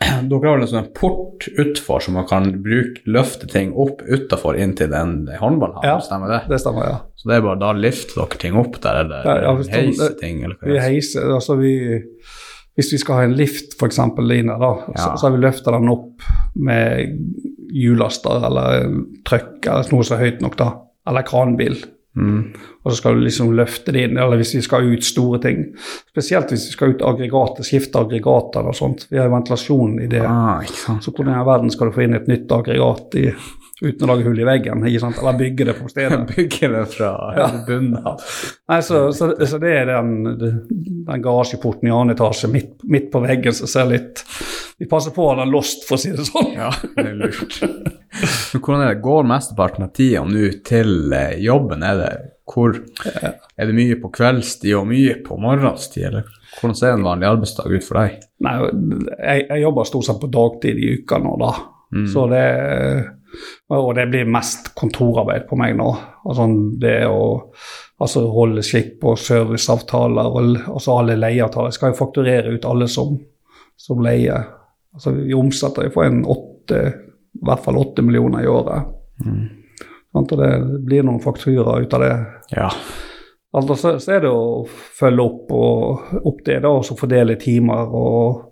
dere 0.00 0.40
har 0.46 0.56
vel 0.58 0.64
en 0.64 0.70
sånn 0.70 0.90
port 0.96 1.48
utfor 1.60 2.00
som 2.04 2.14
man 2.16 2.26
kan 2.30 2.50
bruke, 2.64 3.02
løfte 3.06 3.48
ting 3.52 3.72
opp 3.76 4.00
utafor 4.08 4.56
inntil 4.56 4.94
en 4.96 5.16
den 5.26 5.40
håndballhallen, 5.40 5.90
Ja. 5.90 5.98
stemmer 6.04 6.30
det? 6.32 6.42
Det 6.48 6.60
stemmer, 6.62 6.86
ja. 6.88 6.98
Så 7.20 7.28
det 7.28 7.36
er 7.36 7.42
bare 7.44 7.60
da 7.60 7.72
lifter 7.76 8.22
dere 8.22 8.38
ting 8.40 8.56
opp 8.56 8.78
der, 8.80 9.02
eller 9.04 9.26
Ja, 9.28 9.34
ja, 9.44 9.56
heiser 9.76 10.14
ting, 10.20 10.40
eller 10.44 10.56
hva 10.56 10.70
Vi 10.70 10.78
er? 10.78 10.86
heiser, 10.88 11.28
altså 11.36 11.58
vi, 11.60 11.74
hvis 12.78 12.92
vi 12.94 12.98
skal 13.02 13.18
ha 13.18 13.26
en 13.28 13.36
lift 13.36 13.76
f.eks. 13.76 13.98
Line, 14.24 14.56
da, 14.62 14.70
så, 14.96 15.10
så 15.20 15.26
har 15.28 15.34
vi 15.36 15.42
løfta 15.44 15.74
den 15.76 15.90
opp 15.92 16.24
med 16.56 17.18
hjullaster 17.70 18.46
eller 18.48 18.90
trøkk 19.26 19.66
eller 19.66 19.94
noe 19.94 20.06
som 20.06 20.18
er 20.18 20.26
høyt 20.26 20.44
nok, 20.44 20.58
da. 20.60 20.70
Eller 21.08 21.26
kranbil. 21.26 21.78
Mm. 22.18 22.50
Og 22.82 22.90
så 22.90 22.96
skal 22.98 23.14
du 23.16 23.22
liksom 23.22 23.52
løfte 23.54 23.94
det 23.94 24.02
inn, 24.08 24.18
eller 24.18 24.40
hvis 24.40 24.56
vi 24.56 24.62
skal 24.66 24.88
ut 24.90 25.06
store 25.06 25.38
ting. 25.44 25.62
Spesielt 26.10 26.50
hvis 26.50 26.66
vi 26.68 26.74
skal 26.74 26.94
ut 26.94 27.04
aggregater, 27.06 27.66
skifte 27.66 28.02
aggregater 28.02 28.66
og 28.66 28.76
sånt. 28.76 29.06
Vi 29.10 29.20
har 29.20 29.28
jo 29.28 29.36
ventilasjon 29.36 29.96
i 30.02 30.08
det. 30.10 30.24
Ah. 30.26 30.60
Så 30.66 31.12
hvordan 31.12 31.34
i 31.34 31.38
all 31.38 31.48
verden 31.48 31.72
skal 31.72 31.90
du 31.90 31.96
få 31.96 32.04
inn 32.06 32.18
et 32.18 32.30
nytt 32.30 32.50
aggregat 32.52 33.18
i 33.20 33.28
uten 33.80 34.04
å 34.04 34.10
lage 34.10 34.26
hull 34.28 34.40
i 34.42 34.44
veggen, 34.44 34.82
ikke 34.86 35.00
sant? 35.00 35.18
eller 35.22 35.38
bygge 35.40 35.64
det 35.70 35.74
på 35.78 35.88
stedet. 35.88 36.18
bygge 36.36 36.68
det 36.74 36.82
fra 36.92 37.10
Ja. 37.36 37.46
bunnen 37.66 37.96
av. 38.06 38.20
Nei, 38.68 38.80
så, 38.84 39.06
så, 39.16 39.30
så 39.46 39.60
det 39.62 39.70
er 39.82 39.88
den, 39.88 40.10
den 41.06 41.22
garasjeporten 41.24 41.88
i 41.88 41.94
annen 41.94 42.14
etasje 42.16 42.50
midt, 42.52 42.74
midt 42.84 43.08
på 43.12 43.22
veggen 43.24 43.56
som 43.56 43.70
ser 43.70 43.88
litt 43.90 44.24
Vi 44.80 44.88
passer 44.88 45.12
på 45.16 45.24
å 45.24 45.30
ha 45.34 45.38
den 45.42 45.50
lost, 45.52 45.82
for 45.88 45.96
å 45.98 46.00
si 46.00 46.12
det 46.16 46.24
sånn. 46.28 46.52
Ja, 46.56 46.70
det 46.96 47.06
er 47.10 47.16
lurt. 47.20 47.58
Men 47.60 48.60
hvordan 48.64 48.82
er 48.84 48.94
det? 48.94 49.00
Går 49.04 49.26
mesteparten 49.28 49.84
av 49.86 49.90
tida 49.96 50.22
nå 50.26 50.46
til 50.66 51.12
eh, 51.16 51.34
jobben? 51.44 51.84
Er 51.86 51.98
det, 52.00 52.10
hvor, 52.50 52.74
er 53.06 53.68
det 53.68 53.76
mye 53.76 53.98
på 54.02 54.08
kveldstid 54.16 54.72
og 54.78 54.88
mye 54.90 55.18
på 55.24 55.36
morgenstid, 55.40 56.06
eller 56.08 56.24
hvordan 56.56 56.74
ser 56.80 56.96
en 56.96 57.04
vanlig 57.06 57.28
arbeidsdag 57.28 57.76
ut 57.76 57.84
for 57.86 58.00
deg? 58.00 58.16
Nei, 58.42 58.54
jeg, 59.20 59.44
jeg 59.52 59.62
jobber 59.66 59.86
stort 59.88 60.08
sett 60.08 60.18
på 60.24 60.32
dagtid 60.32 60.80
i 60.80 60.88
uka 60.98 61.20
nå, 61.22 61.36
da. 61.44 61.52
Så 62.10 62.24
det 62.30 62.44
Og 63.76 63.92
det 63.96 64.06
blir 64.10 64.30
mest 64.30 64.72
kontorarbeid 64.78 65.46
på 65.48 65.58
meg 65.60 65.76
nå. 65.78 65.90
Altså 66.24 66.48
det 66.82 66.96
å 67.08 67.22
altså 68.00 68.24
holde 68.32 68.64
skikk 68.64 68.96
på 69.02 69.14
serviceavtaler 69.20 70.30
og 70.30 70.56
altså 70.72 70.96
alle 70.96 71.18
leieavtaler. 71.20 71.70
Jeg 71.70 71.78
skal 71.78 71.92
jo 71.92 72.00
fakturere 72.00 72.54
ut 72.56 72.66
alle 72.68 72.88
som, 72.90 73.18
som 73.78 74.00
leier. 74.04 74.48
Altså 74.96 75.14
vi 75.18 75.36
omsetter 75.36 75.86
jo 75.86 75.94
for 75.94 76.08
en 76.08 76.24
åtte, 76.24 76.80
i 77.36 77.44
hvert 77.46 77.62
fall 77.64 77.78
åtte 77.80 78.02
millioner 78.06 78.46
i 78.46 78.50
året. 78.50 78.96
Sant, 80.10 80.32
og 80.32 80.40
det 80.40 80.50
blir 80.86 81.06
noen 81.06 81.22
fakturer 81.22 81.84
ut 81.84 81.94
av 81.94 82.02
det. 82.02 82.14
Ja. 82.56 82.70
Altså, 83.50 83.74
så, 83.74 83.92
så 84.02 84.14
er 84.14 84.24
det 84.24 84.30
å 84.30 84.64
følge 84.66 85.26
opp, 85.26 85.52
og, 85.54 86.16
opp 86.22 86.42
det, 86.46 86.60
da, 86.64 86.70
og 86.70 86.84
så 86.86 86.96
fordele 86.98 87.38
timer 87.40 87.94
og 87.98 88.44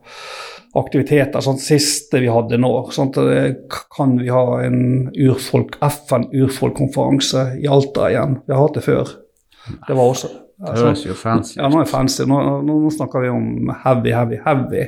aktiviteter. 0.81 1.43
Sånn, 1.45 1.61
siste 1.63 2.21
vi 2.23 2.31
hadde 2.33 2.59
nå, 2.61 2.73
sånn, 2.95 3.13
det 3.15 3.69
kan 3.71 4.17
vi 4.21 4.31
ha 4.33 4.61
en 4.65 5.09
urfolk, 5.13 5.79
FN-urfolkkonferanse 5.85 7.49
i 7.63 7.71
Alta 7.71 8.11
igjen. 8.13 8.39
Vi 8.47 8.55
har 8.55 8.65
hatt 8.65 8.79
det 8.79 8.85
før. 8.87 9.17
Det 9.87 9.97
var 9.97 10.05
også 10.05 10.31
Det 10.59 10.73
høres 10.75 11.03
jo 11.05 11.15
fancy 11.15 11.59
ja, 11.59 11.69
nå 11.71 11.83
er 11.83 11.87
fancy. 11.87 12.25
Nå, 12.27 12.39
nå, 12.67 12.79
nå 12.83 12.91
snakker 12.91 13.23
vi 13.23 13.29
om 13.31 13.71
heavy, 13.85 14.11
heavy, 14.17 14.41
heavy. 14.43 14.87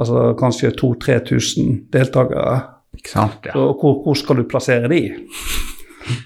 Altså 0.00 0.32
kanskje 0.40 0.72
2000-3000 0.80 1.76
deltakere. 1.94 2.56
Ikke 2.98 3.12
sant? 3.12 3.38
Ja. 3.46 3.54
Så 3.54 3.68
hvor, 3.78 4.00
hvor 4.02 4.18
skal 4.18 4.40
du 4.40 4.48
plassere 4.50 4.90
de? 4.90 5.04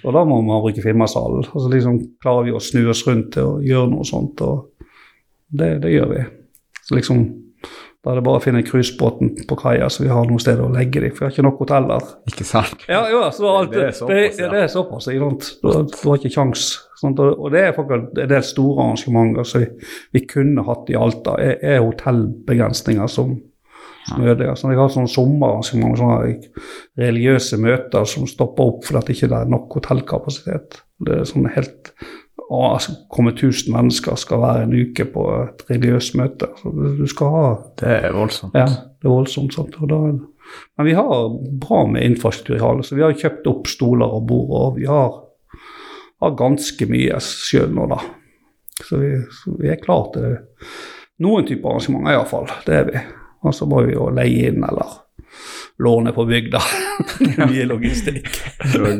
Og 0.06 0.14
da 0.14 0.22
må 0.24 0.38
man 0.46 0.62
bruke 0.62 0.82
Finnmarkshallen. 0.84 1.48
Og 1.50 1.64
så 1.64 1.70
liksom 1.72 1.98
klarer 2.22 2.48
vi 2.48 2.54
å 2.56 2.62
snu 2.62 2.84
oss 2.92 3.02
rundt 3.08 3.32
til 3.36 3.48
å 3.48 3.58
gjøre 3.64 3.90
noe 3.92 4.06
sånt, 4.08 4.40
og 4.46 4.86
det, 5.52 5.74
det 5.82 5.92
gjør 5.92 6.12
vi. 6.14 6.22
Så 6.82 6.96
liksom, 6.98 7.24
da 8.02 8.10
er 8.10 8.18
det 8.18 8.24
bare 8.26 8.40
å 8.40 8.42
finne 8.42 8.64
cruisebåten 8.66 9.28
på 9.46 9.56
kaia, 9.60 9.86
så 9.92 10.02
vi 10.02 10.08
har 10.10 10.24
noe 10.26 10.40
sted 10.42 10.58
å 10.58 10.70
legge 10.74 10.98
dem. 11.04 11.12
For 11.14 11.22
vi 11.22 11.28
har 11.28 11.34
ikke 11.36 11.44
nok 11.46 11.60
hoteller. 11.62 12.08
Ikke 12.26 12.46
sant? 12.48 12.82
Ja, 12.90 13.04
ja, 13.12 13.28
så 13.30 13.46
alt, 13.52 13.70
Det 13.70 13.78
det, 13.78 13.84
er 13.92 13.92
såpass, 13.94 14.36
det, 14.36 14.42
ja. 14.42 14.48
det 14.50 14.62
er 14.64 14.72
såpass. 14.72 15.06
Ikke 15.12 15.28
sant? 15.28 15.46
Du, 15.62 15.68
har- 15.70 15.84
du 15.92 16.08
har 16.10 16.18
ikke 16.18 16.32
kjangs. 16.34 16.64
Og, 17.02 17.46
det 17.54 17.60
er 17.66 17.72
faktisk 17.76 18.18
en 18.24 18.28
del 18.30 18.42
store 18.46 18.82
arrangementer 18.88 19.46
som 19.46 19.62
vi, 19.62 19.70
vi 20.18 20.20
kunne 20.30 20.62
hatt 20.66 20.90
i 20.90 20.98
Alta. 20.98 21.36
Er, 21.42 21.56
er 21.62 21.80
hotellbegrensninger 21.82 23.06
som, 23.10 23.36
som 24.08 24.22
ødelegger. 24.26 24.54
Så 24.58 24.70
vi 24.70 24.78
har 24.78 24.90
sånne 24.94 25.10
sommerarrangementer, 25.10 26.02
sånne 26.02 27.06
religiøse 27.06 27.58
møter 27.62 28.06
som 28.10 28.26
stopper 28.30 28.70
opp 28.70 28.86
fordi 28.86 29.04
det 29.12 29.16
ikke 29.18 29.30
er 29.42 29.50
nok 29.50 29.78
hotellkapasitet. 29.78 30.82
Det 31.02 31.20
er 31.22 31.26
sånn 31.26 31.48
helt 31.54 31.94
komme 33.12 33.32
1000 33.32 33.72
mennesker 33.74 34.18
skal 34.20 34.42
være 34.42 34.66
en 34.66 34.74
uke 34.76 35.06
på 35.08 35.24
et 35.38 35.64
religiøst 35.70 36.16
møte. 36.18 36.48
Så 36.60 36.72
du, 36.74 37.06
skal 37.10 37.34
ha 37.34 37.46
Det 37.80 37.96
er 38.08 38.12
voldsomt. 38.16 38.54
ja, 38.54 38.66
det 38.66 39.08
er 39.08 39.14
voldsomt. 39.14 39.54
Sant? 39.54 39.76
Og 39.80 39.90
da, 39.90 40.00
men 40.76 40.86
vi 40.86 40.96
har 40.98 41.28
bra 41.60 41.84
med 41.86 42.04
infrastruktur 42.04 42.56
i 42.56 42.62
hallen, 42.62 42.82
så 42.84 42.98
vi 42.98 43.04
har 43.04 43.18
kjøpt 43.18 43.46
opp 43.50 43.70
stoler 43.70 44.16
og 44.18 44.26
bord, 44.28 44.50
og 44.58 44.80
vi 44.80 44.88
har, 44.90 45.14
har 46.22 46.36
ganske 46.38 46.88
mye 46.90 47.20
sjøl 47.24 47.72
nå, 47.74 47.86
da. 47.92 48.00
Så 48.82 48.98
vi, 48.98 49.14
så 49.42 49.56
vi 49.60 49.70
er 49.70 49.80
klare 49.80 50.12
til 50.14 50.36
noen 51.22 51.46
typer 51.46 51.70
arrangementer, 51.70 52.16
iallfall. 52.16 52.50
Det 52.66 52.78
er 52.78 52.88
vi. 52.88 53.02
Og 53.42 53.54
så 53.54 53.66
må 53.66 53.82
vi 53.86 53.94
jo 53.96 54.08
leie 54.14 54.50
inn 54.50 54.62
eller 54.66 54.98
låne 55.78 56.12
på 56.12 56.24
bygda. 56.28 56.60
mye 57.48 57.66
logistikk. 57.66 58.28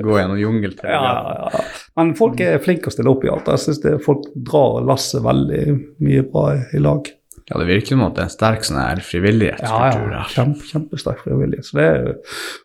Gå 0.02 0.18
gjennom 0.18 0.40
jungeltreet. 0.40 0.94
Ja, 0.94 1.48
ja. 1.52 1.64
Men 1.96 2.14
folk 2.18 2.40
er 2.40 2.62
flinke 2.64 2.90
å 2.90 2.94
stille 2.94 3.12
opp 3.12 3.24
i 3.26 3.32
alt. 3.32 3.50
Jeg 3.52 3.64
synes 3.66 4.04
folk 4.06 4.28
drar 4.34 4.80
lasset 4.88 5.24
veldig 5.24 5.64
mye 6.02 6.24
bra 6.32 6.46
i 6.72 6.82
lag. 6.82 7.12
Ja, 7.52 7.58
det 7.60 7.66
virker 7.68 7.92
som 7.92 8.02
at 8.06 8.14
det 8.16 8.22
er 8.22 8.28
en 8.30 8.32
sterk 8.32 8.64
sånn 8.64 8.78
her 8.80 9.00
frivillighetskultur 9.04 10.06
Ja, 10.08 10.14
ja. 10.16 10.22
Kjempe, 10.32 10.64
kjempesterk 10.70 11.18
frivillighet. 11.26 11.66
Så 11.68 11.76
det 11.76 11.84
er, 11.84 12.06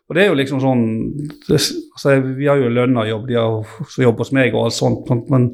og 0.08 0.16
det 0.16 0.22
er 0.22 0.30
jo 0.30 0.38
liksom 0.38 0.62
sånn 0.62 0.84
det, 1.44 1.58
altså, 1.58 2.14
Vi 2.38 2.48
har 2.48 2.56
jo 2.62 2.70
lønna 2.72 3.04
jobb, 3.08 3.26
de 3.28 3.36
har, 3.36 3.74
som 3.92 4.04
jobber 4.06 4.24
hos 4.24 4.32
meg 4.38 4.56
og 4.56 4.64
alt 4.70 4.78
sånt, 4.78 5.12
men, 5.28 5.48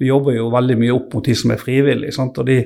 vi 0.00 0.10
jobber 0.10 0.36
jo 0.36 0.50
veldig 0.52 0.76
mye 0.82 0.92
opp 0.98 1.16
mot 1.16 1.24
de 1.24 1.36
som 1.38 1.54
er 1.54 1.62
frivillige. 1.62 2.12
Sant? 2.12 2.36
Og 2.42 2.48
de, 2.50 2.58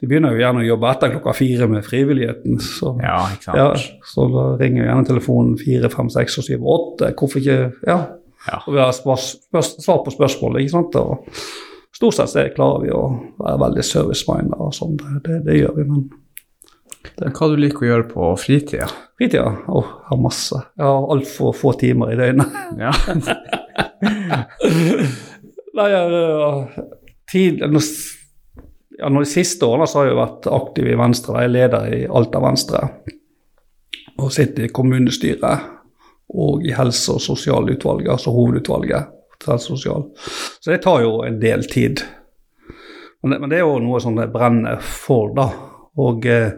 de 0.00 0.08
begynner 0.08 0.32
jo 0.32 0.40
gjerne 0.40 0.64
å 0.64 0.68
jobbe 0.70 0.92
etter 0.94 1.12
klokka 1.18 1.36
fire 1.36 1.68
med 1.68 1.84
frivilligheten. 1.84 2.60
Så, 2.64 2.94
Ja, 3.04 3.20
ikke 3.34 3.50
sant? 3.50 3.60
ja, 3.60 4.02
så 4.08 4.28
da 4.32 4.46
ringer 4.62 4.84
jo 4.84 4.88
gjerne 4.88 5.10
telefonen 5.12 5.58
fire, 5.60 5.92
fem, 5.92 6.08
seks 6.16 6.40
og 6.40 6.48
syv 6.48 6.64
åtte. 6.78 7.12
Hvorfor 7.18 7.44
ikke 7.44 7.60
Ja. 7.86 8.00
Ja. 8.48 8.62
Og 8.64 8.72
vi 8.72 8.78
har 8.80 8.92
svar, 8.96 9.18
svar 9.18 10.04
på 10.06 10.12
spørsmål, 10.14 10.60
ikke 10.62 10.72
sant. 10.78 10.94
Og 10.96 11.26
stort 11.98 12.14
sett 12.14 12.54
klarer 12.54 12.84
vi 12.84 12.94
å 12.94 13.02
være 13.40 13.58
veldig 13.64 13.84
service-minded 13.86 14.56
og 14.62 14.74
sånn. 14.76 14.96
Det, 15.24 15.40
det, 15.46 15.56
gjør 15.58 15.74
vi, 15.78 15.86
men 15.88 16.04
det. 17.18 17.32
hva 17.34 17.48
du 17.50 17.56
liker 17.58 17.84
å 17.84 17.90
gjøre 17.90 18.06
på 18.12 18.28
fritida? 18.38 18.86
Fritida? 19.18 19.48
Å, 19.66 19.80
oh, 19.80 19.88
har 20.10 20.20
masse. 20.22 20.60
Jeg 20.78 20.86
har 20.86 21.08
altfor 21.16 21.56
få 21.58 21.74
timer 21.80 22.14
i 22.14 22.20
døgnet. 22.20 22.54
Ja. 22.84 22.92
Nei, 25.78 25.86
jeg, 25.90 26.06
øh, 26.14 26.78
tid, 27.30 27.60
ja, 27.62 29.10
De 29.10 29.24
siste 29.26 29.66
årene 29.66 29.86
så 29.90 30.00
har 30.00 30.08
jeg 30.08 30.18
vært 30.18 30.48
aktiv 30.54 30.90
i 30.90 30.96
Venstre. 30.98 31.34
Jeg 31.42 31.50
er 31.50 31.54
leder 31.54 31.90
i 31.94 32.00
Alta 32.06 32.42
Venstre. 32.42 32.80
Og 34.18 34.30
sitter 34.34 34.66
i 34.66 34.72
kommunestyret 34.74 35.66
og 36.34 36.66
i 36.66 36.74
helse- 36.74 37.14
og 37.14 37.22
sosialutvalget, 37.22 38.10
altså 38.14 38.34
hovedutvalget. 38.34 39.17
Til 39.44 39.60
sosial. 39.62 40.08
Så 40.60 40.72
det 40.72 40.82
tar 40.84 41.02
jo 41.04 41.20
en 41.26 41.38
del 41.42 41.64
tid. 41.70 42.02
Men 43.22 43.34
det, 43.34 43.40
men 43.42 43.50
det 43.50 43.58
er 43.58 43.66
jo 43.66 43.78
noe 43.82 44.00
som 44.02 44.18
jeg 44.18 44.32
brenner 44.34 44.82
for, 44.84 45.32
da. 45.36 45.48
Og 45.98 46.26
eh, 46.30 46.52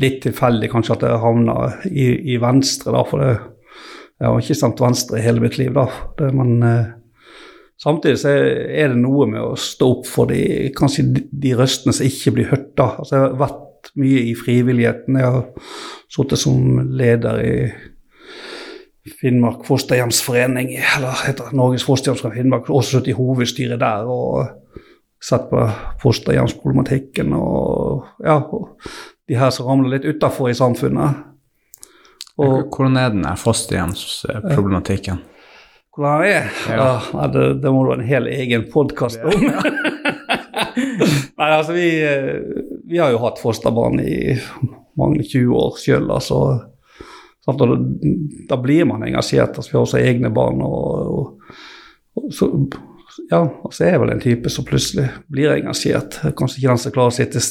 litt 0.00 0.22
tilfeldig 0.24 0.70
kanskje 0.72 0.96
at 0.96 1.06
jeg 1.06 1.22
havna 1.22 1.56
i, 1.90 2.08
i 2.34 2.38
Venstre, 2.40 2.94
da. 2.96 3.02
For 3.08 3.22
det, 3.22 3.34
jeg 4.16 4.30
har 4.30 4.44
ikke 4.44 4.56
stemt 4.56 4.80
Venstre 4.80 5.20
i 5.20 5.26
hele 5.26 5.44
mitt 5.44 5.58
liv, 5.60 5.74
da. 5.76 5.86
Det, 6.18 6.30
men 6.36 6.54
eh, 6.64 6.94
samtidig 7.82 8.22
så 8.22 8.32
er 8.32 8.94
det 8.94 9.02
noe 9.02 9.28
med 9.28 9.42
å 9.44 9.52
stå 9.60 9.90
opp 9.98 10.08
for 10.08 10.32
de, 10.32 10.70
kanskje 10.76 11.08
de, 11.12 11.26
de 11.44 11.52
røstene 11.58 11.96
som 11.96 12.08
ikke 12.08 12.36
blir 12.38 12.50
hørt, 12.52 12.72
da. 12.78 12.94
Altså, 12.96 13.18
jeg 13.18 13.26
har 13.26 13.42
vært 13.44 13.92
mye 14.00 14.22
i 14.30 14.32
frivilligheten. 14.38 15.20
Jeg 15.20 15.34
har 15.36 15.44
sittet 16.12 16.40
som 16.40 16.80
leder 16.96 17.42
i 17.44 17.56
Finnmark 19.20 19.66
fosterhjemsforening, 19.66 20.72
eller 20.96 21.26
heter 21.26 21.50
det 21.50 21.58
Norges 21.58 21.86
fosterhjemsforening 21.86 22.42
Finnmark, 22.42 22.70
også 22.70 22.98
sittet 22.98 23.14
i 23.14 23.18
hovedstyret 23.18 23.80
der 23.80 24.10
og 24.10 24.46
sett 25.22 25.46
på 25.50 25.62
fosterhjemsproblematikken 26.02 27.32
og 27.36 28.04
ja, 28.24 28.40
de 29.28 29.38
her 29.38 29.54
som 29.54 29.70
ramler 29.70 29.96
litt 29.96 30.06
utafor 30.06 30.50
i 30.50 30.58
samfunnet. 30.58 31.24
Og 32.36 32.68
Hvordan 32.68 32.98
er 33.00 33.14
den 33.14 33.24
her 33.24 33.38
fosterhjemsproblematikken? 33.40 35.22
hvordan 35.96 36.20
den 36.20 36.30
er? 36.30 36.44
Ja. 36.68 37.00
Ja. 37.12 37.26
det, 37.26 37.62
det 37.62 37.72
må 37.72 37.84
du 37.84 37.90
ha 37.90 37.96
en 37.96 38.06
hel 38.06 38.26
egen 38.28 38.70
podkast 38.72 39.20
om. 39.24 39.32
nei, 41.40 41.48
altså 41.48 41.72
vi, 41.72 42.04
eh, 42.04 42.36
vi 42.84 42.98
har 43.00 43.10
jo 43.14 43.22
hatt 43.24 43.40
fosterbarn 43.40 44.00
i 44.04 44.36
mange 45.00 45.24
20 45.24 45.56
år 45.56 45.72
sjøl, 45.80 46.10
altså. 46.12 46.60
Da, 47.46 47.66
da 48.50 48.58
blir 48.58 48.88
man 48.90 49.04
engasjert. 49.06 49.56
Altså, 49.56 49.70
vi 49.70 49.78
har 49.78 49.86
også 49.86 50.02
egne 50.02 50.30
barn. 50.34 50.62
og, 50.66 51.16
og, 51.16 51.56
og 52.18 52.32
så, 52.34 52.48
ja, 53.30 53.40
og 53.40 53.74
så 53.74 53.84
er 53.86 53.94
jeg 53.94 54.02
vel 54.02 54.12
en 54.16 54.22
type 54.22 54.50
som 54.52 54.66
plutselig 54.66 55.06
blir 55.32 55.54
engasjert. 55.54 56.18
Kanskje 56.38 56.60
ikke 56.60 56.72
den 56.72 56.82
som 56.82 56.96
klarer 56.96 57.14
å 57.14 57.16
sitte 57.16 57.42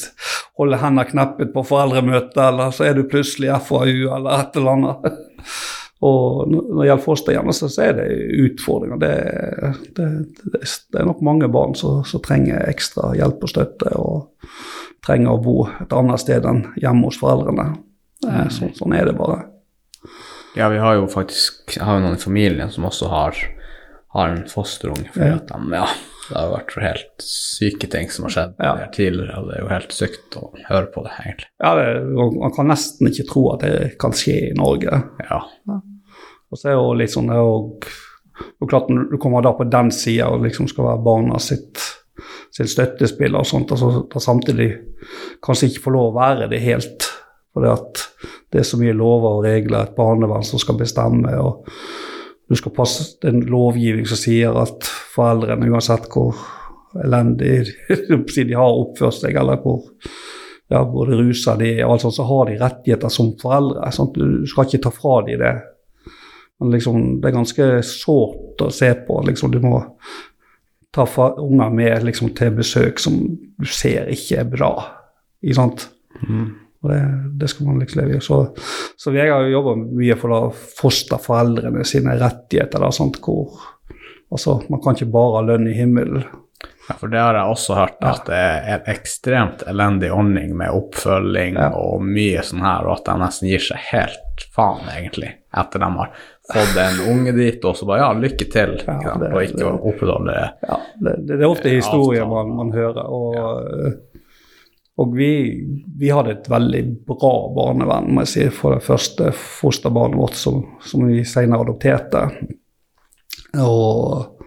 holde 0.56 0.80
hendene 0.80 1.08
kneppet 1.08 1.52
på 1.54 1.64
foreldremøte, 1.66 2.44
eller 2.48 2.74
så 2.74 2.88
er 2.88 2.96
du 2.96 3.06
plutselig 3.08 3.52
FAU 3.66 4.06
eller 4.16 4.30
et 4.40 4.60
eller 4.60 4.76
annet. 4.76 5.10
Og 6.06 6.50
når 6.52 6.64
det 6.68 6.86
gjelder 6.90 7.04
fosterhjem, 7.06 7.52
så 7.56 7.68
er 7.82 7.94
det 7.96 8.06
utfordringer. 8.44 8.98
Det, 9.00 9.12
det, 9.96 10.08
det, 10.44 10.60
det 10.92 11.00
er 11.00 11.08
nok 11.08 11.22
mange 11.24 11.48
barn 11.48 11.72
som, 11.78 12.02
som 12.04 12.20
trenger 12.24 12.68
ekstra 12.68 13.14
hjelp 13.16 13.46
og 13.46 13.52
støtte, 13.52 13.94
og 13.96 14.50
trenger 15.06 15.32
å 15.32 15.40
bo 15.40 15.56
et 15.72 15.94
annet 15.96 16.20
sted 16.20 16.44
enn 16.48 16.66
hjemme 16.82 17.08
hos 17.08 17.20
foreldrene. 17.20 17.70
Eh, 18.28 18.44
Så, 18.52 18.68
sånn 18.76 18.92
er 18.96 19.08
det 19.08 19.16
bare. 19.16 19.40
Ja, 20.56 20.68
vi 20.72 20.78
har 20.80 20.94
jo 20.96 21.06
faktisk 21.12 21.76
har 21.82 21.98
jo 21.98 22.04
noen 22.06 22.16
i 22.16 22.22
familien 22.22 22.70
som 22.72 22.86
også 22.88 23.08
har, 23.12 23.36
har 24.16 24.28
en 24.32 24.46
fosterunge. 24.48 25.10
Fordi 25.12 25.26
Ja. 25.28 25.34
at 25.36 25.48
de, 25.50 25.58
ja, 25.76 25.86
det 26.30 26.36
har 26.36 26.52
vært 26.54 26.76
helt 26.82 27.22
syke 27.26 27.90
ting 27.92 28.08
som 28.10 28.24
har 28.26 28.32
skjedd 28.34 28.54
Ja. 28.64 28.86
tidligere, 28.92 29.36
og 29.38 29.48
det 29.50 29.56
er 29.58 29.62
jo 29.62 29.68
helt 29.74 29.92
sykt 29.92 30.36
å 30.40 30.52
høre 30.70 30.86
på 30.94 31.04
det, 31.04 31.12
egentlig. 31.24 31.46
Ja, 31.62 31.74
det, 31.76 31.86
man 32.40 32.54
kan 32.56 32.66
nesten 32.68 33.08
ikke 33.10 33.28
tro 33.28 33.44
at 33.52 33.60
det 33.60 33.98
kan 34.00 34.12
skje 34.16 34.50
i 34.50 34.54
Norge. 34.56 35.02
Ja. 35.30 35.42
Og 36.50 36.58
så 36.58 36.68
er 36.68 36.72
det 36.72 36.80
jo 36.80 36.94
litt 36.94 37.10
sånn 37.10 37.28
jo, 37.34 37.78
er 38.62 38.66
klart 38.68 38.88
Når 38.88 39.10
du 39.10 39.16
kommer 39.18 39.42
da 39.42 39.52
på 39.52 39.68
den 39.70 39.90
sida 39.90 40.28
og 40.30 40.42
liksom 40.44 40.68
skal 40.68 40.84
være 40.84 41.04
barna 41.04 41.38
sitt, 41.38 41.80
sitt 42.52 42.68
støttespiller 42.68 43.38
og 43.40 43.46
sånt, 43.46 43.70
altså 43.72 44.06
da 44.12 44.20
samtidig 44.20 44.70
kanskje 45.44 45.68
ikke 45.70 45.82
får 45.86 45.92
lov 45.92 46.10
å 46.12 46.16
være 46.20 46.48
det 46.50 46.60
helt. 46.64 47.08
For 47.52 47.64
det 47.64 47.72
at 47.72 48.02
det 48.56 48.62
er 48.62 48.68
så 48.70 48.78
mye 48.80 48.96
lover 48.96 49.38
og 49.38 49.44
regler, 49.44 49.84
et 49.84 49.96
barnevern 49.96 50.44
som 50.46 50.60
skal 50.62 50.78
bestemme. 50.80 51.32
og 51.36 51.66
du 52.48 52.54
skal 52.56 52.72
passe 52.72 53.18
en 53.26 53.42
lovgivning 53.50 54.06
som 54.08 54.18
sier 54.20 54.56
at 54.56 54.86
foreldrene, 55.12 55.68
uansett 55.68 56.06
hvor 56.12 56.38
elendig 57.04 57.66
de 58.36 58.56
har 58.56 58.80
oppført 58.80 59.18
seg, 59.18 59.36
eller 59.36 59.60
hvor 59.60 59.82
ja, 60.72 60.80
både 60.86 61.18
rusa 61.18 61.56
de 61.58 61.72
og 61.84 61.92
alt 61.94 62.06
så 62.14 62.24
har 62.26 62.48
de 62.48 62.58
rettigheter 62.58 63.12
som 63.12 63.34
foreldre. 63.38 63.90
Sant? 63.94 64.16
Du 64.16 64.46
skal 64.50 64.66
ikke 64.66 64.82
ta 64.86 64.94
fra 64.94 65.20
de 65.26 65.36
det. 65.42 65.54
Men 66.58 66.72
liksom, 66.72 67.02
det 67.20 67.28
er 67.28 67.36
ganske 67.36 67.68
sårt 67.86 68.64
å 68.64 68.70
se 68.74 68.88
på. 69.06 69.20
Liksom, 69.28 69.52
du 69.52 69.60
må 69.62 69.82
ta 70.96 71.06
unger 71.36 71.70
med 71.70 72.06
liksom, 72.08 72.32
til 72.34 72.54
besøk 72.56 73.02
som 73.02 73.18
du 73.36 73.68
ser 73.68 74.08
ikke 74.10 74.40
er 74.42 74.50
bra. 74.50 74.72
Ikke 75.44 75.58
sant? 75.60 75.88
Mm. 76.24 76.65
Og 76.82 76.90
det, 76.92 77.00
det, 77.40 77.48
skal 77.52 77.70
man 77.70 77.78
liksom 77.82 78.02
leve 78.02 78.16
i. 78.16 78.24
Så, 78.24 78.40
så 78.96 79.14
jeg 79.16 79.32
har 79.32 79.44
jo 79.46 79.54
jobba 79.56 79.76
mye 79.84 80.16
for 80.20 80.34
å 80.36 80.40
fosterforeldrene 80.54 81.84
sine 81.88 82.16
rettigheter. 82.20 82.82
Da, 82.82 82.90
sant? 82.94 83.20
Hvor, 83.24 83.54
altså, 84.30 84.60
man 84.72 84.82
kan 84.84 84.98
ikke 84.98 85.12
bare 85.14 85.40
ha 85.40 85.46
lønn 85.52 85.70
i 85.70 85.76
himmelen. 85.76 86.26
Ja, 86.88 86.94
for 86.94 87.10
det 87.10 87.18
har 87.18 87.34
jeg 87.34 87.50
også 87.50 87.74
hørt, 87.74 87.96
at 88.06 88.28
det 88.28 88.36
er 88.38 88.68
en 88.76 88.90
ekstremt 88.92 89.64
elendig 89.66 90.12
ordning 90.14 90.52
med 90.54 90.70
oppfølging 90.70 91.58
ja. 91.58 91.72
og 91.74 92.04
mye 92.06 92.44
sånn 92.46 92.62
her, 92.62 92.86
og 92.86 93.00
at 93.00 93.08
de 93.08 93.16
nesten 93.24 93.50
gir 93.50 93.64
seg 93.64 93.80
helt 93.88 94.44
faen, 94.54 94.86
egentlig, 94.92 95.32
etter 95.50 95.82
de 95.82 95.88
har 95.96 96.12
fått 96.52 96.78
en 96.78 97.00
unge 97.10 97.34
dit, 97.34 97.64
og 97.66 97.74
så 97.76 97.88
bare 97.88 98.04
ja, 98.04 98.12
lykke 98.14 98.46
til, 98.52 98.76
ja, 98.86 99.16
det, 99.18 99.32
og 99.32 99.42
ikke 99.42 99.72
opprettholde 99.74 100.36
det. 100.36 100.46
Ja, 100.68 100.78
det, 101.08 101.16
det, 101.26 101.40
er 101.40 101.48
ofte 101.48 101.74
historier 101.74 102.28
man, 102.30 102.54
man, 102.60 102.70
hører. 102.76 103.02
og... 103.02 104.04
Og 104.96 105.16
vi, 105.16 105.30
vi, 105.98 106.08
hadde 106.08 106.32
et 106.32 106.46
veldig 106.48 106.82
bra 107.08 107.32
barnevern 107.56 108.14
må 108.16 108.24
jeg 108.24 108.32
si, 108.32 108.44
for 108.54 108.76
det 108.76 108.86
første 108.86 109.28
fosterbarnet 109.36 110.16
vårt 110.16 110.38
som, 110.40 110.62
som 110.80 111.04
vi 111.04 111.20
senere 111.28 111.66
adopterte. 111.66 112.22
Og, 113.60 114.46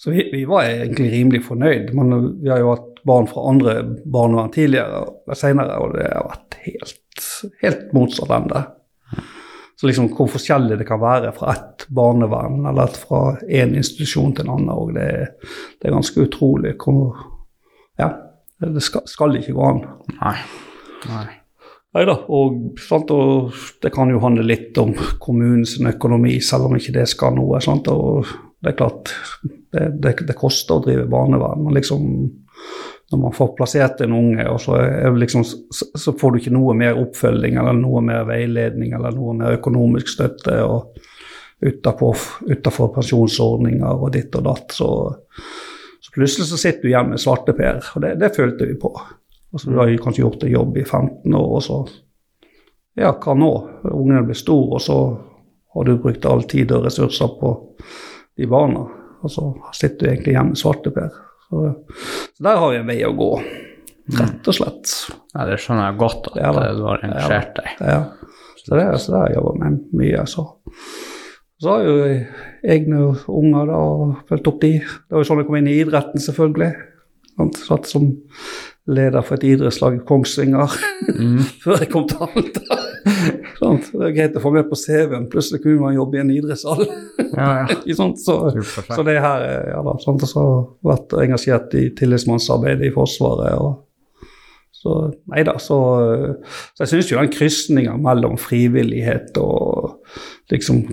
så 0.00 0.14
vi, 0.14 0.24
vi, 0.32 0.46
var 0.48 0.64
egentlig 0.64 1.10
rimelig 1.12 1.42
fornøyd. 1.44 1.92
Men 1.96 2.14
vi 2.40 2.48
har 2.48 2.62
jo 2.62 2.72
hatt 2.72 3.02
barn 3.04 3.28
fra 3.28 3.44
andre 3.50 3.74
barnevern 4.08 4.52
tidligere 4.54 5.02
og 5.04 5.36
senere, 5.36 5.76
og 5.84 5.92
det 5.98 6.08
har 6.08 6.30
vært 6.30 6.56
helt, 6.64 7.26
helt 7.60 7.92
motsatt 7.96 8.32
ende. 8.38 8.64
Så 9.80 9.88
liksom 9.88 10.10
hvor 10.16 10.28
forskjellig 10.28 10.76
det 10.80 10.88
kan 10.88 11.00
være 11.00 11.34
fra 11.36 11.52
ett 11.52 11.86
barnevern 11.92 12.64
eller 12.68 12.96
fra 13.00 13.36
én 13.48 13.76
institusjon 13.76 14.32
til 14.36 14.48
en 14.48 14.56
annen, 14.56 14.72
og 14.72 14.96
det, 14.96 15.06
det 15.80 15.88
er 15.88 15.96
ganske 15.98 16.24
utrolig 16.24 16.74
hvor 16.80 17.26
Ja. 18.00 18.29
Det 18.60 18.82
skal, 18.84 19.06
skal 19.08 19.38
ikke 19.38 19.54
gå 19.56 19.68
an. 19.68 19.84
Nei. 20.20 20.36
Nei. 21.08 21.28
Neida, 21.96 22.14
og, 22.30 22.76
sant, 22.78 23.10
og 23.10 23.56
det 23.82 23.90
kan 23.94 24.12
jo 24.12 24.20
handle 24.22 24.44
litt 24.46 24.78
om 24.78 24.92
kommunens 25.22 25.74
økonomi, 25.80 26.36
selv 26.44 26.68
om 26.68 26.76
ikke 26.78 26.94
det 27.00 27.08
skal 27.10 27.34
noe. 27.34 27.58
Sant, 27.64 27.88
og 27.90 28.28
det 28.60 28.74
er 28.74 28.78
klart, 28.78 29.10
det, 29.42 29.88
det, 29.98 30.14
det 30.28 30.36
koster 30.38 30.76
å 30.76 30.84
drive 30.84 31.08
barnevern. 31.10 31.64
men 31.64 31.78
liksom 31.80 32.06
når 33.10 33.18
man 33.18 33.32
får 33.34 33.48
plassert 33.58 34.00
en 34.04 34.12
unge, 34.14 34.44
og 34.46 34.60
så, 34.62 34.76
liksom, 35.16 35.42
så, 35.74 36.12
får 36.14 36.30
du 36.30 36.38
ikke 36.38 36.52
noe 36.54 36.76
mer 36.78 36.98
oppfølging 37.00 37.56
eller 37.58 37.74
noe 37.74 38.04
mer 38.06 38.22
veiledning 38.28 38.92
eller 38.94 39.16
noe 39.16 39.34
mer 39.34 39.56
økonomisk 39.56 40.12
støtte 40.12 40.60
og 40.62 41.00
utenfor 41.60 42.92
pensjonsordninger 42.94 44.04
og 44.04 44.12
ditt 44.14 44.38
og 44.38 44.46
datt. 44.46 44.76
Så, 44.78 44.90
så 46.10 46.16
plutselig 46.18 46.46
så 46.50 46.58
sitter 46.58 46.82
du 46.82 46.88
igjen 46.88 47.10
med 47.12 47.20
svarteper, 47.22 47.82
og 47.94 48.02
det, 48.02 48.16
det 48.18 48.32
følte 48.34 48.66
vi 48.66 48.74
på. 48.74 48.90
Altså, 49.52 49.70
du 49.70 49.76
har 49.78 49.90
kanskje 50.02 50.24
gjort 50.24 50.42
en 50.42 50.50
jobb 50.50 50.76
i 50.76 50.84
15 50.84 51.34
år, 51.34 51.50
og 51.56 51.62
så 51.62 51.80
Ja, 52.98 53.12
hva 53.14 53.34
nå? 53.38 53.50
Ungene 53.86 54.24
blir 54.26 54.34
store, 54.34 54.74
og 54.74 54.82
så 54.82 54.96
har 55.74 55.84
du 55.86 55.92
brukt 56.02 56.26
all 56.26 56.42
tid 56.50 56.72
og 56.74 56.82
ressurser 56.88 57.30
på 57.38 57.52
de 58.36 58.48
barna. 58.50 58.82
Og 59.22 59.30
så 59.30 59.44
sitter 59.76 60.00
du 60.00 60.10
egentlig 60.10 60.32
igjen 60.34 60.50
med 60.50 60.58
svarteper. 60.58 61.12
Så, 61.46 61.62
så 62.34 62.44
der 62.48 62.58
har 62.58 62.72
vi 62.72 62.80
en 62.80 62.90
vei 62.90 62.98
å 63.06 63.12
gå, 63.14 63.30
rett 64.18 64.50
og 64.50 64.56
slett. 64.58 64.96
Ja, 65.36 65.46
Det 65.46 65.60
skjønner 65.62 65.86
jeg 65.86 66.00
godt 66.02 66.32
at 66.32 66.40
ja, 66.42 66.50
du 66.74 66.82
har 66.88 67.06
engasjert 67.06 67.54
deg. 67.60 67.70
Ja, 67.78 68.02
så 68.58 68.74
det, 68.74 68.88
så 68.98 69.14
det 69.14 69.20
har 69.20 69.30
jeg 69.30 69.38
jobba 69.38 69.54
med 69.62 69.80
mye. 70.02 70.26
så 70.34 70.48
så 71.60 71.74
har 71.74 71.82
jeg 71.84 71.90
jo 71.90 72.04
egne 72.72 73.00
unger 73.28 73.66
da, 73.68 73.78
og 73.78 74.20
fulgt 74.30 74.48
opp 74.48 74.60
de. 74.62 74.72
Det 74.80 75.12
var 75.12 75.20
jo 75.20 75.28
sånn 75.28 75.42
jeg 75.42 75.48
kom 75.50 75.58
inn 75.58 75.68
i 75.68 75.80
idretten, 75.82 76.22
selvfølgelig. 76.24 76.70
Satt 77.56 77.88
som 77.88 78.10
leder 78.90 79.24
for 79.24 79.36
et 79.36 79.44
idrettslag 79.48 79.98
i 79.98 80.04
Kongsvinger 80.08 80.72
mm. 81.14 81.42
før 81.62 81.82
jeg 81.82 81.90
kom 81.92 82.06
til 82.08 82.24
Alta. 82.24 82.78
det 83.60 84.06
er 84.08 84.14
greit 84.16 84.36
å 84.36 84.42
få 84.42 84.52
med 84.54 84.70
på 84.70 84.78
CV-en. 84.78 85.28
Plutselig 85.32 85.62
kunne 85.64 85.84
man 85.84 85.96
jobbe 85.96 86.18
i 86.18 86.22
en 86.22 86.32
idrettshall. 86.32 86.82
ja, 87.36 87.50
ja. 87.60 87.76
så, 88.24 88.38
så, 88.56 89.04
det 89.06 89.18
her 89.20 89.46
ja 89.70 89.84
da, 89.84 89.94
sånn, 90.02 90.20
så 90.24 90.40
har 90.40 90.64
vært 90.94 91.14
engasjert 91.26 91.76
i 91.80 91.86
tillitsmannsarbeidet 91.96 92.88
i 92.88 92.94
Forsvaret. 92.96 93.60
og 93.60 93.86
så 94.80 94.96
nei 95.28 95.42
da, 95.44 95.58
så, 95.60 95.76
så 96.72 96.86
jeg 96.86 96.92
syns 96.94 97.10
jo 97.12 97.20
den 97.20 97.32
krysninga 97.34 97.98
mellom 98.00 98.38
frivillighet 98.40 99.36
og 99.42 99.98
liksom 100.48 100.86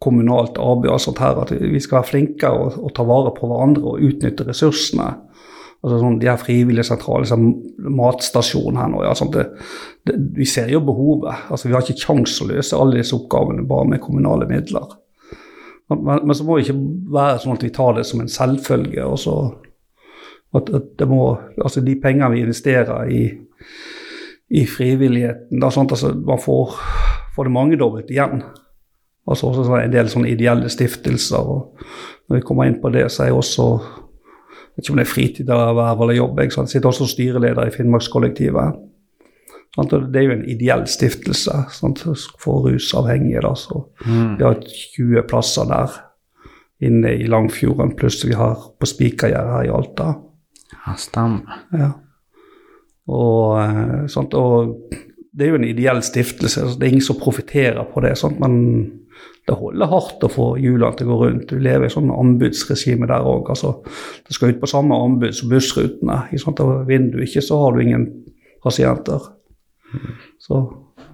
kommunalt 0.00 0.58
arbeid 0.58 1.02
sånt 1.02 1.20
her, 1.20 1.38
at 1.42 1.52
vi 1.52 1.80
skal 1.80 2.00
være 2.00 2.10
flinkere 2.10 2.56
og, 2.56 2.78
og 2.80 2.94
ta 2.96 3.04
vare 3.04 3.34
på 3.36 3.50
hverandre 3.50 3.84
og 3.84 4.06
utnytte 4.08 4.46
ressursene. 4.48 5.10
Altså 5.80 5.98
sånn, 6.00 6.18
De 6.20 6.28
her 6.28 6.40
frivillige 6.40 6.84
sentrale, 6.88 7.28
sånn, 7.28 7.52
matstasjon 7.96 8.76
her 8.80 8.90
nå, 8.92 9.04
ja, 9.04 9.14
sånn, 9.16 9.32
det, 9.32 9.46
det, 10.08 10.16
Vi 10.36 10.48
ser 10.48 10.72
jo 10.72 10.82
behovet. 10.84 11.46
altså 11.48 11.68
Vi 11.68 11.76
har 11.76 11.84
ikke 11.84 12.04
kjangs 12.04 12.36
å 12.40 12.48
løse 12.50 12.76
alle 12.76 13.00
disse 13.00 13.16
oppgavene 13.16 13.64
bare 13.68 13.88
med 13.94 14.02
kommunale 14.04 14.48
midler. 14.48 14.92
Men, 15.90 16.04
men, 16.22 16.34
så 16.36 16.44
må 16.46 16.56
det 16.56 16.68
ikke 16.68 16.80
være 17.16 17.40
sånn 17.42 17.56
at 17.56 17.64
vi 17.66 17.72
tar 17.74 17.96
det 17.96 18.06
som 18.08 18.20
en 18.22 18.32
selvfølge. 18.32 19.04
og 19.04 19.18
så 19.20 19.36
at, 20.56 20.68
at 20.74 20.88
det 20.98 21.08
må, 21.08 21.22
altså 21.62 21.80
De 21.84 21.96
pengene 22.02 22.32
vi 22.34 22.44
investerer 22.44 23.10
i, 23.10 23.22
i 24.50 24.64
frivilligheten, 24.66 25.60
da, 25.62 25.70
sånn, 25.72 25.88
altså, 25.90 26.12
man 26.26 26.40
får, 26.42 26.76
får 27.36 27.48
det 27.48 27.54
mangedobbelt 27.54 28.10
igjen. 28.12 28.42
Altså 29.30 29.46
også 29.46 29.78
en 29.78 29.92
del 29.92 30.10
sånne 30.10 30.32
ideelle 30.32 30.68
stiftelser. 30.72 31.38
og 31.38 31.80
Når 32.28 32.40
vi 32.40 32.46
kommer 32.46 32.68
inn 32.68 32.80
på 32.82 32.90
det, 32.90 33.06
så 33.10 33.24
er 33.24 33.30
jeg 33.30 33.40
også 33.40 33.70
jeg 34.70 34.76
vet 34.76 34.86
ikke 34.86 34.92
om 34.92 35.00
det 35.00 35.04
er 35.04 35.10
fritid 35.10 35.48
eller 35.50 35.74
verv 35.74 36.02
eller 36.04 36.14
jobb. 36.14 36.38
Jeg, 36.40 36.52
sitter 36.70 36.88
også 36.88 37.06
styreleder 37.10 37.66
i 37.66 37.72
Finnmarkskollektivet. 37.74 38.78
Det 39.76 40.18
er 40.18 40.24
jo 40.24 40.36
en 40.36 40.46
ideell 40.48 40.86
stiftelse 40.88 41.56
sant? 41.74 42.04
for 42.40 42.68
rusavhengige. 42.68 43.42
Da, 43.42 43.50
så 43.58 43.82
mm. 44.06 44.38
Vi 44.38 44.46
har 44.46 44.62
20 44.96 45.26
plasser 45.28 45.66
der 45.68 45.98
inne 46.80 47.12
i 47.18 47.26
Langfjorden, 47.28 47.96
pluss 47.96 48.22
vi 48.24 48.32
har 48.38 48.56
på 48.80 48.88
Spikergjerdet 48.88 49.52
her 49.52 49.66
i 49.68 49.74
Alta. 49.74 50.14
Ja, 50.72 50.94
stemmer. 50.96 51.60
Ja. 51.76 51.90
Og, 53.10 53.60
eh, 53.60 54.06
sånt, 54.08 54.34
og 54.38 54.94
det 55.34 55.46
er 55.46 55.52
jo 55.52 55.58
en 55.58 55.68
ideell 55.68 56.00
stiftelse, 56.02 56.62
så 56.62 56.78
det 56.78 56.86
er 56.86 56.94
ingen 56.94 57.04
som 57.04 57.18
profitterer 57.20 57.84
på 57.90 58.00
det. 58.04 58.16
Sånt, 58.18 58.40
Men 58.40 59.02
det 59.50 59.58
holder 59.58 59.90
hardt 59.90 60.22
å 60.22 60.30
få 60.30 60.44
hjulene 60.62 60.94
til 60.94 61.08
å 61.08 61.16
gå 61.16 61.24
rundt. 61.24 61.50
Du 61.50 61.58
lever 61.58 61.88
i 61.88 61.92
sånn 61.92 62.12
anbudsregime 62.14 63.08
der 63.10 63.26
òg. 63.26 63.50
Altså, 63.50 63.80
det 64.26 64.36
skal 64.36 64.54
ut 64.54 64.60
på 64.62 64.70
samme 64.70 64.94
anbud 64.94 65.34
som 65.34 65.50
bussrutene. 65.50 66.20
Og 66.30 66.70
vinner 66.86 67.16
du 67.16 67.24
ikke, 67.24 67.42
så 67.42 67.58
har 67.64 67.74
du 67.74 67.82
ingen 67.82 68.06
pasienter. 68.62 69.26
Så 70.38 70.60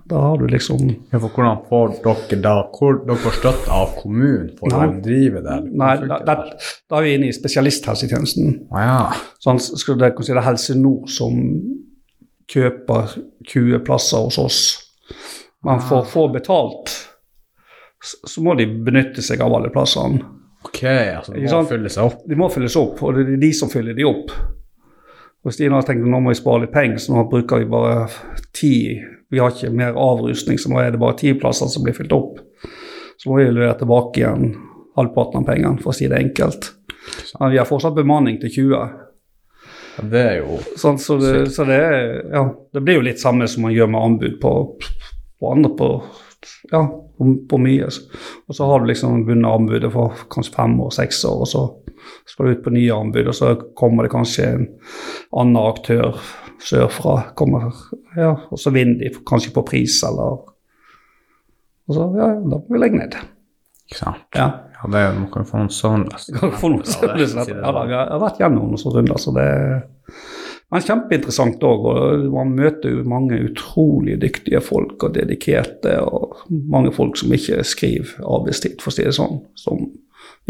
da 0.07 0.21
har 0.21 0.39
du 0.39 0.45
liksom 0.53 0.85
ja, 1.11 1.19
for 1.19 1.33
Hvordan 1.33 1.65
får 1.71 1.95
dere 2.05 2.43
da 2.45 2.53
hvor 2.77 3.01
dere 3.01 3.17
får 3.25 3.39
støtte 3.41 3.73
av 3.75 3.97
kommunen 3.99 4.53
for 4.59 4.71
nei, 4.71 4.85
å 4.85 5.01
drive 5.03 5.43
det? 5.43 5.57
Nei, 5.73 5.95
da, 6.05 6.21
da, 6.29 6.37
da, 6.45 7.01
er 7.01 7.07
vi 7.09 7.17
inne 7.17 7.31
i 7.33 7.35
spesialisthelsetjenesten. 7.35 8.53
Ah, 8.71 8.85
ja. 8.85 9.01
Sånn, 9.43 9.63
skulle 9.65 10.05
det, 10.05 10.13
det 10.21 10.37
er 10.37 10.45
Helse 10.47 10.77
Nord 10.79 11.09
som 11.11 11.41
kjøper 12.53 13.17
20 13.49 13.83
plasser 13.89 14.29
hos 14.29 14.39
oss. 14.39 14.63
Men 15.67 15.81
for 15.83 16.05
å 16.05 16.07
få 16.07 16.29
betalt 16.37 16.93
så 18.07 18.43
må 18.45 18.55
de 18.59 18.67
benytte 18.67 19.25
seg 19.25 19.43
av 19.43 19.55
alle 19.57 19.71
plassene. 19.75 20.23
Ok, 20.67 20.83
altså 20.87 21.35
de 21.35 21.47
må 21.47 21.63
fylle 21.69 21.91
seg 21.93 22.09
opp? 22.09 22.23
De 22.27 22.39
må 22.39 22.49
fylles 22.51 22.77
opp, 22.81 23.03
og 23.07 23.17
det 23.17 23.27
er 23.37 23.43
de 23.43 23.51
som 23.55 23.71
fyller 23.71 23.97
de 23.97 24.07
opp. 24.09 24.33
Og 25.47 25.55
Stina 25.55 25.79
har 25.79 25.87
tenkt 25.87 26.07
nå 26.11 26.19
må 26.19 26.33
vi 26.33 26.39
spare 26.39 26.65
litt 26.65 26.75
penger, 26.75 26.99
så 27.03 27.15
nå 27.15 27.27
bruker 27.31 27.63
vi 27.63 27.69
bare 27.71 28.09
ti 28.57 28.73
Vi 29.31 29.39
har 29.43 29.51
ikke 29.51 29.73
mer 29.75 29.97
avrustning, 29.99 30.59
så 30.59 30.71
nå 30.71 30.79
er 30.83 30.93
det 30.95 31.03
bare 31.03 31.19
ti 31.19 31.33
plasser 31.39 31.71
som 31.71 31.83
blir 31.83 31.95
fylt 31.95 32.15
opp. 32.15 32.39
Så 33.19 33.31
må 33.31 33.41
vi 33.41 33.49
levere 33.49 33.75
tilbake 33.79 34.21
igjen 34.21 34.53
halvparten 34.97 35.43
av 35.43 35.49
pengene, 35.49 35.83
for 35.83 35.91
å 35.91 35.97
si 35.97 36.07
det 36.11 36.21
enkelt. 36.21 36.69
Men 37.41 37.51
vi 37.51 37.59
har 37.59 37.67
fortsatt 37.67 37.97
bemanning 37.97 38.39
til 38.43 38.53
20. 38.55 39.03
Ja, 39.97 40.05
det 40.13 40.23
er 40.23 40.37
jo 40.43 40.61
sånn, 40.79 40.99
så, 41.03 41.17
det, 41.19 41.33
så 41.55 41.67
det, 41.67 41.81
ja, 42.31 42.45
det, 42.73 42.83
blir 42.85 43.01
jo 43.01 43.07
litt 43.07 43.23
samme 43.23 43.49
som 43.51 43.67
man 43.67 43.75
gjør 43.75 43.91
med 43.93 44.03
anbud 44.03 44.39
på, 44.43 44.53
på 45.41 45.53
andre 45.53 45.73
på 45.79 45.91
ja, 46.73 46.83
på, 46.87 47.29
på 47.51 47.61
mye. 47.63 47.89
Og 48.47 48.57
så 48.57 48.69
har 48.69 48.81
du 48.81 48.91
liksom 48.91 49.27
vunnet 49.29 49.51
anbudet 49.51 49.93
for 49.95 50.27
kanskje 50.33 50.57
fem 50.57 50.75
år, 50.81 50.91
seks 50.95 51.25
år, 51.29 51.45
og 51.45 51.51
så 51.51 51.67
skal 52.27 52.47
du 52.47 52.57
ut 52.57 52.65
på 52.65 52.75
nye 52.75 52.95
anbud, 52.95 53.31
og 53.31 53.35
så 53.35 53.55
kommer 53.79 54.07
det 54.07 54.13
kanskje 54.15 54.51
en 54.51 54.67
annen 55.37 55.61
aktør 55.63 56.19
sørfra, 56.63 57.19
kommer, 57.39 57.73
ja, 58.17 58.33
og 58.51 58.61
så 58.61 58.73
vinner 58.75 59.03
de 59.03 59.25
kanskje 59.29 59.53
på 59.55 59.65
pris, 59.67 60.01
eller 60.07 60.45
Og 61.87 61.95
så, 61.95 62.07
ja, 62.19 62.33
da 62.43 62.57
må 62.59 62.65
vi 62.67 62.79
legge 62.83 62.99
ned. 62.99 63.13
Ikke 63.87 64.01
sant? 64.01 64.25
Ja. 64.35 64.49
Ja, 64.77 64.89
det 64.93 65.03
man 65.17 65.29
kan 65.33 65.47
få 65.47 65.61
noen 65.63 65.71
sånt. 65.73 66.13
Ja, 66.35 66.41
jeg 66.51 67.61
har 67.63 68.19
vært 68.21 68.41
gjennom 68.43 68.73
noen 68.73 68.81
sånne 68.81 68.99
runder, 68.99 69.21
så 69.23 69.33
det 69.37 69.47
men 70.73 70.83
kjempeinteressant 70.83 71.63
òg. 71.67 71.87
Og 71.93 72.27
man 72.35 72.55
møter 72.59 72.95
jo 72.95 73.07
mange 73.09 73.39
utrolig 73.49 74.19
dyktige 74.23 74.61
folk 74.65 75.07
og 75.07 75.15
dedikerte, 75.15 75.99
og 76.03 76.43
mange 76.51 76.93
folk 76.95 77.19
som 77.21 77.35
ikke 77.35 77.63
skriver 77.67 78.17
arbeidstid, 78.27 78.81
for 78.83 78.93
å 78.93 78.97
si 78.97 79.07
det 79.07 79.15
sånn, 79.17 79.41
som 79.59 79.87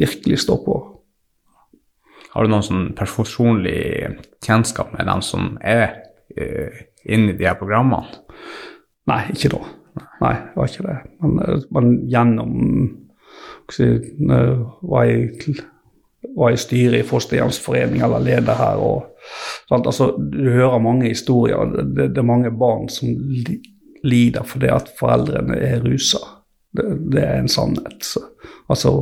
virkelig 0.00 0.42
står 0.44 0.62
på. 0.64 0.76
Har 2.32 2.44
du 2.44 2.52
noen 2.52 2.64
sånn 2.64 2.88
personlig 2.96 3.80
kjennskap 4.44 4.92
med 4.92 5.08
dem 5.08 5.22
som 5.24 5.54
er 5.64 5.86
uh, 6.36 6.82
inne 7.08 7.32
i 7.32 7.38
de 7.38 7.48
her 7.48 7.56
programmene? 7.56 8.20
Nei, 9.08 9.22
ikke 9.32 9.52
da. 9.54 9.62
Nei, 10.20 10.34
det 10.42 10.58
var 10.58 10.68
ikke 10.68 10.84
det. 10.88 10.96
Men, 11.22 11.64
men 11.72 11.94
gjennom 12.12 12.56
hva 13.66 13.72
si, 13.72 13.86
var 14.26 15.08
jeg 15.08 15.56
var 16.36 16.52
i 16.52 16.60
styret 16.60 17.00
i 17.00 17.06
fosterhjemsforening 17.06 18.02
eller 18.04 18.24
leder 18.24 18.58
her. 18.58 18.80
og 18.82 19.15
Altså, 19.70 20.12
du 20.32 20.50
hører 20.50 20.78
mange 20.78 21.08
historier. 21.08 21.64
Det, 21.64 22.10
det, 22.14 22.18
er 22.18 22.26
mange 22.26 22.50
barn 22.50 22.88
som 22.88 23.08
lider 24.04 24.46
fordi 24.46 24.70
at 24.72 24.90
foreldrene 24.98 25.58
er 25.58 25.80
rusa. 25.84 26.22
Det, 26.76 26.86
det, 27.12 27.22
er 27.22 27.40
en 27.40 27.48
sannhet. 27.48 28.04
Så, 28.04 28.22
altså 28.68 28.98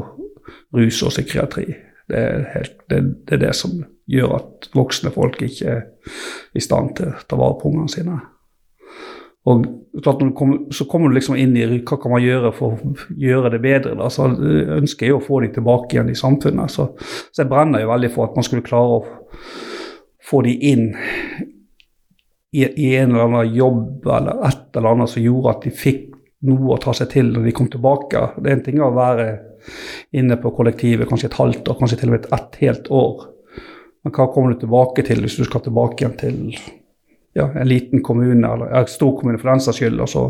rus 0.74 1.02
og 1.02 1.14
psykiatri. 1.14 1.66
Det 2.08 2.20
er, 2.20 2.44
helt, 2.54 2.78
det, 2.90 3.02
det 3.28 3.36
er 3.38 3.46
det 3.46 3.54
som 3.56 3.78
gjør 4.10 4.36
at 4.36 4.68
voksne 4.76 5.12
folk 5.14 5.40
ikke 5.42 5.78
er 5.78 5.82
i 6.54 6.60
stand 6.60 6.96
til 6.98 7.12
å 7.12 7.26
ta 7.28 7.38
vare 7.40 7.56
på 7.60 7.70
ungene 7.70 7.92
sine. 7.92 8.18
Og 9.44 9.64
så 10.74 10.84
kommer 10.88 11.08
du 11.08 11.18
liksom 11.18 11.36
inn 11.36 11.52
i 11.56 11.66
hva 11.68 11.98
kan 12.00 12.12
man 12.14 12.24
gjøre 12.24 12.52
for 12.56 12.78
å 12.78 12.94
gjøre 13.20 13.52
det 13.52 13.60
bedre. 13.64 13.92
Da. 13.98 14.08
Så 14.12 14.30
ønsker 14.32 15.08
jeg 15.08 15.16
å 15.18 15.22
få 15.24 15.42
dem 15.44 15.52
tilbake 15.52 15.96
igjen 15.96 16.12
i 16.12 16.16
samfunnet. 16.16 16.72
Så, 16.72 16.88
så 17.28 17.42
jeg 17.42 17.50
brenner 17.50 17.84
jo 17.84 17.92
veldig 17.92 18.10
for 18.14 18.30
at 18.30 18.38
man 18.38 18.46
skulle 18.46 18.64
klare 18.64 18.98
å 18.98 19.02
få 20.24 20.42
de 20.46 20.54
inn 20.72 20.88
i, 22.54 22.64
i, 22.64 22.96
en 22.96 23.10
eller 23.10 23.24
annen 23.24 23.54
jobb 23.54 24.06
eller 24.06 24.44
et 24.46 24.76
eller 24.76 24.94
annet 24.94 25.10
som 25.10 25.24
gjorde 25.24 25.50
at 25.50 25.64
de 25.66 25.72
fikk 25.74 26.12
noe 26.48 26.74
å 26.74 26.80
ta 26.80 26.94
seg 26.94 27.10
til 27.12 27.32
når 27.32 27.48
de 27.48 27.54
kom 27.56 27.68
tilbake. 27.72 28.20
Det 28.38 28.50
er 28.50 28.56
en 28.58 28.64
ting 28.64 28.80
å 28.84 28.92
være 28.94 29.28
inne 30.16 30.36
på 30.40 30.52
kollektivet 30.54 31.08
kanskje 31.10 31.32
et 31.32 31.38
halvt 31.40 31.70
år, 31.72 31.78
kanskje 31.80 31.98
til 32.00 32.12
og 32.12 32.16
med 32.16 32.28
et 32.36 32.58
helt 32.62 32.90
år. 32.94 33.28
Men 34.04 34.14
hva 34.14 34.28
kommer 34.32 34.52
du 34.52 34.60
tilbake 34.60 35.04
til 35.08 35.22
hvis 35.24 35.38
du 35.40 35.46
skal 35.48 35.64
tilbake 35.64 36.04
igjen 36.04 36.18
til 36.20 36.40
ja, 37.34 37.48
en 37.48 37.66
liten 37.66 38.02
kommune, 38.04 38.46
eller 38.46 38.70
en 38.70 38.90
stor 38.92 39.16
kommune 39.18 39.40
for 39.40 39.50
den 39.50 39.64
saks 39.64 39.80
skyld, 39.80 39.98
og 40.04 40.10
så 40.12 40.26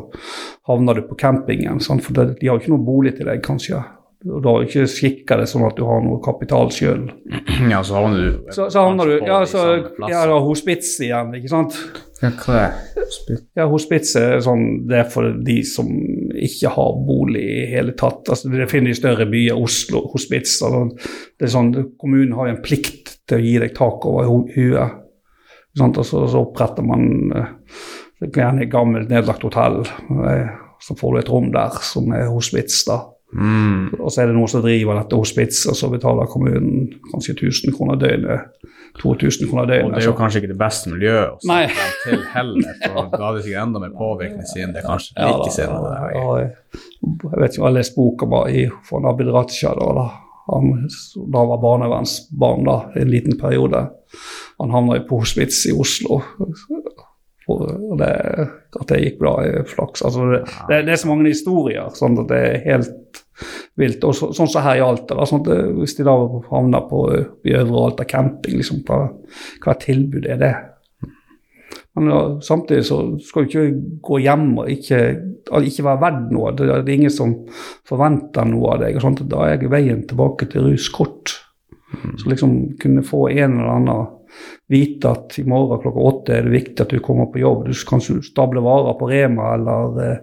havner 0.70 0.96
du 0.96 1.08
på 1.10 1.18
campingen? 1.20 1.82
Sant? 1.82 2.04
for 2.06 2.16
de 2.16 2.46
har 2.46 2.54
jo 2.54 2.62
ikke 2.62 2.72
noen 2.72 2.86
bolig 2.86 3.16
til 3.18 3.28
deg, 3.28 3.42
kanskje. 3.44 3.82
Og 4.24 4.40
da 4.40 4.54
ikke 4.64 4.86
skikker 4.88 5.42
det 5.42 5.50
sånn 5.50 5.66
at 5.66 5.76
du 5.76 5.84
har 5.84 6.00
noe 6.04 6.22
kapital 6.24 6.70
sjøl. 6.72 7.06
Ja, 7.72 7.82
så 7.86 8.00
havner 8.00 8.18
du 8.18 8.52
Så, 8.54 8.66
så 8.72 8.82
havner 8.86 9.08
du 9.08 9.26
Ja, 9.26 9.42
så 9.48 9.64
ja, 10.08 10.24
da 10.26 10.38
hospits 10.42 10.96
igjen, 11.04 11.34
ikke 11.38 11.52
sant? 11.52 11.76
Ja, 12.22 12.30
hva 12.40 12.56
er 12.56 12.72
hospits? 12.96 13.44
Ja, 13.58 13.66
hospits 13.68 14.14
er 14.18 14.40
sånn 14.44 14.64
Det 14.88 14.98
er 15.02 15.10
for 15.12 15.28
de 15.44 15.58
som 15.68 15.90
ikke 16.34 16.72
har 16.74 16.96
bolig 17.06 17.44
i 17.44 17.62
hele 17.70 17.94
tatt. 17.98 18.26
Altså, 18.32 18.50
det 18.50 18.66
finner 18.72 18.94
i 18.94 18.98
større 18.98 19.26
byer. 19.30 19.60
Oslo, 19.60 20.06
hospits. 20.12 20.56
Altså, 20.64 21.12
det 21.38 21.46
er 21.46 21.52
sånn, 21.52 21.72
Kommunen 22.00 22.34
har 22.38 22.48
jo 22.48 22.56
en 22.56 22.64
plikt 22.64 23.14
til 23.28 23.38
å 23.38 23.44
gi 23.44 23.54
deg 23.62 23.76
tak 23.76 24.08
over 24.08 24.28
huet. 24.56 25.00
Og 25.80 26.00
så, 26.02 26.24
så 26.30 26.42
oppretter 26.42 26.86
man 26.86 27.06
gjerne 28.24 28.64
et 28.64 28.72
gammelt, 28.72 29.10
nedlagt 29.10 29.46
hotell. 29.46 29.82
Så 30.82 30.96
får 30.98 31.14
du 31.14 31.20
et 31.20 31.32
rom 31.32 31.50
der 31.54 31.78
som 31.86 32.12
er 32.14 32.30
hospits. 32.32 32.82
da. 32.88 33.00
Mm. 33.34 33.94
Og 33.98 34.12
så 34.12 34.22
er 34.22 34.30
det 34.30 34.36
noen 34.36 34.50
som 34.50 34.62
driver 34.64 35.00
dette 35.00 35.18
hospits, 35.18 35.64
og 35.70 35.76
så 35.78 35.90
betaler 35.92 36.30
kommunen 36.30 36.86
kanskje 37.10 37.34
1000 37.34 37.74
kroner 37.76 37.98
døgnet. 38.00 38.50
2000 39.02 39.50
kroner 39.50 39.66
døgnet. 39.66 39.88
Og 39.88 39.94
det 39.96 40.02
er 40.04 40.06
jo 40.06 40.16
kanskje 40.18 40.42
ikke 40.42 40.52
det 40.52 40.58
beste 40.60 40.92
miljøet 40.92 41.32
å 41.32 41.38
sette 41.42 41.86
til 42.04 42.20
heller, 42.30 42.76
for 42.84 43.08
da 43.10 43.22
er 43.26 43.38
det 43.38 43.46
sikkert 43.46 43.62
enda 43.64 43.82
mer 43.82 43.96
påvirkning 43.98 44.46
siden 44.46 44.74
det 44.76 44.84
er 44.84 44.86
kanskje 44.86 45.16
Ja, 45.18 45.32
ja, 45.34 45.80
der. 45.82 46.14
jeg, 46.14 46.52
jeg 46.78 47.40
vet 47.40 47.48
ikke, 47.48 47.58
jeg 47.58 47.66
har 47.66 47.74
lest 47.74 47.96
boka 47.98 48.30
bare 48.30 48.68
fra 48.86 49.02
Abid 49.10 49.32
Raja. 49.34 49.74
Da, 49.80 49.90
da. 49.98 50.06
Han 50.52 50.88
da 51.32 51.44
var 51.48 51.62
barnevernsbarn 51.62 52.66
da, 52.68 52.78
en 53.00 53.10
liten 53.10 53.38
periode. 53.40 53.86
Han 54.60 54.74
havna 54.74 55.00
på 55.08 55.22
hospits 55.24 55.64
i 55.66 55.72
Oslo. 55.74 56.20
Det, 57.98 58.10
at 58.80 58.88
det 58.88 59.00
gikk 59.02 59.18
bra, 59.20 59.34
flaks. 59.68 60.04
Altså, 60.06 60.28
det, 60.30 60.44
det, 60.68 60.84
det 60.86 60.94
er 60.94 61.00
så 61.02 61.10
mange 61.10 61.32
historier. 61.32 61.90
sånn 61.96 62.16
at 62.22 62.30
det 62.30 62.38
er 62.44 62.62
helt 62.68 62.92
vilt. 63.80 64.04
Og 64.06 64.14
så, 64.16 64.30
sånn 64.36 64.50
som 64.50 64.64
her 64.66 64.80
i 64.80 64.84
Alta. 64.84 65.16
Da, 65.18 65.26
sånn 65.28 65.42
at 65.44 65.74
hvis 65.78 65.96
de 65.98 66.06
da 66.06 66.14
havner 66.50 66.86
på 66.90 67.06
i 67.14 67.56
Øvre 67.56 67.88
Alta 67.88 68.06
camping, 68.08 68.58
liksom, 68.60 68.84
hva, 68.88 69.08
hva 69.64 69.76
tilbud 69.82 70.28
er 70.30 70.40
det? 70.42 70.54
Men 71.94 72.10
ja, 72.10 72.20
samtidig 72.42 72.86
så 72.88 72.98
skal 73.22 73.44
du 73.44 73.52
ikke 73.52 73.66
gå 74.02 74.18
hjem 74.24 74.48
og 74.58 74.70
ikke, 74.70 75.00
ikke 75.46 75.86
være 75.86 76.02
verdt 76.02 76.32
noe. 76.34 76.50
Det, 76.56 76.66
det 76.66 76.90
er 76.90 76.96
ingen 76.96 77.14
som 77.14 77.36
forventer 77.86 78.48
noe 78.50 78.74
av 78.74 78.82
deg. 78.82 78.98
og 78.98 79.04
sånt. 79.04 79.22
Da 79.30 79.46
er 79.46 79.62
veien 79.70 80.02
tilbake 80.10 80.50
til 80.50 80.66
rus 80.72 80.88
kort. 80.94 81.36
Så 82.18 82.26
liksom 82.26 82.74
kunne 82.82 83.06
få 83.06 83.28
en 83.30 83.60
eller 83.60 83.76
annen 83.76 84.06
vite 84.66 85.10
at 85.10 85.38
i 85.38 85.44
morgen 85.46 85.78
klokka 85.82 86.06
åtte 86.08 86.34
er 86.34 86.46
det 86.46 86.56
viktig 86.56 86.82
at 86.82 86.90
du 86.90 87.02
kommer 87.04 87.28
på 87.30 87.42
jobb. 87.42 87.68
Du 87.68 87.74
kan 87.86 88.02
stable 88.02 88.64
varer 88.64 88.98
på 88.98 89.10
Rema, 89.10 89.52
eller 89.54 90.00
eh, 90.02 90.22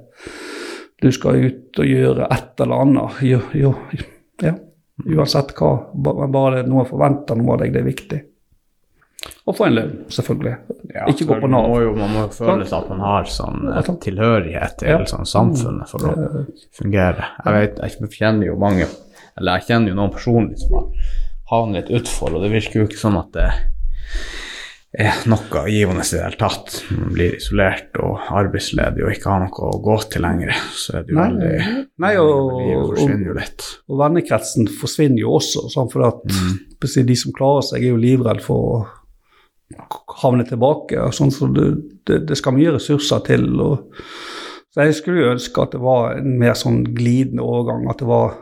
du 1.02 1.10
skal 1.12 1.46
ut 1.48 1.80
og 1.82 1.88
gjøre 1.88 2.28
et 2.32 2.62
eller 2.62 2.84
annet. 2.86 3.22
Jo, 3.26 3.40
jo, 3.58 3.72
ja. 4.44 4.54
Uansett 5.02 5.56
hva. 5.58 5.72
Bare, 5.96 6.62
noen 6.68 6.86
forventer 6.90 7.40
noe 7.40 7.56
av 7.56 7.64
deg, 7.64 7.74
det 7.74 7.82
er 7.82 7.88
viktig. 7.88 8.20
Og 9.46 9.58
få 9.58 9.68
en 9.68 9.76
lønn, 9.76 9.94
selvfølgelig. 10.14 10.54
Ja, 10.94 11.06
ikke 11.10 11.28
gå 11.30 11.36
på 11.36 11.42
på 11.44 11.50
Man 11.50 11.70
må 11.70 11.80
jo 11.82 11.92
man 11.98 12.14
må 12.14 12.26
føle 12.34 12.66
at 12.66 12.90
man 12.90 13.02
har 13.06 13.30
sånn 13.30 13.68
eh, 13.70 13.90
tilhørighet 14.06 14.78
til 14.82 14.90
Ja. 14.90 15.00
Mm. 15.02 15.10
sånn 15.10 15.30
samfunnet 15.30 15.90
for 15.90 16.06
å 16.10 16.46
fungere. 16.78 17.30
Jeg 17.46 17.58
vet, 17.58 17.82
jeg 17.82 18.12
kjenner 18.18 18.50
jo 18.50 18.58
mange, 18.62 18.88
eller 19.38 19.60
jeg 19.60 19.70
kjenner 19.70 19.94
jo 19.94 19.98
noen 19.98 20.14
personlig 20.14 20.62
som 20.62 20.78
har 20.78 21.12
havnet 21.54 21.90
litt 21.90 22.02
utfor, 22.02 22.34
og 22.36 22.46
det 22.46 22.54
virker 22.54 22.82
jo 22.82 22.88
ikke 22.90 23.02
som 23.02 23.18
at 23.22 23.34
det 23.34 23.50
er 24.92 25.22
noe 25.32 25.62
givende 25.72 26.04
i 26.04 26.10
det 26.12 26.20
hele 26.20 26.40
tatt. 26.40 26.82
Man 26.92 27.14
blir 27.16 27.36
isolert 27.38 27.96
og 28.04 28.26
arbeidsledig 28.42 29.06
og 29.06 29.14
ikke 29.14 29.32
har 29.32 29.44
noe 29.46 29.68
å 29.70 29.80
gå 29.84 29.98
til 30.12 30.26
lenger, 30.26 30.52
så 30.76 30.98
er 31.00 31.06
det 31.06 31.14
jo 31.14 31.20
Nei, 31.20 31.28
veldig 31.30 31.84
nei, 32.04 32.16
og- 32.20 32.58
Livet 32.60 32.90
forsvinner 32.90 33.28
jo 33.30 33.36
litt. 33.38 33.68
Og 33.88 34.02
vennekretsen 34.02 34.68
forsvinner 34.82 35.24
jo 35.24 35.38
også, 35.40 35.70
sånn 35.72 35.92
for 35.92 36.08
at 36.10 36.26
mm. 36.28 37.06
de 37.08 37.16
som 37.16 37.32
klarer 37.38 37.64
seg, 37.70 37.84
er 37.84 37.94
jo 37.94 38.02
livredd 38.04 38.42
for 38.44 38.58
å 38.68 38.82
havne 40.22 40.44
tilbake. 40.48 41.00
og 41.00 41.14
Sånn, 41.16 41.32
så 41.32 41.48
det, 41.48 41.72
det, 42.06 42.26
det 42.28 42.38
skal 42.38 42.56
mye 42.58 42.76
ressurser 42.76 43.24
til. 43.24 43.48
Og, 43.62 43.94
så 44.72 44.88
jeg 44.88 44.98
skulle 45.00 45.24
jo 45.24 45.34
ønske 45.36 45.62
at 45.64 45.72
det 45.72 45.82
var 45.84 46.18
en 46.18 46.38
mer 46.40 46.54
sånn 46.60 46.84
glidende 46.96 47.44
overgang. 47.44 47.88
At 47.90 48.04
det 48.04 48.10
var 48.12 48.36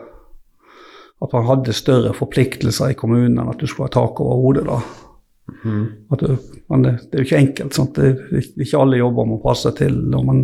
at 1.20 1.32
man 1.36 1.46
hadde 1.46 1.76
større 1.76 2.14
forpliktelser 2.16 2.90
i 2.90 2.98
kommunen 2.98 3.38
enn 3.38 3.50
at 3.52 3.60
du 3.60 3.66
skulle 3.68 3.90
ha 3.90 3.94
tak 3.94 4.20
over 4.24 4.40
hodet. 4.40 4.66
da. 4.66 4.80
At 6.10 6.22
det, 6.24 6.36
men 6.70 6.84
det, 6.84 6.92
det 7.10 7.18
er 7.18 7.22
jo 7.22 7.28
ikke 7.28 7.40
enkelt. 7.44 7.76
Sant? 7.76 7.98
Det, 7.98 8.10
er 8.38 8.64
ikke 8.64 8.80
alle 8.80 9.00
jobber 9.00 9.28
man 9.28 9.42
passer 9.42 9.74
til. 9.78 9.96
Man, 10.10 10.42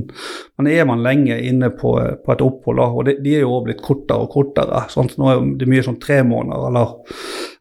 men 0.58 0.70
er 0.70 0.88
man 0.88 1.04
lenge 1.04 1.38
inne 1.48 1.70
på, 1.74 1.94
på 2.24 2.34
et 2.34 2.44
opphold, 2.44 2.82
og 2.84 3.04
det, 3.08 3.18
de 3.24 3.36
er 3.38 3.44
jo 3.44 3.52
også 3.54 3.68
blitt 3.68 3.84
kortere 3.84 4.26
og 4.26 4.32
kortere. 4.34 4.82
Sant? 4.92 5.16
Nå 5.20 5.30
er 5.32 5.44
det 5.60 5.70
mye 5.70 5.84
sånn 5.86 6.00
tre 6.02 6.22
måneder, 6.26 6.68
eller 6.70 6.96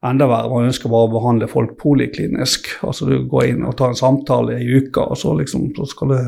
enda 0.06 0.30
verre, 0.30 0.52
man 0.54 0.72
ønsker 0.72 0.92
bare 0.92 1.10
å 1.10 1.14
behandle 1.16 1.52
folk 1.52 1.78
poliklinisk. 1.82 2.74
Altså 2.86 3.10
du 3.10 3.20
går 3.30 3.54
inn 3.54 3.68
og 3.68 3.78
tar 3.80 3.94
en 3.94 4.02
samtale 4.02 4.60
i 4.62 4.82
uka, 4.82 5.10
og 5.12 5.20
så 5.20 5.36
liksom 5.38 5.72
så 5.78 5.88
skal 5.90 6.16
det 6.16 6.26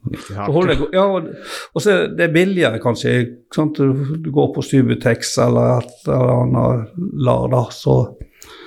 det, 0.00 0.78
ja, 0.94 1.02
og, 1.04 1.82
så 1.82 1.96
det 2.16 2.24
er 2.24 2.32
billigere, 2.32 2.80
kanskje. 2.80 3.12
Sant? 3.54 3.76
Du, 3.76 4.16
du 4.16 4.30
går 4.32 4.54
på 4.54 4.64
Subutex 4.64 5.34
eller 5.44 5.82
et 5.82 6.08
eller 6.08 6.32
annet 6.38 6.94
LAR, 7.20 7.50
da, 7.52 7.66
så 7.74 7.96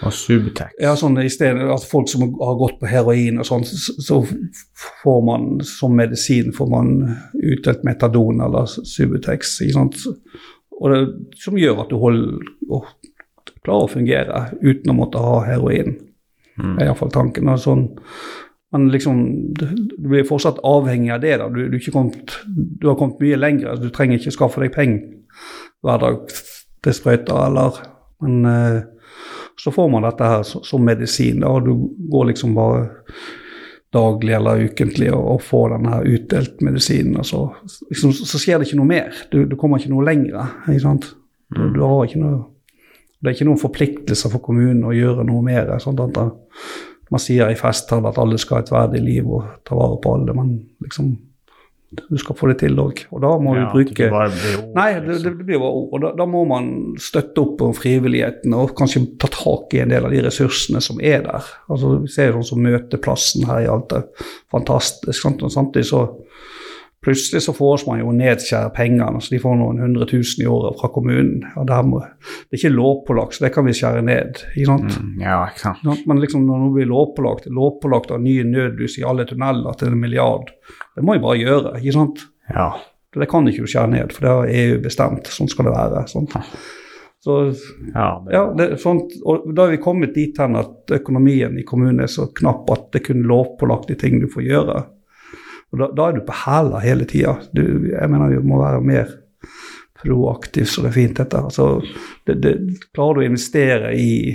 Og 0.03 0.13
Subutex. 0.13 0.75
ja, 0.81 0.93
sånn 0.99 1.15
i 1.21 1.29
stedet, 1.31 1.63
at 1.71 1.85
Folk 1.87 2.09
som 2.11 2.25
har 2.27 2.57
gått 2.59 2.79
på 2.81 2.89
heroin 2.91 3.39
og 3.41 3.47
sånn, 3.47 3.63
så, 3.65 4.19
får 5.03 5.19
man 5.25 5.47
som 5.67 5.95
medisin 5.97 6.53
får 6.55 6.69
man 6.71 6.93
utdelt 7.33 7.85
metadon 7.87 8.43
eller 8.43 8.67
Subutex. 8.67 9.57
Det, 9.63 11.01
som 11.39 11.57
gjør 11.57 11.83
at 11.85 11.91
du 11.93 11.97
holder, 12.01 12.87
klarer 13.63 13.87
å 13.87 13.91
fungere 13.91 14.45
uten 14.61 14.91
å 14.91 14.97
måtte 14.97 15.21
ha 15.23 15.37
heroin. 15.47 15.95
Mm. 16.59 16.77
er 16.77 16.89
iallfall 16.89 17.13
tanken. 17.13 17.49
Og 17.49 17.61
sånn, 17.61 17.87
Men 18.73 18.87
liksom, 18.89 19.17
du, 19.53 19.67
blir 20.01 20.25
fortsatt 20.25 20.57
avhengig 20.65 21.11
av 21.13 21.21
det. 21.21 21.35
da. 21.37 21.45
Du, 21.49 21.67
du, 21.69 21.77
kommet, 21.93 22.33
du 22.45 22.87
har 22.89 22.95
kommet 22.97 23.19
mye 23.21 23.37
lenger. 23.37 23.77
Du 23.77 23.91
trenger 23.93 24.17
ikke 24.17 24.33
skaffe 24.33 24.63
deg 24.63 24.73
penger 24.73 25.03
hver 25.85 25.99
dag 26.01 26.33
til 26.83 26.95
sprøyter, 26.97 27.37
eller 27.47 27.77
Men 28.23 28.45
eh, 28.49 28.79
så 29.59 29.71
får 29.71 29.89
man 29.91 30.05
dette 30.07 30.27
her 30.27 30.43
som, 30.47 30.63
som 30.65 30.83
medisin, 30.85 31.41
da, 31.43 31.51
og 31.53 31.67
du 31.67 31.73
går 32.11 32.31
liksom 32.31 32.55
bare 32.57 32.87
daglig 33.93 34.33
eller 34.33 34.63
ukentlig 34.65 35.11
og, 35.13 35.25
og 35.35 35.43
får 35.45 35.75
denne 35.75 35.91
her 35.93 36.07
utdelt 36.15 36.63
medisinen. 36.65 37.19
Og 37.21 37.27
så, 37.29 37.43
liksom, 37.91 38.15
så 38.17 38.41
skjer 38.41 38.59
det 38.59 38.69
ikke 38.69 38.79
noe 38.79 38.89
mer. 38.89 39.19
Du, 39.29 39.43
du 39.49 39.53
kommer 39.59 39.81
ikke 39.81 39.93
noe 39.93 40.07
lenger. 40.07 40.55
ikke 40.65 40.85
sant? 40.85 41.11
Du, 41.53 41.67
du 41.75 41.83
har 41.85 42.07
ikke 42.07 42.23
noe 42.23 42.41
det 43.23 43.29
er 43.29 43.35
ikke 43.37 43.45
noen 43.47 43.61
forpliktelser 43.61 44.31
for 44.33 44.43
kommunen 44.43 44.81
å 44.83 44.91
gjøre 44.91 45.23
noe 45.23 45.39
mer. 45.45 45.69
Sånn 45.79 45.99
at 46.03 46.17
man 47.13 47.21
sier 47.23 47.47
i 47.47 47.55
festtaler 47.55 48.09
at 48.09 48.17
alle 48.19 48.35
skal 48.41 48.57
ha 48.57 48.65
et 48.65 48.71
verdig 48.73 48.99
liv 49.05 49.29
og 49.29 49.45
ta 49.63 49.77
vare 49.79 49.95
på 50.03 50.15
alle, 50.17 50.35
men 50.35 50.49
liksom 50.83 51.13
du 52.09 52.17
skal 52.21 52.35
få 52.39 52.47
det 52.51 52.57
til 52.63 52.79
òg. 52.81 53.03
Og 53.13 53.21
da 53.23 53.31
må 53.41 53.55
Ja, 53.55 53.65
du 53.67 53.73
bruke 53.75 53.93
det 53.95 54.09
blir 54.09 54.57
ord, 54.59 54.71
Nei, 54.75 54.87
det, 54.99 55.03
liksom. 55.09 55.37
det 55.37 55.45
blir 55.47 55.59
bare 55.61 55.71
ord. 55.79 55.89
Og 55.93 56.01
da, 56.05 56.11
da 56.19 56.25
må 56.29 56.43
man 56.49 56.69
støtte 57.01 57.41
opp 57.43 57.61
om 57.65 57.73
frivilligheten 57.77 58.53
og 58.57 58.73
kanskje 58.77 59.03
ta 59.21 59.29
tak 59.33 59.73
i 59.77 59.83
en 59.83 59.93
del 59.93 60.05
av 60.07 60.11
de 60.15 60.21
ressursene 60.25 60.81
som 60.83 60.99
er 61.01 61.21
der. 61.25 61.51
Altså, 61.69 61.97
Vi 62.03 62.11
ser 62.15 62.33
sånn 62.35 62.49
som 62.53 62.63
møteplassen 62.65 63.45
her 63.49 63.65
i 63.65 63.69
Alta. 63.71 64.03
Fantastisk. 64.53 65.19
Sant? 65.21 65.43
Og 65.43 65.51
samtidig 65.53 65.87
så 65.91 66.03
Plutselig 67.03 67.41
så 67.43 67.53
får 67.55 67.83
man 67.87 67.99
jo 67.99 68.13
nedskjære 68.15 68.71
pengene, 68.77 69.21
så 69.21 69.33
de 69.33 69.39
får 69.43 69.57
noen 69.59 69.81
hundre 69.83 70.07
tusen 70.07 70.45
i 70.45 70.47
året 70.47 70.77
fra 70.79 70.87
kommunen. 70.93 71.41
og 71.59 71.67
det, 71.67 71.79
må, 71.89 71.99
det 71.99 72.55
er 72.55 72.61
ikke 72.61 72.75
lovpålagt, 72.77 73.35
så 73.35 73.45
det 73.45 73.51
kan 73.55 73.67
vi 73.67 73.75
skjære 73.75 74.05
ned. 74.07 74.43
ikke 74.53 74.69
sant? 74.69 74.95
Mm, 75.01 75.17
ja, 75.25 75.41
ikke 75.49 75.65
sant. 75.65 75.83
Sant? 75.83 76.05
Men 76.07 76.23
liksom 76.23 76.45
når 76.47 76.63
noe 76.63 76.75
blir 76.77 76.87
lovpålagt, 76.91 77.49
lovpålagt 77.51 78.15
av 78.15 78.23
nye 78.23 78.45
nødlys 78.47 78.95
i 79.01 79.07
alle 79.07 79.27
tunneler 79.27 79.75
til 79.79 79.91
en 79.91 79.99
milliard, 79.99 80.53
det 80.95 81.03
må 81.03 81.17
vi 81.17 81.25
bare 81.25 81.41
gjøre. 81.41 81.75
ikke 81.81 81.97
sant? 81.97 82.23
Ja. 82.53 82.71
Det 83.13 83.29
kan 83.29 83.47
ikke 83.47 83.67
du 83.67 83.69
skjære 83.69 83.91
ned, 83.91 84.15
for 84.15 84.25
det 84.25 84.31
har 84.31 84.55
EU 84.63 84.79
bestemt. 84.81 85.27
Sånn 85.29 85.51
skal 85.51 85.69
det 85.69 85.75
være. 85.75 86.07
Sant? 86.09 86.33
Så 87.23 87.37
Ja, 87.93 88.23
det, 88.25 88.33
ja, 88.33 88.41
det, 88.57 88.65
sånt, 88.81 89.13
og 89.23 89.45
Da 89.55 89.67
er 89.67 89.77
vi 89.77 89.83
kommet 89.83 90.15
dit 90.15 90.39
hen 90.39 90.57
at 90.59 90.91
økonomien 90.91 91.55
i 91.59 91.63
kommunen 91.67 92.03
er 92.03 92.11
så 92.11 92.27
knapp 92.35 92.67
at 92.73 92.89
det 92.91 92.99
er 92.99 93.05
kun 93.11 93.23
lovpålagte 93.29 93.95
ting 93.99 94.19
du 94.19 94.27
får 94.31 94.47
gjøre. 94.47 94.81
Og 95.73 95.79
Da, 95.81 95.89
da 95.97 96.07
er 96.07 96.17
du 96.17 96.25
på 96.25 96.35
hæla 96.45 96.79
hele 96.83 97.05
tida. 97.09 97.35
Jeg 97.57 98.09
mener 98.09 98.29
du 98.29 98.45
må 98.45 98.61
være 98.61 98.81
mer 98.85 99.13
proaktiv, 100.03 100.65
så 100.65 100.83
det 100.83 100.91
er 100.91 100.97
fint, 100.97 101.17
dette. 101.17 101.39
Altså, 101.39 101.81
det, 102.27 102.35
det, 102.43 102.53
klarer 102.93 103.17
du 103.17 103.23
å 103.23 103.29
investere 103.29 103.93
i, 103.97 104.33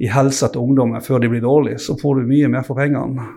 i 0.00 0.10
helsa 0.10 0.48
til 0.52 0.64
ungdommen 0.64 1.04
før 1.04 1.22
de 1.22 1.30
blir 1.30 1.44
dårlige, 1.44 1.82
så 1.82 1.94
får 2.00 2.20
du 2.20 2.32
mye 2.32 2.50
mer 2.50 2.66
for 2.66 2.80
pengene. 2.80 3.28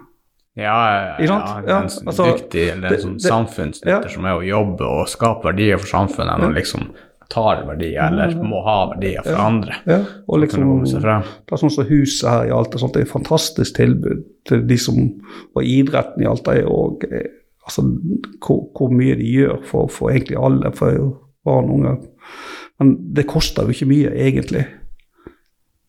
ja, 0.55 0.65
ja, 0.65 1.03
ja, 1.19 1.37
Ja, 1.67 1.77
altså, 1.83 2.25
dyktig 2.31 2.65
eller 2.73 2.95
en 2.95 3.05
sånn 3.05 3.19
samfunnsnytter 3.23 4.09
som 4.11 4.25
er 4.25 4.39
å 4.39 4.43
jobbe 4.45 4.87
og 4.87 5.07
skape 5.11 5.51
verdier 5.51 5.79
for 5.79 5.91
samfunnet, 5.91 6.41
enn 6.41 6.57
liksom 6.57 6.89
tar 7.31 7.63
verdier 7.67 8.07
eller 8.09 8.33
må 8.43 8.59
ha 8.65 8.77
verdier 8.91 9.23
for 9.25 9.39
andre. 9.39 9.77
Ja, 9.87 9.99
og 10.27 10.35
å 10.43 10.49
kunne 10.51 10.81
liksom. 10.83 11.03
Det 11.03 11.55
er 11.55 11.61
sånn 11.61 11.73
som 11.73 11.87
huset 11.89 12.27
her 12.29 12.49
i 12.49 12.55
Alta, 12.55 12.81
sånt, 12.81 12.93
det 12.97 13.05
er 13.05 13.07
et 13.07 13.13
fantastisk 13.13 13.77
tilbud 13.79 14.25
til 14.49 14.65
de 14.67 14.77
som 14.77 14.99
Og 15.55 15.63
idretten 15.63 16.23
i 16.23 16.29
Alta 16.29 16.57
er 16.57 16.67
òg 16.69 17.05
altså, 17.65 17.85
hvor, 18.43 18.65
hvor 18.75 18.91
mye 18.93 19.15
de 19.19 19.31
gjør 19.31 19.61
for, 19.67 19.87
for 19.91 20.11
egentlig 20.11 20.39
alle, 20.39 20.71
for 20.75 21.17
barn 21.45 21.69
og 21.69 21.79
unge. 21.79 21.95
Men 22.81 22.95
det 23.15 23.27
koster 23.29 23.63
jo 23.65 23.73
ikke 23.75 23.89
mye, 23.89 24.13
egentlig. 24.27 24.65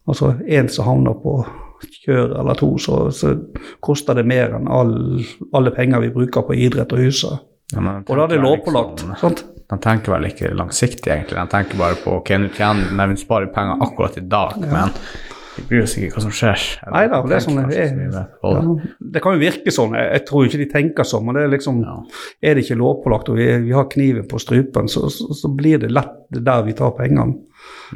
Altså 0.08 0.34
én 0.48 0.68
som 0.72 0.88
havner 0.88 1.14
på 1.22 1.38
kjør 2.02 2.36
eller 2.40 2.58
to, 2.58 2.74
så, 2.78 3.06
så 3.14 3.34
koster 3.82 4.18
det 4.18 4.26
mer 4.28 4.54
enn 4.58 4.68
all, 4.70 4.92
alle 5.54 5.72
penger 5.74 6.04
vi 6.04 6.12
bruker 6.14 6.44
på 6.46 6.56
idrett 6.58 6.92
og 6.94 7.02
huset. 7.02 7.42
Ja, 7.72 7.80
Og 7.80 8.12
da 8.16 8.24
er 8.26 8.34
det 8.34 8.42
lovpålagt. 8.42 9.02
liksom- 9.02 9.16
sant? 9.16 9.44
De 9.72 9.78
tenker 9.80 10.12
vel 10.12 10.28
ikke 10.28 10.50
langsiktig, 10.52 11.08
egentlig. 11.08 11.38
De 11.38 11.48
tenker 11.48 11.78
bare 11.80 11.96
på 11.96 12.18
ok, 12.18 12.34
nå 12.42 12.50
tjener 12.52 13.08
vi 13.08 13.20
sparer 13.20 13.48
penger 13.54 13.80
akkurat 13.86 14.18
i 14.20 14.24
dag, 14.28 14.58
men 14.60 14.90
de 15.56 15.64
bryr 15.68 15.86
seg 15.88 16.06
ikke 16.06 16.18
hva 16.18 16.24
som 16.26 16.34
skjer. 16.36 16.64
Eller 16.82 16.94
Nei 16.94 17.02
da, 17.12 17.20
det 17.28 17.36
er 17.38 17.44
sånn 17.44 17.60
det. 17.70 18.24
Ja, 18.44 18.52
det 19.16 19.22
kan 19.24 19.36
jo 19.36 19.40
virke 19.40 19.72
sånn, 19.72 19.96
jeg, 19.96 20.10
jeg 20.18 20.24
tror 20.28 20.48
ikke 20.48 20.60
de 20.60 20.66
tenker 20.74 21.08
sånn, 21.08 21.24
men 21.24 21.38
det 21.38 21.46
er 21.46 21.54
liksom 21.54 21.80
Ja. 21.86 21.94
Er 22.44 22.56
det 22.56 22.66
ikke 22.66 22.76
lovpålagt 22.82 23.30
og 23.32 23.40
vi, 23.40 23.48
vi 23.64 23.72
har 23.76 23.88
kniven 23.92 24.28
på 24.28 24.40
strupen, 24.42 24.92
så, 24.92 25.06
så, 25.12 25.30
så 25.36 25.52
blir 25.56 25.80
det 25.80 25.92
lett 25.92 26.20
det 26.32 26.44
der 26.48 26.66
vi 26.68 26.76
tar 26.76 26.92
pengene. 26.98 27.40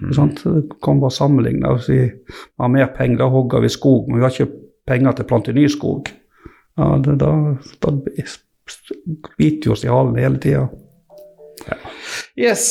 Mm. 0.01 0.15
Sant? 0.17 0.41
Kan 0.85 1.05
bare 1.05 1.13
sammenligne. 1.13 1.75
Vi 1.89 2.01
har 2.09 2.73
mer 2.73 2.89
penger, 2.97 3.21
da 3.25 3.29
hogger 3.33 3.65
vi 3.65 3.73
skog, 3.73 4.09
men 4.09 4.21
vi 4.21 4.27
har 4.27 4.33
ikke 4.33 4.65
penger 4.89 5.17
til 5.17 5.29
å 5.29 5.31
plante 5.35 5.57
ny 5.57 5.69
skog. 5.73 6.09
Ja, 6.77 6.95
det, 7.05 7.21
da, 7.21 7.33
da 7.85 7.95
biter 9.37 9.69
vi 9.69 9.73
oss 9.77 9.85
i 9.85 9.93
halen 9.93 10.17
hele 10.21 10.41
tida. 10.41 10.67
Yes. 12.37 12.65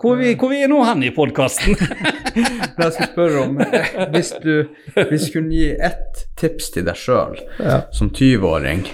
Hvor 0.00 0.16
vi, 0.18 0.32
hvor 0.38 0.50
vi 0.52 0.60
er 0.64 0.70
nå 0.70 0.80
hen 0.86 1.02
i 1.06 1.10
podkasten? 1.14 1.76
Jeg 2.38 2.92
skal 2.94 3.08
spørre 3.12 3.42
om, 3.46 3.58
eh, 3.62 3.92
hvis 4.14 4.32
du, 4.42 4.52
hvis 4.96 5.28
du 5.28 5.36
kunne 5.38 5.54
gi 5.54 5.68
ett 5.74 6.24
tips 6.38 6.70
til 6.74 6.86
deg 6.88 6.98
sjøl 6.98 7.38
Ja. 7.62 7.80
som 7.94 8.10
20-åring, 8.14 8.84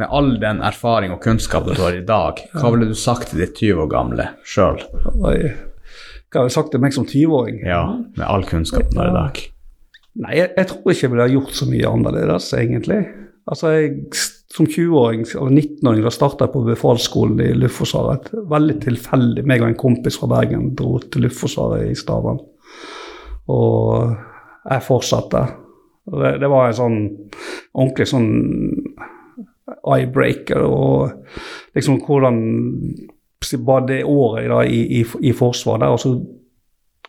med 0.00 0.08
all 0.16 0.30
den 0.40 0.62
erfaring 0.64 1.12
og 1.12 1.20
kunnskap 1.24 1.66
du 1.68 1.74
har 1.76 1.92
i 1.98 2.04
dag, 2.08 2.40
hva 2.56 2.70
ville 2.72 2.88
du 2.88 2.96
sagt 2.96 3.30
til 3.34 3.42
ditt 3.44 3.58
20 3.60 3.82
år 3.84 3.90
gamle 3.92 4.28
sjøl? 4.48 4.80
Hva 5.20 5.34
har 6.38 6.46
jeg 6.48 6.54
sagt 6.56 6.70
til 6.72 6.80
meg 6.80 6.94
som 6.96 7.04
20-åring? 7.08 7.60
Ja, 7.66 7.82
med 8.16 8.24
all 8.26 8.46
kunnskapen 8.48 8.94
du 8.96 9.00
har 9.02 9.10
i 9.12 9.16
dag. 9.18 9.40
Nei, 10.20 10.34
jeg, 10.40 10.50
jeg 10.56 10.68
tror 10.70 10.90
ikke 10.94 11.04
jeg 11.06 11.12
ville 11.12 11.26
ha 11.26 11.32
gjort 11.36 11.56
så 11.58 11.68
mye 11.70 11.90
annerledes, 11.90 12.48
egentlig. 12.56 13.00
Altså, 13.50 13.74
jeg, 13.76 13.90
Som 14.50 14.66
20-åring 14.66 15.20
eller 15.38 15.50
19-åring 15.50 16.02
da 16.02 16.10
starta 16.10 16.46
jeg 16.46 16.54
på 16.56 16.64
befalsskolen 16.66 17.38
i 17.44 17.52
Luftforsvaret. 17.54 18.32
Veldig 18.50 18.76
tilfeldig. 18.82 19.44
meg 19.46 19.62
og 19.62 19.68
en 19.68 19.78
kompis 19.78 20.18
fra 20.18 20.26
Bergen 20.32 20.72
dro 20.74 20.98
til 20.98 21.22
Luftforsvaret 21.26 21.92
i 21.92 21.94
Stavern. 21.98 22.40
Og 23.50 24.16
jeg 24.70 24.86
fortsatte. 24.86 25.44
Det, 26.10 26.34
det 26.42 26.50
var 26.50 26.66
en 26.66 26.78
sånn 26.80 26.98
ordentlig 27.78 28.08
sånn 28.10 28.28
eye-breaker. 29.86 30.66
Og 30.66 31.76
liksom 31.78 32.02
hvordan 32.06 32.44
Bare 33.64 33.86
det 33.88 34.02
året 34.04 34.50
da, 34.50 34.58
i, 34.68 35.00
i, 35.00 35.04
i 35.24 35.30
Forsvaret 35.32 35.80
der, 35.80 35.94
og 35.94 36.00
så 36.02 36.10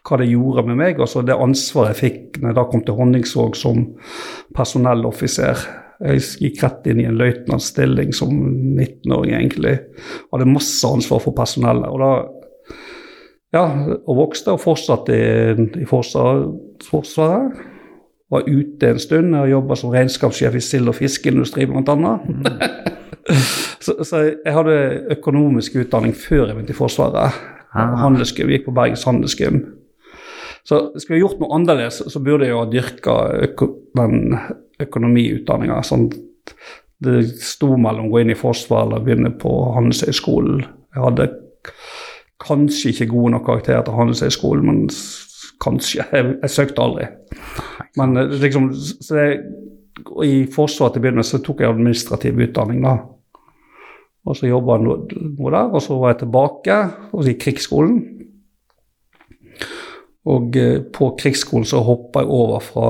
hva 0.08 0.18
det 0.18 0.30
gjorde 0.32 0.64
med 0.70 0.78
meg. 0.80 1.00
altså 1.00 1.22
Det 1.28 1.36
ansvaret 1.36 1.92
jeg 1.92 2.00
fikk 2.00 2.40
når 2.40 2.50
jeg 2.50 2.58
da 2.58 2.64
kom 2.72 2.84
til 2.86 2.98
Honningsvåg 2.98 3.58
som 3.60 3.84
personelloffiser. 4.56 5.66
Jeg 6.02 6.22
gikk 6.42 6.64
rett 6.64 6.88
inn 6.90 7.02
i 7.04 7.06
en 7.06 7.18
løytnantstilling 7.20 8.14
som 8.16 8.32
19-åring, 8.34 9.36
egentlig. 9.38 9.76
Hadde 10.34 10.50
masse 10.50 10.88
ansvar 10.88 11.22
for 11.22 11.36
personellet. 11.38 11.90
Og 11.92 12.02
da 12.02 12.14
ja, 13.52 13.66
og 14.08 14.16
vokste 14.16 14.54
og 14.56 14.62
fortsatte 14.64 15.16
i, 15.16 15.66
i 15.84 15.88
Forsvaret. 15.88 17.60
Var 18.32 18.48
ute 18.48 18.90
en 18.94 19.02
stund. 19.04 19.36
og 19.36 19.50
jobba 19.50 19.76
som 19.76 19.92
regnskapssjef 19.92 20.56
i 20.56 20.64
sild- 20.64 20.88
og 20.88 20.96
fiskeindustri, 20.96 21.68
blant 21.68 21.92
annet. 21.92 22.24
så, 23.86 23.98
så 24.08 24.24
jeg 24.30 24.56
hadde 24.56 24.78
økonomisk 25.18 25.76
utdanning 25.84 26.16
før 26.16 26.46
jeg 26.48 26.56
begynte 26.56 26.74
i 26.74 26.80
Forsvaret. 26.80 27.44
Ah. 27.76 27.94
Handelsgym, 28.00 28.50
gikk 28.52 28.70
på 28.70 28.76
Bergens 28.76 29.04
Handelsgym. 29.08 29.62
Så 30.64 30.80
skulle 30.96 31.18
jeg 31.18 31.26
gjort 31.26 31.42
noe 31.42 31.56
annerledes, 31.58 32.00
så 32.14 32.22
burde 32.24 32.46
jeg 32.46 32.54
jo 32.54 32.62
ha 32.62 32.70
dyrka 32.70 33.16
den 33.98 34.36
økonomiutdanninga. 34.86 35.82
Sånn, 35.88 36.10
det 37.02 37.24
sto 37.42 37.74
mellom 37.78 38.10
å 38.10 38.14
gå 38.14 38.22
inn 38.22 38.34
i 38.34 38.38
Forsvaret 38.38 38.90
eller 38.90 39.06
begynne 39.06 39.34
på 39.42 39.52
Handelshøyskolen. 39.76 40.62
Jeg 40.96 41.06
hadde 41.06 41.28
kanskje 42.42 42.92
ikke 42.92 43.10
gode 43.14 43.36
nok 43.36 43.46
karakterer 43.48 43.86
til 43.86 43.98
Handelshøyskolen, 43.98 44.68
men 44.68 44.84
kanskje. 45.62 46.06
Jeg, 46.12 46.36
jeg 46.42 46.54
søkte 46.54 46.86
aldri. 46.86 47.10
Men 48.00 48.18
eh, 48.18 48.38
liksom, 48.42 48.72
så 48.76 49.18
jeg, 49.20 49.42
I 50.26 50.46
Forsvaret 50.52 50.96
til 50.96 51.02
å 51.02 51.06
begynne 51.06 51.22
med 51.22 51.30
så 51.30 51.42
tok 51.44 51.64
jeg 51.64 51.74
administrativ 51.74 52.42
utdanning. 52.48 52.86
da. 52.86 52.98
Og 54.26 54.38
så 54.38 54.50
jobba 54.50 54.78
jeg 54.78 54.86
noe, 54.86 55.52
der, 55.52 55.72
og 55.72 55.82
så 55.82 55.98
var 55.98 56.14
jeg 56.14 56.24
tilbake 56.24 56.78
i 57.32 57.38
krigsskolen. 57.42 58.02
Og 60.32 60.58
eh, 60.62 60.78
på 60.94 61.14
krigsskolen 61.18 61.66
så 61.66 61.82
hoppa 61.86 62.22
jeg 62.22 62.30
over 62.30 62.62
fra 62.66 62.90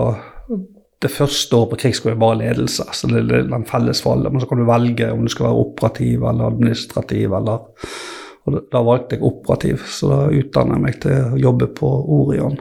det 1.01 1.09
første 1.09 1.57
året 1.57 1.71
på 1.73 1.79
krigsskolen 1.81 2.15
er 2.15 2.21
bare 2.21 2.39
ledelse, 2.43 2.85
så 2.93 3.09
det 3.09 3.23
er 3.33 3.47
en 3.55 3.65
felles 3.67 4.01
for 4.03 4.15
alle. 4.15 4.29
Men 4.29 4.41
så 4.43 4.49
kan 4.49 4.61
du 4.61 4.67
velge 4.69 5.07
om 5.11 5.23
du 5.25 5.31
skal 5.33 5.47
være 5.49 5.61
operativ 5.65 6.25
eller 6.29 6.51
administrativ 6.51 7.33
eller 7.37 7.67
Og 8.41 8.55
da, 8.73 8.79
valgte 8.81 9.17
jeg 9.17 9.21
operativ, 9.27 9.83
så 9.85 10.07
da 10.09 10.19
utdannet 10.33 10.73
jeg 10.73 10.81
meg 10.81 10.95
til 11.03 11.11
å 11.13 11.37
jobbe 11.37 11.67
på 11.77 11.89
Orion. 12.15 12.55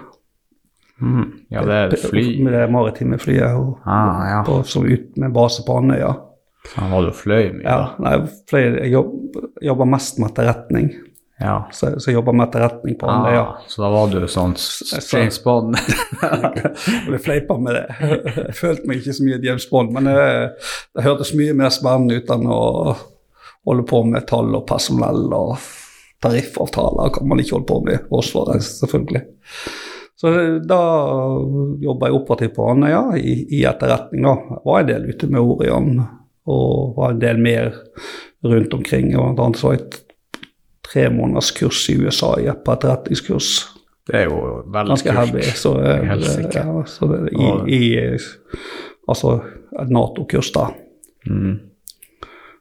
Mm. 1.01 1.23
Ja, 1.49 1.63
det 1.65 1.79
er 1.87 1.95
fly. 2.03 2.25
Med 2.45 2.53
det 2.53 2.67
maritime 2.69 3.17
flyet 3.17 3.57
og, 3.57 3.79
Ah, 3.89 4.19
ja. 4.29 4.43
på, 4.45 4.59
som 4.69 4.85
ut, 4.85 5.17
med 5.17 5.33
base 5.33 5.65
på 5.65 5.79
Andøya. 5.81 6.11
Han 6.75 6.91
var 6.93 7.07
jo 7.09 7.15
fløy 7.17 7.47
mye, 7.57 7.65
Ja, 7.65 7.95
nei, 8.05 8.19
fløy, 8.51 8.61
jeg 8.83 8.93
jobb, 8.93 9.39
jobber 9.65 9.89
mest 9.89 10.21
med 10.21 10.29
etterretning. 10.29 10.91
Ja. 11.41 11.69
Så, 11.73 11.95
så 12.01 12.11
jeg 12.11 12.19
jobba 12.19 12.35
med 12.37 12.49
etterretning 12.49 12.99
på 13.01 13.09
Andøya. 13.09 13.41
Ah, 13.41 13.63
så 13.69 13.81
da 13.83 13.89
var 13.95 14.11
du 14.13 14.27
sånn 14.29 14.53
James 15.09 15.39
Bond? 15.45 15.79
Jeg 17.11 17.21
fleipa 17.25 17.57
med 17.57 17.79
det. 17.79 17.87
Jeg 18.37 18.57
følte 18.59 18.91
meg 18.91 19.01
ikke 19.01 19.15
så 19.17 19.25
mye 19.25 19.39
James 19.45 19.65
Bond, 19.71 19.95
men 19.97 20.11
det, 20.11 20.17
det 20.93 21.07
hørtes 21.07 21.33
mye 21.39 21.55
mer 21.57 21.73
spennende 21.73 22.21
ut 22.21 22.33
enn 22.35 22.45
å 22.45 22.61
holde 23.69 23.87
på 23.89 24.03
med 24.09 24.29
tall 24.29 24.53
og 24.57 24.67
personell 24.69 25.33
og 25.33 25.55
tariffavtaler. 26.21 27.15
kan 27.17 27.29
man 27.29 27.41
ikke 27.41 27.57
holde 27.57 27.71
på 27.73 27.81
med 27.89 27.97
i 27.97 28.03
Forsvaret, 28.11 28.65
selvfølgelig. 28.65 29.25
Så 30.21 30.35
da 30.69 30.81
jobba 31.81 32.11
jeg 32.11 32.19
operativt 32.19 32.57
på 32.59 32.69
Andøya 32.75 33.17
i, 33.17 33.39
i 33.57 33.65
etterretning. 33.65 34.29
da. 34.29 34.37
Jeg 34.59 34.65
var 34.69 34.83
en 34.83 34.93
del 34.93 35.09
ute 35.09 35.31
med 35.33 35.41
Orion 35.41 35.93
og 36.51 36.99
var 36.99 37.15
en 37.15 37.23
del 37.23 37.41
mer 37.41 37.73
rundt 38.45 38.75
omkring. 38.77 39.15
Blant 39.15 39.41
annet 39.41 39.61
så 39.61 39.73
jeg 39.79 39.89
tre 40.93 41.09
måneders 41.11 41.51
kurs 41.57 41.85
i 41.91 41.97
USA 42.01 42.35
i 42.41 42.51
på 42.51 42.75
etterretningskurs. 42.75 43.51
Det 44.11 44.17
er 44.19 44.29
jo 44.31 44.39
veldig 44.67 44.95
Ganske 44.97 45.15
heavy. 45.15 45.43
Så, 45.55 45.75
eh, 45.79 46.07
ja, 46.55 46.85
så 46.87 47.11
det, 47.11 47.21
i, 47.33 47.75
i 47.77 48.19
Altså 49.11 49.41
et 49.81 49.91
Nato-kurs, 49.91 50.53
da. 50.55 50.69
Mm. 51.27 51.59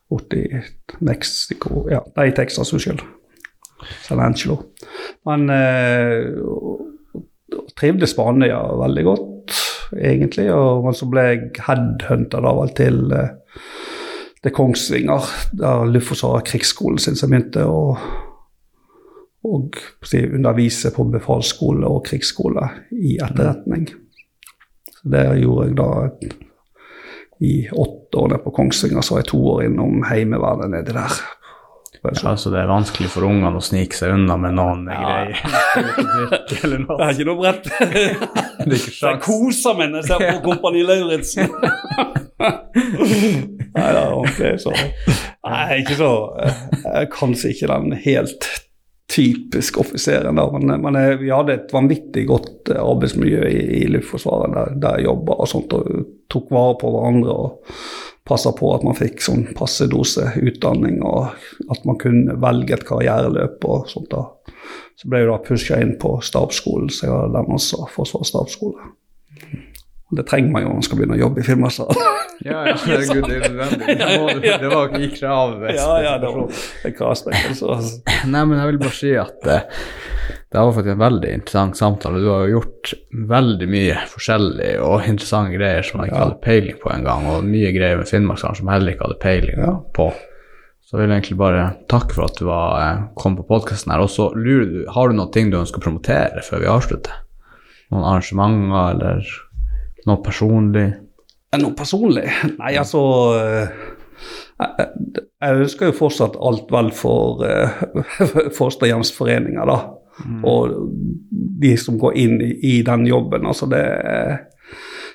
Borti 0.09 0.41
Mexico 1.05 1.83
Ja, 1.91 2.01
nei, 2.17 2.31
Texas, 2.33 2.73
unnskyld. 2.73 3.03
San 4.07 4.19
Angelo. 4.19 4.57
Men 5.25 5.49
eh, 5.53 6.25
trivdes 7.79 8.15
på 8.15 8.25
Andøya 8.29 8.59
veldig 8.81 9.05
godt, 9.05 9.53
egentlig. 9.95 10.49
Og 10.53 10.83
men 10.85 10.97
så 10.97 11.09
ble 11.09 11.25
jeg 11.27 11.63
headhunter 11.67 12.43
da 12.45 12.55
vel 12.57 12.73
til 12.77 12.99
eh, 13.15 13.31
til 14.43 14.55
Kongsvinger, 14.55 15.29
der 15.59 15.85
Luftforsvaret 15.89 16.47
krigsskolen 16.47 16.99
sin, 17.01 17.17
som 17.19 17.31
begynte 17.31 17.65
å 17.67 17.81
og, 19.49 19.77
undervise 20.13 20.91
på 20.95 21.03
befalsskole 21.13 21.87
og 21.87 22.05
krigsskole 22.07 22.65
i 22.91 23.17
etterretning. 23.23 23.87
Så 24.91 25.09
Det 25.09 25.25
gjorde 25.39 25.67
jeg 25.67 25.75
da 25.79 25.91
i 27.39 27.69
åtte 27.71 28.17
år 28.19 28.27
nede 28.27 28.43
på 28.43 28.51
Kongsvinger, 28.51 29.01
så 29.01 29.13
var 29.15 29.21
jeg 29.21 29.31
to 29.31 29.39
år 29.53 29.63
innom 29.69 30.03
Heimevernet 30.03 30.69
nedi 30.73 30.91
der. 30.95 31.21
Ja, 31.99 32.35
så 32.37 32.49
det 32.51 32.61
er 32.61 32.67
vanskelig 32.67 33.09
for 33.11 33.27
ungene 33.27 33.59
å 33.59 33.63
snike 33.63 33.95
seg 33.95 34.13
unna 34.15 34.37
med 34.39 34.53
noen 34.55 34.85
greier. 34.87 35.35
Det 36.47 36.59
er 36.63 37.11
ikke 37.11 37.27
noe 37.27 37.39
brett. 37.39 37.67
Det 37.67 37.79
er 37.89 38.75
ikke 38.77 38.93
Jeg 39.09 39.19
koser 39.27 39.75
meg 39.75 39.91
når 39.91 39.99
jeg 39.99 40.07
ser 40.07 40.19
på 40.29 40.39
Kompani 40.47 40.83
Lauritzen. 40.87 41.49
Nei 43.75 43.91
da, 43.95 44.07
ordentlig 44.15 44.55
så 44.63 44.73
Nei, 44.73 45.81
ikke 45.81 45.97
så 45.99 46.11
Kanskje 47.13 47.53
ikke 47.53 47.69
den 47.71 47.95
helt 48.05 48.49
typisk 49.09 49.79
offiseren, 49.81 50.37
da, 50.37 50.45
men, 50.53 50.69
men 50.83 50.97
vi 51.17 51.31
hadde 51.33 51.55
et 51.55 51.71
vanvittig 51.73 52.27
godt 52.29 52.69
eh, 52.69 52.77
arbeidsmiljø 52.77 53.47
i, 53.49 53.63
i 53.79 53.87
Luftforsvaret 53.89 54.53
der, 54.53 54.75
der 54.83 54.99
jeg 54.99 55.07
jobba 55.07 55.39
og 55.41 55.49
sånt, 55.49 55.73
og 55.73 56.03
tok 56.29 56.51
vare 56.53 56.75
på 56.77 56.91
hverandre 56.93 57.33
og 57.33 57.79
passa 58.29 58.53
på 58.53 58.69
at 58.75 58.85
man 58.85 58.97
fikk 58.97 59.23
sånn 59.25 59.47
passe 59.57 59.87
dose 59.89 60.27
utdanning, 60.37 61.01
og 61.01 61.33
at 61.73 61.87
man 61.89 61.97
kunne 62.01 62.37
velge 62.41 62.77
et 62.77 62.85
karriereløp 62.85 63.65
og 63.65 63.89
sånt. 63.89 64.13
da. 64.13 64.27
Så 64.99 65.09
ble 65.09 65.23
jeg 65.23 65.31
da 65.31 65.39
pusha 65.41 65.81
inn 65.81 65.95
på 66.01 66.19
stabsskolen, 66.25 66.91
så 66.93 67.07
jeg 67.07 67.15
har 67.15 67.33
den 67.33 67.57
også, 67.57 67.87
Forsvarets 67.95 68.29
stabsskole. 68.35 68.91
Det 70.17 70.23
trenger 70.25 70.49
man 70.51 70.63
jo 70.63 70.69
når 70.71 70.77
man 70.79 70.85
skal 70.87 70.97
begynne 70.97 71.17
å 71.17 71.21
jobbe 71.21 71.41
i 71.41 71.45
Finnmarksdalen. 71.45 71.97
Ja, 72.41 72.59
ja, 72.65 72.75
herregud, 72.81 73.25
det 73.27 73.35
er 73.35 73.51
nødvendig. 73.51 73.95
Det 74.41 74.53
Det 74.63 74.69
var 74.71 74.87
ikke 74.87 75.01
i 75.05 75.09
kravet. 75.13 75.75
ja, 75.75 75.89
ja, 76.01 76.13
det 76.17 76.29
var 76.33 76.61
en 76.87 76.93
kravspekk. 76.97 77.35
Nei, 78.33 78.41
men 78.47 78.55
jeg 78.57 78.69
vil 78.71 78.79
bare 78.81 78.95
si 78.95 79.11
at 79.21 79.45
eh, 79.53 79.83
det 80.49 80.57
var 80.63 80.71
faktisk 80.73 80.93
en 80.95 81.03
veldig 81.03 81.33
interessant 81.35 81.77
samtale. 81.77 82.21
Du 82.23 82.29
har 82.31 82.47
jo 82.47 82.55
gjort 82.57 82.93
veldig 83.35 83.67
mye 83.69 83.99
forskjellig 84.09 84.71
og 84.81 85.05
interessante 85.11 85.53
greier 85.59 85.85
som 85.85 86.01
jeg 86.01 86.09
ikke 86.09 86.17
Ja. 86.17 86.23
hadde 86.25 86.39
peiling 86.47 86.79
på 86.81 86.89
engang, 86.95 87.27
og 87.29 87.43
mye 87.45 87.69
greier 87.75 87.99
med 88.01 88.09
Finnmarkshallen 88.09 88.57
som 88.57 88.65
jeg 88.71 88.79
heller 88.79 88.95
ikke 88.95 89.05
hadde 89.09 89.19
peiling 89.21 89.61
Ja. 89.67 89.75
på. 89.93 90.07
Så 90.89 90.97
jeg 90.97 91.03
vil 91.05 91.13
egentlig 91.19 91.37
bare 91.37 91.67
takke 91.91 92.15
for 92.17 92.25
at 92.25 92.39
du 92.39 92.45
var, 92.49 92.79
eh, 92.81 93.03
kom 93.19 93.35
på 93.37 93.45
podkasten 93.45 93.91
her. 93.93 94.01
Og 94.01 94.09
så 94.09 94.31
lurer 94.33 94.65
du, 94.73 94.79
har 94.89 95.09
du 95.11 95.13
noen 95.19 95.29
ting 95.31 95.51
du 95.51 95.59
ønsker 95.61 95.77
å 95.77 95.85
promotere 95.85 96.41
før 96.41 96.63
vi 96.65 96.71
avslutter? 96.71 97.13
Noen 97.91 98.07
arrangementer 98.09 98.95
eller 98.95 99.29
noe 100.09 100.23
personlig? 100.25 100.89
noe 101.57 101.73
personlig? 101.77 102.27
Nei, 102.59 102.75
altså 102.77 103.01
eh, 103.39 103.71
jeg, 104.59 104.89
jeg 105.41 105.63
ønsker 105.63 105.89
jo 105.89 105.97
fortsatt 105.97 106.37
alt 106.45 106.69
vel 106.73 106.91
for 106.95 107.41
uh, 107.47 108.51
fosterhjemsforeninga, 108.55 109.65
da. 109.69 109.79
Og 110.43 110.73
de 111.63 111.75
som 111.79 111.95
går 111.99 112.17
inn 112.19 112.41
i, 112.43 112.51
i 112.67 112.73
den 112.83 113.05
jobben. 113.07 113.45
Altså 113.47 113.69
det, 113.71 113.83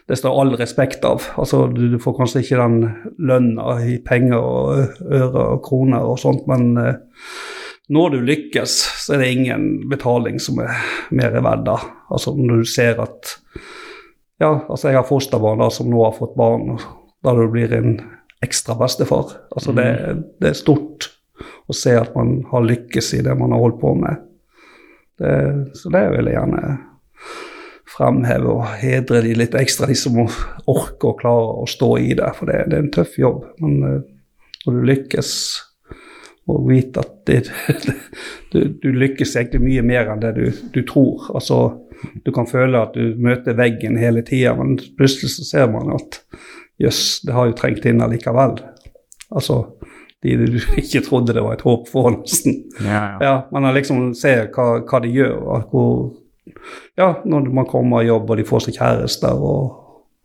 det 0.09 0.16
står 0.16 0.38
all 0.40 0.55
respekt 0.57 1.05
av. 1.05 1.26
Altså 1.36 1.66
du, 1.72 1.82
du 1.92 1.99
får 2.01 2.16
kanskje 2.16 2.40
ikke 2.40 2.62
den 2.62 2.78
lønna 3.28 3.76
i 3.84 3.99
penger 4.05 4.40
og 4.40 5.05
øre 5.05 5.45
og 5.59 5.61
kroner 5.66 6.09
og 6.09 6.16
sånt, 6.22 6.49
men 6.49 6.72
uh, 6.80 6.95
når 7.92 8.14
du 8.14 8.20
lykkes, 8.24 8.74
så 9.05 9.14
er 9.14 9.20
det 9.20 9.32
ingen 9.34 9.64
betaling 9.90 10.38
som 10.40 10.62
er 10.64 10.72
mer 11.12 11.36
verdt 11.36 11.66
da. 11.68 11.76
Altså 12.09 12.32
når 12.38 12.62
du 12.64 12.70
ser 12.72 13.03
at 13.05 13.34
Ja, 14.43 14.66
altså 14.68 14.91
jeg 14.91 14.99
har 14.99 15.09
fosterbarn 15.09 15.62
da 15.62 15.70
som 15.70 15.91
nå 15.91 16.01
har 16.03 16.16
fått 16.16 16.35
barn, 16.39 16.74
og 16.74 16.82
da 17.24 17.35
du 17.39 17.47
blir 17.53 17.72
en 17.76 17.99
ekstra 18.45 18.76
bestefar. 18.78 19.37
Altså 19.55 19.72
det, 19.76 19.89
det 20.43 20.51
er 20.51 20.59
stort 20.59 21.11
å 21.70 21.76
se 21.76 21.95
at 21.97 22.14
man 22.16 22.41
har 22.51 22.66
lykkes 22.66 23.14
i 23.18 23.22
det 23.24 23.35
man 23.39 23.55
har 23.55 23.62
holdt 23.62 23.80
på 23.80 23.95
med. 23.99 24.24
Det, 25.18 25.35
så 25.78 25.93
det 25.95 26.09
vil 26.12 26.28
jeg 26.28 26.37
gjerne 26.37 26.64
fremheve 27.95 28.57
og 28.57 28.64
hedre 28.80 29.22
de 29.24 29.37
litt 29.39 29.55
ekstra, 29.59 29.87
de 29.87 29.97
som 29.99 30.18
orker 30.18 31.12
og 31.12 31.20
klarer 31.20 31.62
å 31.62 31.68
stå 31.70 31.91
i 32.03 32.11
det. 32.18 32.32
For 32.39 32.51
det, 32.51 32.64
det 32.70 32.78
er 32.78 32.85
en 32.87 32.95
tøff 32.95 33.18
jobb. 33.20 33.45
Men 33.62 33.78
eh, 33.89 34.01
når 34.64 34.78
du 34.78 34.89
lykkes 34.91 35.30
og 36.51 36.66
vite 36.68 37.01
at 37.01 37.12
det, 37.28 37.39
du, 38.53 38.59
du 38.82 38.91
lykkes 38.93 39.37
egentlig 39.39 39.62
mye 39.64 39.85
mer 39.87 40.11
enn 40.12 40.24
det 40.24 40.35
du, 40.37 40.45
du 40.74 40.82
tror. 40.89 41.30
Altså, 41.37 41.61
du 42.24 42.32
kan 42.34 42.48
føle 42.50 42.80
at 42.80 42.96
du 42.96 43.14
møter 43.20 43.57
veggen 43.59 43.98
hele 44.00 44.22
tida, 44.26 44.55
men 44.59 44.76
plutselig 44.98 45.34
så 45.36 45.46
ser 45.48 45.70
man 45.72 45.92
at 45.96 46.20
jøss, 46.82 47.20
det 47.26 47.34
har 47.36 47.50
jo 47.50 47.57
trengt 47.59 47.86
inn 47.86 48.02
allikevel. 48.05 48.59
Altså, 49.34 49.61
de 50.24 50.36
du 50.40 50.59
ikke 50.82 51.05
trodde 51.07 51.36
det 51.36 51.44
var 51.44 51.59
et 51.59 51.64
håp 51.66 51.88
for, 51.90 52.11
nesten. 52.16 52.62
Ja, 52.80 53.00
ja. 53.14 53.16
Ja, 53.22 53.34
man 53.55 53.70
liksom 53.76 54.12
ser 54.18 54.48
hva, 54.55 54.80
hva 54.84 55.00
de 55.05 55.14
gjør, 55.14 55.40
og 55.44 55.72
hvor 55.72 55.96
Ja, 56.98 57.14
når 57.24 57.48
man 57.57 57.66
kommer 57.66 58.02
i 58.05 58.09
jobb 58.09 58.28
og 58.30 58.36
de 58.38 58.44
får 58.46 58.66
seg 58.66 58.76
kjærester 58.76 59.40
og 59.40 59.80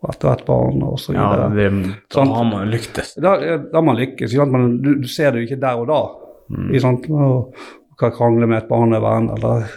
etter 0.07 0.29
hvert 0.29 0.45
barn 0.47 0.83
og 0.87 0.99
så 0.99 1.13
ja 1.15 1.25
videre. 1.27 1.47
det, 1.55 1.93
da 2.13 2.23
har 2.27 2.45
man 2.47 2.69
lyktes. 2.71 3.13
Da, 3.19 3.33
da 3.39 3.75
har 3.75 3.83
man 3.83 3.99
lykkes, 3.99 4.35
men 4.51 4.77
du, 4.83 4.93
du 5.01 5.07
ser 5.11 5.33
det 5.33 5.41
jo 5.41 5.49
ikke 5.49 5.61
der 5.63 5.79
og 5.81 5.89
da. 5.89 5.99
Sant? 6.79 7.07
Og, 7.11 7.55
og 7.55 7.99
kan 7.99 8.13
krangle 8.15 8.47
med 8.47 8.61
et 8.61 8.69
barnevern, 8.69 9.27
eller 9.35 9.67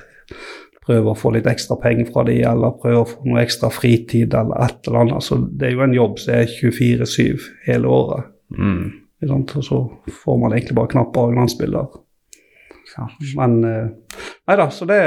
prøve 0.82 1.12
å 1.12 1.18
få 1.18 1.32
litt 1.34 1.46
ekstra 1.50 1.76
penger 1.82 2.10
fra 2.10 2.24
de, 2.26 2.40
eller 2.48 2.78
prøve 2.82 3.04
å 3.04 3.08
få 3.08 3.26
noe 3.28 3.42
ekstra 3.44 3.70
fritid, 3.72 4.34
eller 4.34 4.64
et 4.66 4.88
eller 4.88 5.04
annet. 5.04 5.26
Så 5.26 5.38
det 5.46 5.68
er 5.68 5.76
jo 5.76 5.84
en 5.86 5.96
jobb 5.96 6.18
som 6.22 6.34
er 6.36 6.50
24-7 6.50 7.50
hele 7.68 7.90
året. 7.92 8.32
Mm. 8.58 9.02
Og 9.22 9.52
så 9.62 9.78
får 10.24 10.38
man 10.42 10.54
egentlig 10.56 10.74
bare 10.74 10.90
knapper 10.96 11.28
og 11.28 11.36
glansbilder. 11.36 12.00
Ja. 12.96 13.06
Men 13.38 13.64
eh, 13.64 13.86
Nei 14.50 14.56
da, 14.58 14.66
så 14.74 14.84
det 14.84 14.98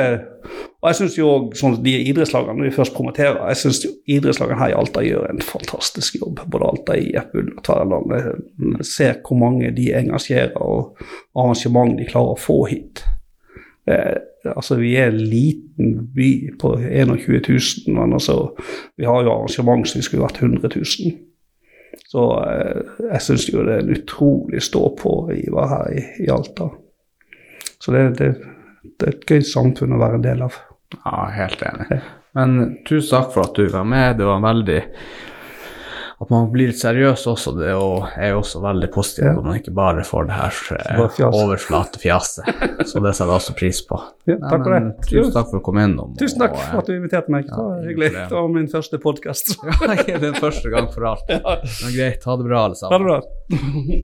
Og 0.79 0.87
jeg 0.89 0.97
syns 0.99 1.17
jo 1.17 1.27
òg 1.29 1.55
sånn 1.59 1.75
de 1.83 1.91
idrettslagene, 2.09 2.55
når 2.57 2.69
vi 2.69 2.75
først 2.77 2.93
promoterer, 2.95 3.39
jeg 3.51 3.59
syns 3.59 3.81
idrettslagene 4.15 4.59
her 4.59 4.71
i 4.71 4.77
Alta 4.77 5.03
gjør 5.03 5.25
en 5.27 5.41
fantastisk 5.43 6.19
jobb. 6.19 6.43
Både 6.53 6.69
Alta, 6.69 6.97
IF, 6.97 7.33
Ull 7.33 7.49
og 7.51 7.63
Tverland. 7.65 8.13
Jeg 8.15 8.87
ser 8.87 9.17
hvor 9.25 9.39
mange 9.41 9.73
de 9.75 9.89
engasjerer, 9.97 10.53
og 10.61 11.01
arrangement 11.35 11.97
de 11.97 12.05
klarer 12.09 12.35
å 12.35 12.39
få 12.39 12.59
hit. 12.69 13.01
Eh, 13.89 14.13
altså, 14.53 14.77
vi 14.79 14.95
er 14.99 15.11
en 15.11 15.21
liten 15.21 15.93
by 16.15 16.29
på 16.61 16.75
21 16.81 17.41
000, 17.49 17.95
men 17.95 18.13
altså, 18.13 18.51
vi 18.97 19.07
har 19.07 19.23
jo 19.23 19.33
arrangement 19.33 19.87
som 19.89 19.99
vi 19.99 20.05
skulle 20.07 20.25
vært 20.25 20.41
100 20.41 20.69
000. 20.75 21.15
Så 22.11 22.25
eh, 22.43 22.81
jeg 23.11 23.23
syns 23.25 23.47
jo 23.49 23.63
det 23.65 23.77
er 23.77 23.83
en 23.83 23.95
utrolig 23.95 24.61
stå-på-iver 24.63 25.71
her 25.71 25.93
i, 25.95 26.03
i 26.25 26.29
Alta. 26.31 26.69
Så 27.79 27.93
det, 27.95 28.05
det, 28.19 28.31
det 28.99 29.07
er 29.07 29.15
et 29.15 29.27
gøy 29.29 29.43
samfunn 29.45 29.95
å 29.95 30.01
være 30.01 30.19
en 30.19 30.27
del 30.27 30.45
av. 30.45 30.59
Ja, 31.01 31.25
helt 31.35 31.63
enig. 31.65 31.99
Men 32.35 32.57
tusen 32.87 33.17
takk 33.17 33.31
for 33.33 33.47
at 33.47 33.57
du 33.57 33.67
var 33.71 33.87
med. 33.87 34.17
Det 34.19 34.27
var 34.27 34.43
veldig 34.43 34.81
At 36.21 36.29
man 36.31 36.45
blir 36.53 36.69
litt 36.71 36.79
seriøs 36.79 37.25
også, 37.27 37.51
det 37.57 37.65
er 37.67 37.73
jo- 37.75 38.05
er 38.15 38.29
jo 38.31 38.37
også 38.39 38.61
veldig 38.63 38.87
positivt. 38.93 39.25
Ja. 39.27 39.33
At 39.37 39.43
man 39.43 39.57
ikke 39.59 39.73
bare 39.75 40.03
får 40.07 40.29
det 40.29 40.37
her 40.37 41.27
overflatefjaset. 41.27 42.45
Så 42.89 43.01
det 43.03 43.11
setter 43.15 43.31
jeg 43.33 43.35
også 43.35 43.55
pris 43.59 43.81
på. 43.87 43.99
Ja, 44.25 44.37
Nei, 44.39 44.49
takk 44.49 44.63
for 44.63 44.71
men 44.73 44.87
det. 44.93 45.07
Tusen 45.09 45.33
takk 45.35 45.49
for 45.51 45.59
å 45.59 45.63
komme 45.65 45.83
innom. 45.89 46.15
Tusen 46.19 46.39
takk 46.41 46.55
og, 46.55 46.63
for 46.71 46.81
at 46.81 46.87
du 46.89 46.95
inviterte 46.95 47.33
meg. 47.35 47.45
Det 47.49 47.59
var 47.59 47.83
hyggelig. 47.85 48.11
Det 48.15 48.37
var 48.37 48.47
min 48.55 48.71
første 48.71 49.01
podkast. 49.03 49.55
Ja, 50.05 50.17
det 50.21 50.31
er 50.31 50.39
første 50.39 50.71
gang 50.73 50.87
for 50.93 51.05
alt. 51.11 51.27
Men 51.83 51.93
greit, 51.95 52.23
ha 52.25 52.35
det 52.39 52.47
bra, 52.47 52.63
alle 52.69 52.75
Ha 52.75 52.81
sammen. 52.85 52.95
det 52.95 53.05
bra. 53.11 54.01